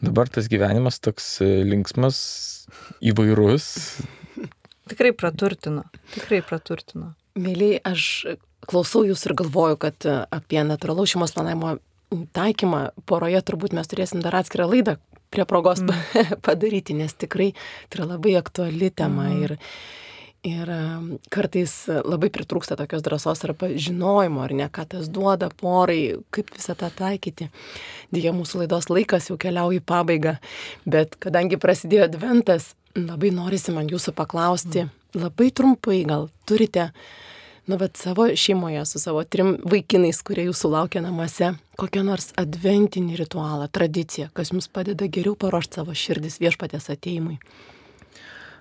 dabar 0.01 0.33
tas 0.33 0.49
gyvenimas 0.51 1.01
toks 1.05 1.37
linksmas, 1.45 2.21
įvairus. 3.05 3.67
Tikrai 4.91 5.13
praturtino, 5.15 5.85
tikrai 6.15 6.41
praturtino. 6.47 7.13
Mėlyje, 7.39 7.83
aš 7.87 8.07
klausau 8.69 9.05
jūs 9.07 9.23
ir 9.29 9.37
galvoju, 9.39 9.79
kad 9.81 10.07
apie 10.35 10.65
natūralaus 10.67 11.13
šeimos 11.13 11.35
planavimo 11.37 11.77
taikymą 12.11 12.91
poroje 13.07 13.41
turbūt 13.47 13.75
mes 13.77 13.89
turėsim 13.91 14.23
dar 14.25 14.41
atskirą 14.41 14.69
laidą 14.71 14.97
prie 15.31 15.47
progos 15.47 15.83
mm. 15.85 16.37
padaryti, 16.47 16.95
nes 16.99 17.15
tikrai 17.15 17.53
tai 17.89 18.01
yra 18.01 18.13
labai 18.15 18.37
aktuali 18.41 18.91
tema 18.91 19.29
mm. 19.29 19.45
ir, 19.45 19.55
ir 20.51 20.73
kartais 21.31 21.75
labai 21.87 22.33
pritrūksta 22.35 22.77
tokios 22.81 23.05
drąsos 23.07 23.45
arba 23.47 23.71
žinojimo, 23.71 24.43
ar 24.43 24.57
ne, 24.59 24.69
ką 24.73 24.89
tas 24.97 25.09
duoda 25.13 25.53
porai, 25.63 26.19
kaip 26.35 26.51
visą 26.57 26.75
tą 26.79 26.91
taikyti. 26.99 27.51
Dėja, 28.11 28.35
mūsų 28.35 28.65
laidos 28.65 28.91
laikas 28.91 29.31
jau 29.31 29.39
keliauja 29.41 29.79
į 29.79 29.87
pabaigą, 29.87 30.37
bet 30.91 31.15
kadangi 31.23 31.61
prasidėjo 31.63 32.09
adventas, 32.11 32.73
labai 32.99 33.31
norisi 33.35 33.75
man 33.75 33.91
jūsų 33.91 34.17
paklausti, 34.19 34.89
mm. 34.89 35.25
labai 35.27 35.53
trumpai 35.55 36.03
gal 36.11 36.31
turite 36.49 36.91
nu, 37.67 37.77
bet 37.81 37.97
savo 38.01 38.29
šeimoje 38.37 38.85
su 38.87 39.01
savo 39.03 39.25
trim 39.25 39.57
vaikinais, 39.65 40.23
kurie 40.27 40.47
jūsų 40.49 40.71
laukia 40.73 41.03
namuose, 41.05 41.55
kokią 41.81 42.05
nors 42.07 42.31
adventinį 42.41 43.19
ritualą, 43.21 43.69
tradiciją, 43.73 44.31
kas 44.37 44.55
jums 44.55 44.71
padeda 44.73 45.09
geriau 45.09 45.37
paruošti 45.39 45.81
savo 45.81 45.97
širdis 45.97 46.41
viešpatės 46.43 46.91
ateimui. 46.93 47.39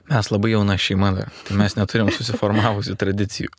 Mes 0.10 0.32
labai 0.34 0.56
jauna 0.56 0.74
šeima 0.82 1.12
dar, 1.14 1.30
tai 1.46 1.58
mes 1.60 1.76
neturim 1.78 2.10
susiformavusių 2.14 2.96
tradicijų. 2.98 3.52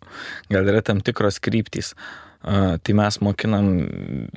Gal 0.50 0.66
yra 0.72 0.82
tam 0.82 0.98
tikros 1.04 1.38
kryptys. 1.42 1.94
Tai 2.40 2.94
mes 2.96 3.18
mokinam 3.20 3.66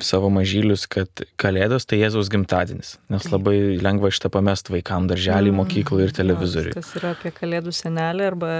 savo 0.04 0.28
mažylius, 0.28 0.84
kad 0.92 1.22
Kalėdos 1.40 1.88
tai 1.88 2.02
Jėzaus 2.02 2.28
gimtadienis, 2.30 2.98
nes 3.08 3.30
labai 3.32 3.78
lengva 3.80 4.10
šitą 4.12 4.28
pamest 4.34 4.68
vaikam 4.68 5.08
darželį, 5.08 5.54
mm, 5.54 5.62
mokyklą 5.62 6.02
ir 6.04 6.12
televizorių. 6.12 6.74
Tas 6.76 6.90
yra 7.00 7.14
apie 7.16 7.32
Kalėdų 7.32 7.72
senelį 7.72 8.26
arba 8.28 8.50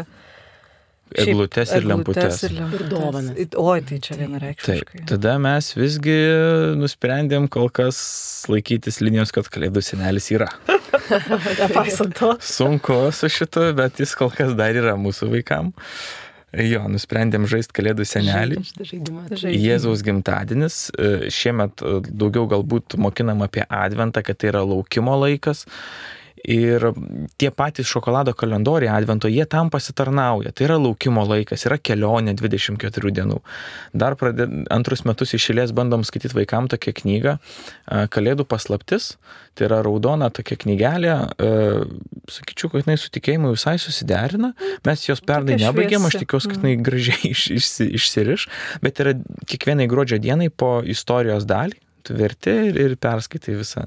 Eglutes 1.14 1.72
ir 1.76 1.86
lemputes. 1.86 2.40
Ir, 2.48 2.56
ir 2.58 2.84
dovanas. 2.90 3.36
Oi, 3.60 3.78
tai 3.86 4.00
čia 4.02 4.16
vienareikšmiškai. 4.18 4.98
Taip, 4.98 5.06
tada 5.10 5.36
mes 5.42 5.70
visgi 5.76 6.16
nusprendėm 6.80 7.46
kol 7.52 7.70
kas 7.74 8.00
laikytis 8.50 9.00
linijos, 9.04 9.34
kad 9.34 9.48
kalėdų 9.52 9.84
senelis 9.84 10.30
yra. 10.34 10.50
Nepaisant 11.62 12.16
to. 12.18 12.34
Sunku 12.42 12.98
su 13.14 13.30
šitu, 13.30 13.70
bet 13.78 14.02
jis 14.02 14.16
kol 14.18 14.32
kas 14.34 14.54
dar 14.58 14.76
yra 14.76 14.96
mūsų 15.00 15.30
vaikam. 15.36 15.72
Jo, 16.54 16.84
nusprendėm 16.86 17.48
žaisti 17.50 17.74
kalėdų 17.74 18.04
senelį. 18.06 18.60
Jėzaus 19.50 20.04
gimtadienis. 20.06 20.86
Šiemet 21.34 21.82
daugiau 22.06 22.46
galbūt 22.50 22.94
mokinam 23.00 23.42
apie 23.46 23.64
adventą, 23.66 24.22
kad 24.22 24.38
tai 24.38 24.52
yra 24.52 24.62
laukimo 24.66 25.16
laikas. 25.24 25.64
Ir 26.45 26.90
tie 27.40 27.49
patys 27.55 27.88
šokolado 27.88 28.34
kalendoriai 28.36 28.92
advento, 28.92 29.30
jie 29.32 29.47
tam 29.49 29.70
pasitarnauja. 29.72 30.53
Tai 30.53 30.66
yra 30.66 30.76
laukimo 30.76 31.24
laikas, 31.24 31.64
yra 31.68 31.78
kelionė 31.80 32.34
24 32.36 33.12
dienų. 33.16 33.38
Dar 33.97 34.16
pradė, 34.20 34.47
antrus 34.74 35.07
metus 35.09 35.32
išėlės 35.38 35.72
bandom 35.76 36.05
skaityti 36.05 36.36
vaikam 36.36 36.68
tokią 36.68 36.92
knygą 37.01 37.38
Kalėdų 38.12 38.45
paslaptis. 38.49 39.14
Tai 39.55 39.68
yra 39.68 39.80
raudona 39.86 40.30
tokia 40.34 40.59
knygelė. 40.61 41.14
Sakyčiau, 42.32 42.72
kad 42.72 42.84
jinai 42.84 42.99
su 43.01 43.12
tikėjimu 43.14 43.53
visai 43.55 43.76
susiderina. 43.80 44.53
Mes 44.86 45.07
jos 45.07 45.22
pernai 45.24 45.59
nebaigėm, 45.61 46.09
aš 46.09 46.18
tikiuosi, 46.24 46.51
kad 46.51 46.61
jinai 46.61 46.74
mm. 46.76 46.84
gražiai 46.84 47.30
iš, 47.34 47.47
iš, 47.55 47.70
išsiriš. 48.01 48.49
Bet 48.84 49.01
yra 49.05 49.14
kiekvienai 49.49 49.88
gruodžio 49.90 50.20
dienai 50.22 50.51
po 50.51 50.76
istorijos 50.82 51.47
dalį. 51.49 51.78
Tu 52.05 52.16
verti 52.18 52.52
ir, 52.68 52.78
ir 52.80 52.96
perskaitai 53.00 53.57
visą, 53.57 53.84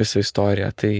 visą 0.00 0.22
istoriją. 0.22 0.70
Tai 0.80 0.92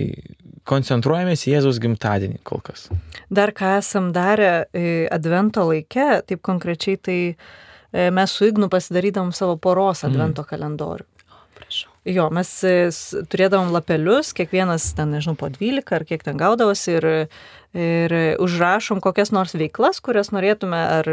koncentruojamės 0.68 1.46
į 1.48 1.56
Jėzaus 1.56 1.80
gimtadienį 1.82 2.40
kol 2.46 2.62
kas. 2.64 2.86
Dar 3.32 3.52
ką 3.56 3.76
esam 3.80 4.12
darę 4.14 4.52
e, 4.72 5.06
advento 5.12 5.66
laike, 5.68 6.22
taip 6.28 6.44
konkrečiai, 6.46 7.00
tai 7.00 7.18
e, 7.32 8.06
mes 8.14 8.32
su 8.32 8.48
Ignu 8.48 8.70
pasidarydavom 8.72 9.34
savo 9.36 9.58
poros 9.58 10.04
mhm. 10.04 10.12
advento 10.12 10.44
mm. 10.44 10.50
kalendorių. 10.52 11.08
Prašau. 11.54 11.90
Jo, 12.08 12.28
mes 12.34 12.50
e, 12.68 12.76
turėdavom 13.32 13.72
lapelius, 13.74 14.32
kiekvienas 14.36 14.90
ten, 14.96 15.12
nežinau, 15.16 15.36
po 15.40 15.50
12 15.52 15.94
ar 15.96 16.06
kiek 16.08 16.24
ten 16.24 16.40
gaudavosi 16.40 16.98
ir, 16.98 17.08
ir 17.74 18.16
užrašom 18.44 19.02
kokias 19.04 19.32
nors 19.34 19.56
veiklas, 19.56 20.02
kurias 20.04 20.32
norėtume, 20.34 20.80
ar 21.00 21.10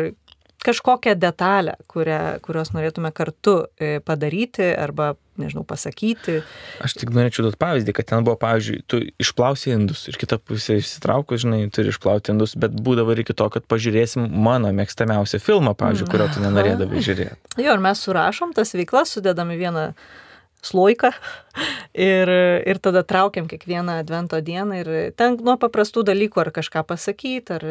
kažkokią 0.66 1.16
detalę, 1.20 1.76
kurią, 1.90 2.40
kurios 2.46 2.72
norėtume 2.76 3.12
kartu 3.16 3.64
e, 3.80 4.00
padaryti 4.06 4.68
arba, 4.78 5.16
nežinau, 5.42 5.64
pasakyti. 5.68 6.40
Aš 6.86 6.96
tik 7.02 7.14
norėčiau 7.16 7.48
duoti 7.48 7.60
pavyzdį, 7.62 7.96
kad 7.98 8.10
ten 8.12 8.26
buvo, 8.28 8.38
pavyzdžiui, 8.42 8.82
tu 8.90 9.02
išplausi 9.22 9.74
indus 9.74 10.06
ir 10.12 10.20
kita 10.22 10.38
pusė 10.38 10.78
išsitraukus, 10.82 11.44
žinai, 11.46 11.64
turi 11.74 11.94
išplauti 11.94 12.36
indus, 12.36 12.54
bet 12.60 12.76
būdavo 12.78 13.16
ir 13.16 13.24
iki 13.26 13.36
to, 13.38 13.50
kad 13.54 13.66
pažiūrėsim 13.72 14.28
mano 14.30 14.74
mėgstamiausią 14.78 15.42
filmą, 15.42 15.74
pavyzdžiui, 15.80 16.10
kurio 16.12 16.30
tu 16.34 16.46
nenorėdavai 16.46 17.06
žiūrėti. 17.10 17.56
Jo, 17.58 17.78
ir 17.78 17.84
mes 17.84 18.06
surašom 18.06 18.54
tas 18.58 18.76
veiklas, 18.78 19.16
sudedam 19.18 19.54
į 19.54 19.60
vieną 19.64 19.88
sloiką 20.62 21.10
ir, 21.98 22.30
ir 22.70 22.80
tada 22.86 23.02
traukiam 23.08 23.50
kiekvieną 23.50 23.98
advento 24.04 24.38
dieną 24.46 24.82
ir 24.84 24.90
ten 25.18 25.40
nuo 25.42 25.58
paprastų 25.62 26.06
dalykų 26.12 26.46
ar 26.46 26.52
kažką 26.54 26.86
pasakyti, 26.86 27.58
ar 27.58 27.66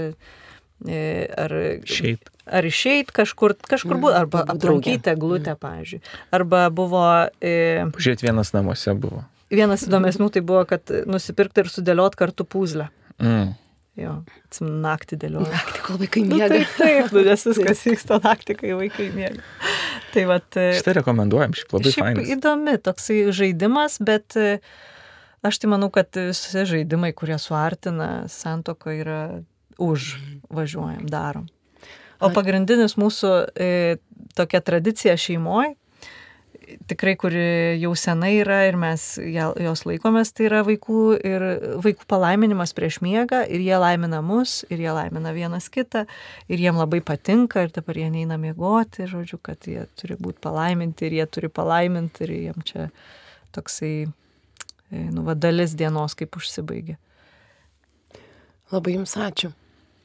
ar 0.88 1.54
išeit. 1.84 2.30
Ar 2.50 2.66
išeit 2.66 3.12
kažkur, 3.14 3.54
kažkur 3.62 3.94
mm, 3.94 4.00
buvo, 4.02 4.12
arba 4.16 4.44
aplankyti 4.48 5.12
glutę, 5.20 5.54
mm. 5.54 5.60
pavyzdžiui. 5.60 6.00
Arba 6.34 6.64
buvo... 6.74 7.04
E, 7.38 7.84
Pažiūrėti 7.94 8.26
vienas 8.26 8.50
namuose 8.56 8.94
buvo. 8.98 9.22
Vienas 9.50 9.84
įdomesnių 9.86 10.30
tai 10.34 10.42
buvo, 10.46 10.64
kad 10.66 10.90
nusipirkti 11.10 11.62
ir 11.62 11.70
sudėlioti 11.70 12.18
kartu 12.18 12.46
puzlę. 12.48 12.88
Mm. 13.22 13.52
Jo, 13.98 14.12
naktį 14.62 15.18
dėlioju. 15.24 15.50
Naktį, 15.50 15.80
kol 15.84 15.98
vaikai 16.00 16.22
miega. 16.24 16.46
Nu, 16.48 16.60
taip, 16.62 16.76
taip, 16.78 17.08
nu, 17.14 17.24
nes 17.26 17.42
viskas 17.50 17.82
vyksta 17.84 18.20
naktį, 18.22 18.56
kai 18.60 18.76
vaikai 18.78 19.08
miega. 19.12 19.42
Tai 20.14 20.24
vat, 20.30 20.46
e, 20.56 20.70
Šitą 20.78 20.94
rekomenduojam, 21.00 21.56
šiaip 21.58 21.74
labai 21.76 21.92
šiaip 21.92 22.06
fainas. 22.06 22.30
Įdomi 22.36 22.76
toksai 22.86 23.18
žaidimas, 23.36 23.98
bet 24.06 24.38
e, 24.40 24.46
aš 25.46 25.60
tai 25.60 25.72
manau, 25.74 25.90
kad 25.94 26.16
visi 26.16 26.64
žaidimai, 26.70 27.10
kurie 27.18 27.36
suartina 27.42 28.10
santoko, 28.30 28.94
yra 28.94 29.20
už 29.80 30.14
važiuojam, 30.50 31.06
darom. 31.10 31.48
O 32.20 32.28
pagrindinis 32.36 32.98
mūsų 33.00 33.30
e, 33.56 33.70
tokia 34.36 34.60
tradicija 34.60 35.16
šeimoje 35.16 35.74
tikrai, 36.90 37.14
kuri 37.18 37.42
jau 37.80 37.92
senai 37.98 38.32
yra 38.40 38.60
ir 38.68 38.76
mes 38.80 39.04
jos 39.18 39.84
laikomės, 39.88 40.32
tai 40.36 40.46
yra 40.48 40.62
vaikų 40.66 41.02
ir 41.26 41.44
vaikų 41.84 42.06
palaiminimas 42.10 42.74
prieš 42.76 43.00
miegą 43.04 43.42
ir 43.48 43.62
jie 43.64 43.76
laimina 43.80 44.20
mus, 44.24 44.60
ir 44.70 44.82
jie 44.82 44.92
laimina 44.94 45.32
vienas 45.36 45.70
kitą, 45.72 46.04
ir 46.50 46.62
jiem 46.62 46.78
labai 46.80 47.02
patinka, 47.04 47.64
ir 47.64 47.74
dabar 47.74 47.98
jie 48.00 48.10
neina 48.12 48.38
miegoti, 48.40 49.08
žodžiu, 49.10 49.40
kad 49.42 49.68
jie 49.68 49.86
turi 50.00 50.18
būti 50.20 50.42
palaiminti 50.44 51.08
ir 51.08 51.20
jie 51.20 51.28
turi 51.38 51.52
palaiminti 51.52 52.26
ir 52.26 52.34
jiem 52.36 52.66
čia 52.66 52.88
toksai, 53.56 53.94
e, 54.90 55.06
nu, 55.10 55.24
va, 55.26 55.34
dalis 55.34 55.74
dienos 55.78 56.16
kaip 56.18 56.38
užsibaigė. 56.38 56.98
Labai 58.70 58.94
jums 58.98 59.16
ačiū. 59.18 59.50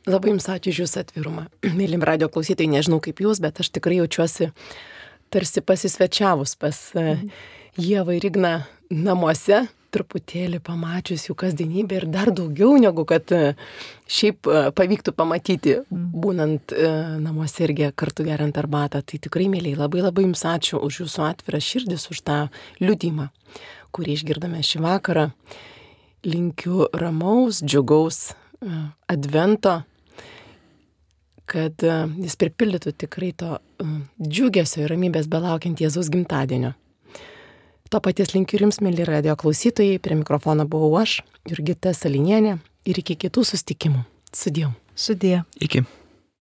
Labai 0.06 0.36
jums 0.36 0.46
ačiū 0.54 0.70
už 0.70 0.80
jūsų 0.84 1.00
atvirumą. 1.02 1.48
Mylim 1.80 2.04
radio 2.06 2.30
klausytojai, 2.30 2.70
nežinau 2.70 3.00
kaip 3.02 3.24
jūs, 3.24 3.42
bet 3.42 3.58
aš 3.64 3.72
tikrai 3.74 3.98
jaučiuosi 4.04 4.52
tarsi 5.34 5.64
pasisvečiavus 5.66 6.54
pas 6.62 6.82
mhm. 6.94 7.32
Jėvą 7.76 8.14
ir 8.16 8.28
Igną 8.30 8.52
namuose, 8.94 9.66
truputėlį 9.92 10.62
pamačius 10.64 11.26
jų 11.26 11.34
kasdienybę 11.42 11.98
ir 11.98 12.06
dar 12.12 12.30
daugiau 12.36 12.78
negu 12.80 13.04
kad 13.10 13.34
e, 13.36 13.56
šiaip 14.08 14.48
e, 14.48 14.62
pavyktų 14.78 15.16
pamatyti, 15.18 15.74
mhm. 15.82 16.06
būnant 16.22 16.76
namuose 17.26 17.66
irgi 17.66 17.90
kartu 17.98 18.28
geriant 18.30 18.62
arbatą. 18.62 19.02
Tai 19.02 19.20
tikrai, 19.26 19.50
mėlyai, 19.52 19.74
labai 19.80 20.06
labai 20.06 20.28
jums 20.28 20.46
ačiū 20.52 20.84
už 20.86 21.02
jūsų 21.02 21.26
atvirą 21.32 21.64
širdis, 21.66 22.06
už 22.14 22.22
tą 22.30 22.38
liudymą, 22.84 23.32
kurį 23.96 24.20
išgirdome 24.20 24.62
šį 24.62 24.86
vakarą. 24.86 25.28
Linkiu 26.30 26.86
ramaus, 26.94 27.66
džiugaus 27.66 28.36
advento 29.12 29.80
kad 31.50 31.84
e, 31.86 31.98
jis 32.26 32.38
pripildytų 32.42 32.96
tikrai 33.06 33.32
to 33.38 33.58
e, 33.58 33.88
džiugesio 34.22 34.84
ir 34.86 34.94
ramybės 34.94 35.30
belaukiant 35.32 35.82
Jėzaus 35.82 36.12
gimtadienio. 36.14 36.74
To 37.94 38.02
paties 38.02 38.34
linkiu 38.34 38.58
ir 38.58 38.66
jums, 38.66 38.82
mėly 38.82 39.06
radio 39.06 39.36
klausytojai, 39.38 40.00
prie 40.02 40.18
mikrofono 40.18 40.66
buvau 40.70 40.96
aš, 41.02 41.20
Jurgita 41.50 41.94
Salinienė 41.94 42.58
ir 42.90 43.02
iki 43.02 43.18
kitų 43.26 43.46
sustikimų. 43.52 44.02
Sudėjau. 44.36 44.74
Sudėjau. 44.98 45.46
Iki. 45.62 45.86